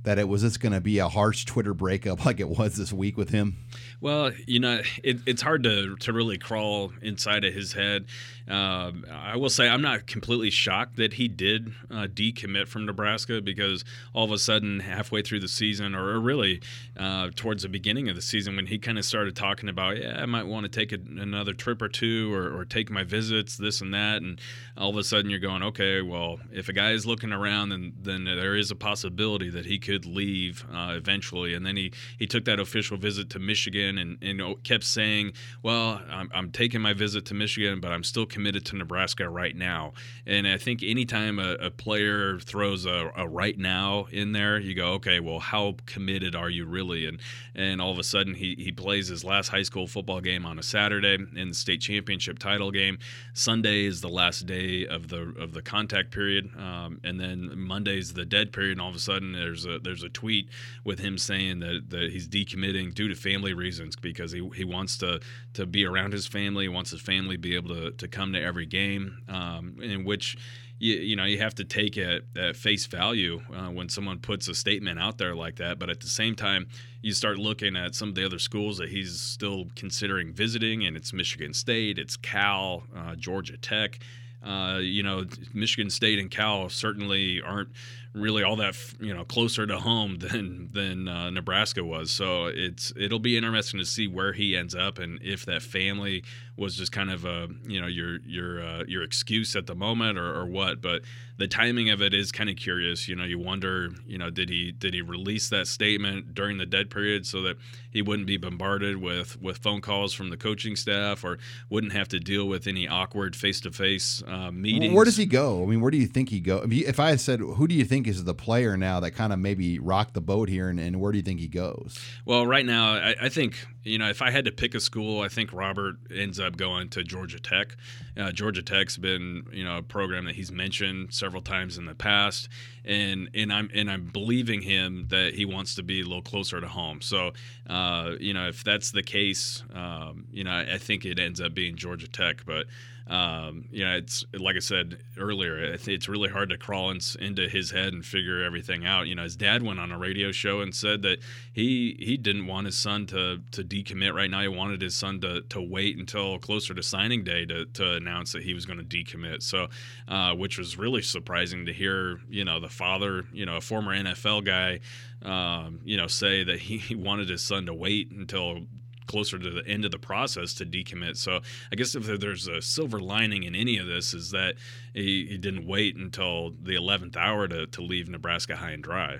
that 0.03 0.17
it 0.17 0.29
was 0.29 0.43
just 0.43 0.61
going 0.61 0.71
to 0.71 0.79
be 0.79 0.99
a 0.99 1.09
harsh 1.09 1.43
Twitter 1.43 1.73
breakup 1.73 2.25
like 2.25 2.39
it 2.39 2.47
was 2.47 2.77
this 2.77 2.93
week 2.93 3.17
with 3.17 3.31
him? 3.31 3.57
Well, 4.01 4.31
you 4.47 4.59
know, 4.59 4.81
it, 5.03 5.19
it's 5.25 5.41
hard 5.41 5.63
to, 5.63 5.97
to 5.97 6.13
really 6.13 6.37
crawl 6.37 6.93
inside 7.01 7.43
of 7.43 7.53
his 7.53 7.73
head. 7.73 8.05
Um, 8.47 9.05
I 9.11 9.35
will 9.35 9.49
say 9.49 9.67
I'm 9.67 9.81
not 9.81 10.07
completely 10.07 10.49
shocked 10.49 10.95
that 10.95 11.13
he 11.13 11.27
did 11.27 11.73
uh, 11.91 12.07
decommit 12.07 12.67
from 12.67 12.85
Nebraska 12.85 13.41
because 13.41 13.83
all 14.13 14.23
of 14.23 14.31
a 14.31 14.39
sudden, 14.39 14.79
halfway 14.79 15.21
through 15.21 15.41
the 15.41 15.47
season, 15.47 15.93
or 15.93 16.19
really 16.19 16.61
uh, 16.97 17.29
towards 17.35 17.63
the 17.63 17.69
beginning 17.69 18.09
of 18.09 18.15
the 18.15 18.21
season, 18.21 18.55
when 18.55 18.65
he 18.65 18.79
kind 18.79 18.97
of 18.97 19.05
started 19.05 19.35
talking 19.35 19.69
about, 19.69 19.97
yeah, 19.97 20.19
I 20.19 20.25
might 20.25 20.47
want 20.47 20.63
to 20.63 20.69
take 20.69 20.91
a, 20.93 20.95
another 21.21 21.53
trip 21.53 21.81
or 21.81 21.89
two 21.89 22.33
or, 22.33 22.57
or, 22.57 22.65
take 22.65 22.89
my 22.89 23.03
visits, 23.03 23.57
this 23.57 23.81
and 23.81 23.93
that, 23.93 24.21
and 24.21 24.39
all 24.77 24.89
of 24.89 24.97
a 24.97 25.03
sudden 25.03 25.29
you're 25.29 25.39
going, 25.39 25.63
okay, 25.63 26.01
well, 26.01 26.39
if 26.51 26.69
a 26.69 26.73
guy 26.73 26.91
is 26.91 27.05
looking 27.05 27.31
around, 27.31 27.69
then 27.69 27.93
then 28.01 28.23
there 28.23 28.55
is 28.55 28.71
a 28.71 28.75
possibility 28.75 29.49
that 29.49 29.65
he 29.65 29.77
could 29.77 30.05
leave 30.05 30.65
uh, 30.73 30.93
eventually. 30.95 31.53
And 31.53 31.65
then 31.65 31.75
he 31.75 31.91
he 32.17 32.25
took 32.25 32.45
that 32.45 32.59
official 32.59 32.97
visit 32.97 33.29
to 33.31 33.39
Michigan 33.39 33.88
and 33.97 34.17
and 34.21 34.63
kept 34.63 34.83
saying, 34.83 35.33
well, 35.63 36.01
I'm, 36.09 36.29
I'm 36.33 36.51
taking 36.51 36.81
my 36.81 36.93
visit 36.93 37.25
to 37.25 37.33
Michigan, 37.33 37.79
but 37.79 37.91
I'm 37.91 38.03
still 38.03 38.25
committed 38.25 38.65
to 38.67 38.75
Nebraska 38.75 39.29
right 39.29 39.55
now. 39.55 39.93
And 40.25 40.47
I 40.47 40.57
think 40.57 40.83
anytime 40.83 41.39
a, 41.39 41.53
a 41.53 41.71
player 41.71 42.39
throws 42.39 42.85
a, 42.85 43.11
a, 43.15 43.27
right 43.27 43.57
now 43.57 44.07
in 44.11 44.31
there, 44.33 44.59
you 44.59 44.75
go, 44.75 44.93
okay, 44.93 45.19
well, 45.19 45.39
how 45.39 45.75
committed 45.85 46.35
are 46.35 46.49
you 46.49 46.65
really? 46.65 47.05
And 47.05 47.19
and 47.55 47.81
all 47.81 47.91
of 47.91 47.97
a 47.97 48.03
sudden, 48.03 48.35
he, 48.35 48.55
he 48.57 48.71
plays 48.71 49.07
his 49.07 49.23
last 49.23 49.49
high 49.49 49.63
school 49.63 49.87
football 49.87 50.21
game 50.21 50.45
on 50.45 50.59
a 50.59 50.63
Saturday 50.63 51.17
in 51.35 51.49
the 51.49 51.55
state 51.55 51.81
championship 51.81 52.39
title 52.39 52.71
game. 52.71 52.99
Sunday 53.33 53.85
is 53.85 54.01
the 54.01 54.09
last 54.09 54.45
day 54.45 54.85
of 54.85 55.07
the 55.07 55.33
of 55.39 55.53
the 55.53 55.61
contact 55.61 56.11
period, 56.11 56.49
um, 56.57 56.99
and 57.03 57.19
then 57.19 57.51
Monday's 57.55 58.13
the 58.13 58.25
dead 58.25 58.51
period. 58.51 58.73
And 58.73 58.81
all 58.81 58.89
of 58.89 58.95
a 58.95 58.99
sudden, 58.99 59.33
there's 59.33 59.65
a 59.65 59.79
there's 59.79 60.03
a 60.03 60.09
tweet 60.09 60.49
with 60.83 60.99
him 60.99 61.17
saying 61.17 61.59
that, 61.59 61.89
that 61.89 62.11
he's 62.11 62.27
decommitting 62.27 62.93
due 62.93 63.07
to 63.07 63.15
family 63.15 63.53
reasons 63.53 63.78
because 64.01 64.31
he, 64.31 64.47
he 64.55 64.63
wants 64.63 64.97
to 64.97 65.19
to 65.53 65.65
be 65.65 65.85
around 65.85 66.13
his 66.13 66.27
family, 66.27 66.65
he 66.65 66.69
wants 66.69 66.91
his 66.91 67.01
family 67.01 67.35
to 67.35 67.41
be 67.41 67.55
able 67.55 67.69
to, 67.69 67.91
to 67.91 68.07
come 68.07 68.33
to 68.33 68.41
every 68.41 68.65
game, 68.65 69.17
um, 69.27 69.77
in 69.81 70.03
which 70.03 70.37
you, 70.79 70.95
you 70.95 71.15
know 71.15 71.25
you 71.25 71.39
have 71.39 71.55
to 71.55 71.63
take 71.63 71.97
it 71.97 72.25
at 72.37 72.55
face 72.55 72.85
value 72.85 73.41
uh, 73.53 73.69
when 73.69 73.89
someone 73.89 74.19
puts 74.19 74.47
a 74.47 74.55
statement 74.55 74.99
out 74.99 75.17
there 75.17 75.35
like 75.35 75.57
that. 75.57 75.79
But 75.79 75.89
at 75.89 75.99
the 75.99 76.07
same 76.07 76.35
time, 76.35 76.67
you 77.01 77.13
start 77.13 77.37
looking 77.37 77.75
at 77.75 77.95
some 77.95 78.09
of 78.09 78.15
the 78.15 78.25
other 78.25 78.39
schools 78.39 78.77
that 78.77 78.89
he's 78.89 79.19
still 79.19 79.67
considering 79.75 80.33
visiting, 80.33 80.85
and 80.85 80.97
it's 80.97 81.13
Michigan 81.13 81.53
State, 81.53 81.97
it's 81.97 82.17
Cal, 82.17 82.83
uh, 82.95 83.15
Georgia 83.15 83.57
Tech. 83.57 83.99
Uh, 84.41 84.79
you 84.81 85.03
know, 85.03 85.25
Michigan 85.53 85.89
State 85.89 86.17
and 86.17 86.31
Cal 86.31 86.69
certainly 86.69 87.41
aren't 87.41 87.69
really 88.13 88.43
all 88.43 88.55
that 88.55 88.75
you 88.99 89.13
know 89.13 89.23
closer 89.23 89.67
to 89.67 89.77
home 89.77 90.17
than 90.19 90.69
than 90.73 91.07
uh, 91.07 91.29
Nebraska 91.29 91.83
was. 91.83 92.11
So 92.11 92.47
it's 92.47 92.91
it'll 92.95 93.19
be 93.19 93.37
interesting 93.37 93.79
to 93.79 93.85
see 93.85 94.07
where 94.07 94.33
he 94.33 94.55
ends 94.55 94.75
up 94.75 94.99
and 94.99 95.19
if 95.21 95.45
that 95.45 95.61
family 95.61 96.23
was 96.59 96.75
just 96.75 96.91
kind 96.91 97.09
of 97.09 97.25
a 97.25 97.47
you 97.65 97.79
know 97.79 97.87
your 97.87 98.19
your 98.21 98.61
uh, 98.61 98.83
your 98.87 99.01
excuse 99.01 99.55
at 99.55 99.65
the 99.65 99.75
moment 99.75 100.17
or, 100.17 100.33
or 100.33 100.45
what. 100.45 100.81
But 100.81 101.03
the 101.37 101.47
timing 101.47 101.89
of 101.89 102.01
it 102.01 102.13
is 102.13 102.31
kind 102.31 102.49
of 102.49 102.57
curious. 102.57 103.07
You 103.07 103.15
know, 103.15 103.23
you 103.23 103.39
wonder 103.39 103.89
you 104.05 104.17
know 104.17 104.29
did 104.29 104.49
he 104.49 104.71
did 104.71 104.93
he 104.93 105.01
release 105.01 105.49
that 105.49 105.67
statement 105.67 106.33
during 106.33 106.57
the 106.57 106.65
dead 106.65 106.89
period 106.89 107.25
so 107.25 107.41
that 107.43 107.57
he 107.89 108.01
wouldn't 108.01 108.27
be 108.27 108.37
bombarded 108.37 108.97
with 108.97 109.41
with 109.41 109.57
phone 109.57 109.81
calls 109.81 110.13
from 110.13 110.29
the 110.29 110.37
coaching 110.37 110.75
staff 110.75 111.23
or 111.23 111.39
wouldn't 111.69 111.93
have 111.93 112.09
to 112.09 112.19
deal 112.19 112.47
with 112.47 112.67
any 112.67 112.87
awkward 112.87 113.35
face 113.35 113.61
to 113.61 113.71
face 113.71 114.21
meetings. 114.51 114.93
Where 114.93 115.05
does 115.05 115.17
he 115.17 115.25
go? 115.25 115.63
I 115.63 115.65
mean, 115.65 115.79
where 115.81 115.91
do 115.91 115.97
you 115.97 116.07
think 116.07 116.29
he 116.29 116.39
go? 116.39 116.65
If 116.69 116.99
I 116.99 117.11
had 117.11 117.21
said, 117.21 117.39
who 117.39 117.67
do 117.67 117.73
you 117.73 117.85
think 117.85 118.07
is 118.15 118.23
the 118.23 118.33
player 118.33 118.77
now 118.77 118.99
that 118.99 119.11
kind 119.11 119.33
of 119.33 119.39
maybe 119.39 119.79
rocked 119.79 120.13
the 120.13 120.21
boat 120.21 120.49
here, 120.49 120.69
and, 120.69 120.79
and 120.79 120.99
where 120.99 121.11
do 121.11 121.17
you 121.17 121.23
think 121.23 121.39
he 121.39 121.47
goes? 121.47 121.99
Well, 122.25 122.45
right 122.45 122.65
now, 122.65 122.93
I, 122.93 123.15
I, 123.21 123.29
think 123.29 123.65
you 123.83 123.97
know 123.97 124.09
if 124.09 124.21
I 124.21 124.31
had 124.31 124.45
to 124.45 124.51
pick 124.51 124.75
a 124.75 124.79
school, 124.79 125.21
I 125.21 125.27
think 125.27 125.53
Robert 125.53 125.95
ends 126.13 126.39
up 126.39 126.57
going 126.57 126.89
to 126.89 127.03
Georgia 127.03 127.39
Tech. 127.39 127.75
Uh, 128.17 128.31
Georgia 128.31 128.61
Tech's 128.61 128.97
been 128.97 129.45
you 129.51 129.63
know 129.63 129.77
a 129.77 129.83
program 129.83 130.25
that 130.25 130.35
he's 130.35 130.51
mentioned 130.51 131.13
several 131.13 131.41
times 131.41 131.77
in 131.77 131.85
the 131.85 131.95
past, 131.95 132.49
and 132.85 133.29
and 133.33 133.51
I'm 133.51 133.69
and 133.73 133.89
I'm 133.89 134.07
believing 134.07 134.61
him 134.61 135.07
that 135.09 135.35
he 135.35 135.45
wants 135.45 135.75
to 135.75 135.83
be 135.83 136.01
a 136.01 136.03
little 136.03 136.21
closer 136.21 136.59
to 136.59 136.67
home. 136.67 137.01
So 137.01 137.33
uh, 137.69 138.13
you 138.19 138.33
know 138.33 138.47
if 138.47 138.63
that's 138.63 138.91
the 138.91 139.03
case, 139.03 139.63
um, 139.73 140.25
you 140.31 140.43
know 140.43 140.51
I, 140.51 140.73
I 140.73 140.77
think 140.77 141.05
it 141.05 141.19
ends 141.19 141.39
up 141.39 141.53
being 141.53 141.75
Georgia 141.75 142.07
Tech, 142.07 142.45
but 142.45 142.67
um, 143.09 143.65
you 143.71 143.83
know, 143.83 143.95
it's 143.95 144.23
like 144.33 144.55
I 144.55 144.59
said 144.59 144.99
earlier, 145.17 145.57
it's 145.57 146.07
really 146.07 146.29
hard 146.29 146.49
to 146.49 146.57
crawl 146.57 146.91
in, 146.91 146.99
into 147.19 147.49
his 147.49 147.71
head 147.71 147.91
and 147.91 148.05
figure 148.05 148.43
everything 148.43 148.85
out. 148.85 149.07
You 149.07 149.15
know, 149.15 149.23
his 149.23 149.35
dad 149.35 149.63
went 149.63 149.79
on 149.79 149.91
a 149.91 149.97
radio 149.97 150.31
show 150.31 150.61
and 150.61 150.75
said 150.75 151.01
that 151.01 151.17
he 151.51 151.97
he 151.99 152.17
didn't 152.17 152.45
want 152.45 152.67
his 152.67 152.77
son 152.77 153.07
to 153.07 153.41
to 153.51 153.63
decommit 153.63 154.13
right 154.13 154.29
now. 154.29 154.41
He 154.41 154.47
wanted 154.47 154.81
his 154.81 154.95
son 154.95 155.19
to 155.21 155.41
to 155.41 155.59
wait 155.59 155.97
until 155.97 156.37
closer 156.37 156.75
to 156.75 156.83
signing 156.83 157.23
day 157.23 157.47
to 157.47 157.65
to 157.65 157.93
announce 157.93 158.33
that 158.33 158.43
he 158.43 158.53
was 158.53 158.67
going 158.67 158.77
to 158.77 158.85
decommit. 158.85 159.41
So, 159.41 159.69
uh, 160.07 160.35
which 160.35 160.59
was 160.59 160.77
really 160.77 161.01
surprising 161.01 161.65
to 161.65 161.73
hear. 161.73 162.19
You 162.29 162.45
know, 162.45 162.59
the 162.59 162.69
father, 162.69 163.25
you 163.33 163.45
know, 163.45 163.57
a 163.57 163.61
former 163.61 163.95
NFL 163.95 164.45
guy, 164.45 164.81
um, 165.23 165.79
you 165.83 165.97
know, 165.97 166.07
say 166.07 166.43
that 166.43 166.59
he, 166.59 166.77
he 166.77 166.95
wanted 166.95 167.29
his 167.29 167.43
son 167.43 167.65
to 167.65 167.73
wait 167.73 168.11
until 168.11 168.67
closer 169.09 169.37
to 169.37 169.49
the 169.49 169.67
end 169.67 169.83
of 169.83 169.91
the 169.91 169.99
process 169.99 170.53
to 170.53 170.65
decommit. 170.65 171.17
So 171.17 171.41
I 171.71 171.75
guess 171.75 171.95
if 171.95 172.05
there's 172.05 172.47
a 172.47 172.61
silver 172.61 172.99
lining 172.99 173.43
in 173.43 173.55
any 173.55 173.77
of 173.77 173.87
this 173.87 174.13
is 174.13 174.31
that 174.31 174.55
he, 174.93 175.25
he 175.25 175.37
didn't 175.37 175.67
wait 175.67 175.95
until 175.95 176.51
the 176.51 176.75
11th 176.75 177.17
hour 177.17 177.47
to, 177.47 177.67
to 177.67 177.81
leave 177.81 178.07
Nebraska 178.07 178.55
high 178.55 178.71
and 178.71 178.83
dry. 178.83 179.17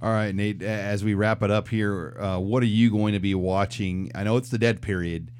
All 0.00 0.10
right, 0.10 0.34
Nate, 0.34 0.62
as 0.62 1.02
we 1.02 1.14
wrap 1.14 1.42
it 1.42 1.50
up 1.50 1.68
here, 1.68 2.16
uh, 2.20 2.38
what 2.38 2.62
are 2.62 2.66
you 2.66 2.90
going 2.90 3.14
to 3.14 3.20
be 3.20 3.34
watching? 3.34 4.10
I 4.14 4.24
know 4.24 4.36
it's 4.36 4.50
the 4.50 4.58
dead 4.58 4.82
period. 4.82 5.30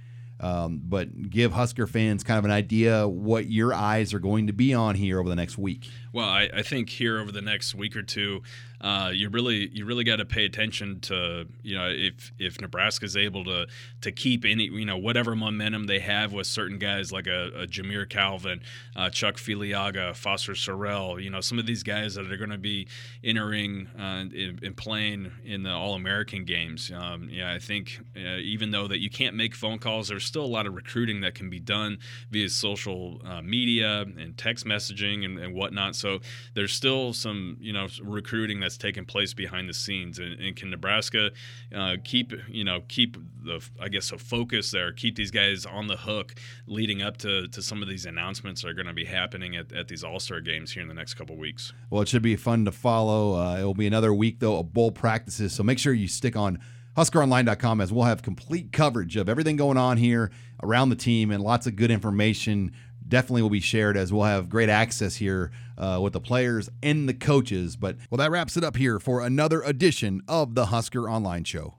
Um, 0.42 0.80
but 0.82 1.30
give 1.30 1.52
Husker 1.52 1.86
fans 1.86 2.24
kind 2.24 2.36
of 2.36 2.44
an 2.44 2.50
idea 2.50 3.06
what 3.06 3.46
your 3.46 3.72
eyes 3.72 4.12
are 4.12 4.18
going 4.18 4.48
to 4.48 4.52
be 4.52 4.74
on 4.74 4.96
here 4.96 5.20
over 5.20 5.28
the 5.28 5.36
next 5.36 5.56
week. 5.56 5.88
Well, 6.12 6.28
I, 6.28 6.50
I 6.52 6.62
think 6.62 6.90
here 6.90 7.20
over 7.20 7.30
the 7.30 7.40
next 7.40 7.76
week 7.76 7.94
or 7.94 8.02
two, 8.02 8.42
uh, 8.82 9.10
you 9.12 9.28
really 9.28 9.68
you 9.72 9.84
really 9.84 10.04
got 10.04 10.16
to 10.16 10.24
pay 10.24 10.44
attention 10.44 10.98
to 11.00 11.46
you 11.62 11.76
know 11.76 11.88
if 11.88 12.32
if 12.38 12.60
Nebraska 12.60 13.04
is 13.04 13.16
able 13.16 13.44
to 13.44 13.66
to 14.00 14.12
keep 14.12 14.44
any 14.44 14.64
you 14.64 14.84
know 14.84 14.98
whatever 14.98 15.36
momentum 15.36 15.84
they 15.84 16.00
have 16.00 16.32
with 16.32 16.46
certain 16.46 16.78
guys 16.78 17.12
like 17.12 17.26
a, 17.28 17.50
a 17.54 17.66
Jamire 17.66 18.08
Calvin, 18.08 18.60
uh, 18.96 19.08
Chuck 19.10 19.36
Filiaga, 19.36 20.16
Foster 20.16 20.52
Sarell, 20.52 21.22
you 21.22 21.30
know 21.30 21.40
some 21.40 21.58
of 21.58 21.66
these 21.66 21.82
guys 21.82 22.14
that 22.16 22.30
are 22.30 22.36
going 22.36 22.50
to 22.50 22.58
be 22.58 22.88
entering 23.22 23.88
uh, 23.98 24.24
and 24.32 24.76
playing 24.76 25.30
in 25.44 25.62
the 25.62 25.70
All 25.70 25.94
American 25.94 26.44
games. 26.44 26.90
Um, 26.94 27.28
yeah, 27.30 27.52
I 27.52 27.60
think 27.60 28.00
uh, 28.16 28.38
even 28.38 28.72
though 28.72 28.88
that 28.88 29.00
you 29.00 29.10
can't 29.10 29.36
make 29.36 29.54
phone 29.54 29.78
calls, 29.78 30.08
there's 30.08 30.24
still 30.24 30.44
a 30.44 30.46
lot 30.46 30.66
of 30.66 30.74
recruiting 30.74 31.20
that 31.20 31.34
can 31.36 31.48
be 31.48 31.60
done 31.60 31.98
via 32.30 32.48
social 32.48 33.20
uh, 33.24 33.42
media 33.42 34.02
and 34.02 34.36
text 34.36 34.66
messaging 34.66 35.24
and, 35.24 35.38
and 35.38 35.54
whatnot. 35.54 35.94
So 35.94 36.20
there's 36.54 36.72
still 36.72 37.12
some 37.12 37.56
you 37.60 37.72
know 37.72 37.86
recruiting 38.02 38.60
that's 38.72 38.78
taking 38.78 39.04
place 39.04 39.34
behind 39.34 39.68
the 39.68 39.74
scenes. 39.74 40.18
And, 40.18 40.40
and 40.40 40.56
can 40.56 40.70
Nebraska 40.70 41.30
uh, 41.74 41.96
keep 42.04 42.32
you 42.48 42.64
know 42.64 42.82
keep 42.88 43.16
the 43.44 43.60
I 43.80 43.88
guess 43.88 44.12
a 44.12 44.18
focus 44.18 44.70
there, 44.70 44.92
keep 44.92 45.16
these 45.16 45.30
guys 45.30 45.66
on 45.66 45.86
the 45.86 45.96
hook 45.96 46.34
leading 46.66 47.02
up 47.02 47.16
to 47.18 47.48
to 47.48 47.62
some 47.62 47.82
of 47.82 47.88
these 47.88 48.06
announcements 48.06 48.62
that 48.62 48.68
are 48.68 48.74
going 48.74 48.86
to 48.86 48.92
be 48.92 49.04
happening 49.04 49.56
at, 49.56 49.72
at 49.72 49.88
these 49.88 50.04
All 50.04 50.20
Star 50.20 50.40
games 50.40 50.72
here 50.72 50.82
in 50.82 50.88
the 50.88 50.94
next 50.94 51.14
couple 51.14 51.36
weeks. 51.36 51.72
Well, 51.90 52.02
it 52.02 52.08
should 52.08 52.22
be 52.22 52.36
fun 52.36 52.64
to 52.64 52.72
follow. 52.72 53.36
Uh, 53.36 53.58
it 53.60 53.64
will 53.64 53.74
be 53.74 53.86
another 53.86 54.14
week 54.14 54.40
though 54.40 54.58
of 54.58 54.72
bowl 54.72 54.92
practices, 54.92 55.52
so 55.52 55.62
make 55.62 55.78
sure 55.78 55.92
you 55.92 56.08
stick 56.08 56.36
on. 56.36 56.58
HuskerOnline.com 56.94 57.80
as 57.80 57.90
we'll 57.90 58.04
have 58.04 58.20
complete 58.20 58.70
coverage 58.70 59.16
of 59.16 59.26
everything 59.26 59.56
going 59.56 59.78
on 59.78 59.96
here 59.96 60.30
around 60.62 60.90
the 60.90 60.94
team 60.94 61.30
and 61.30 61.42
lots 61.42 61.66
of 61.66 61.74
good 61.74 61.90
information 61.90 62.70
definitely 63.12 63.42
will 63.42 63.50
be 63.50 63.60
shared 63.60 63.94
as 63.94 64.10
we'll 64.10 64.24
have 64.24 64.48
great 64.48 64.70
access 64.70 65.16
here 65.16 65.52
uh, 65.76 66.00
with 66.02 66.14
the 66.14 66.20
players 66.20 66.70
and 66.82 67.06
the 67.06 67.12
coaches. 67.12 67.76
But 67.76 67.96
well, 68.10 68.16
that 68.16 68.30
wraps 68.30 68.56
it 68.56 68.64
up 68.64 68.74
here 68.74 68.98
for 68.98 69.20
another 69.20 69.60
edition 69.60 70.22
of 70.26 70.54
the 70.54 70.66
Husker 70.66 71.10
Online 71.10 71.44
Show. 71.44 71.74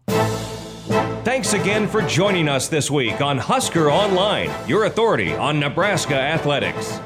Thanks 1.25 1.53
again 1.53 1.87
for 1.87 2.03
joining 2.03 2.47
us 2.47 2.67
this 2.67 2.91
week 2.91 3.19
on 3.19 3.39
Husker 3.39 3.89
Online, 3.89 4.51
your 4.67 4.85
authority 4.85 5.33
on 5.33 5.59
Nebraska 5.59 6.13
athletics. 6.15 6.99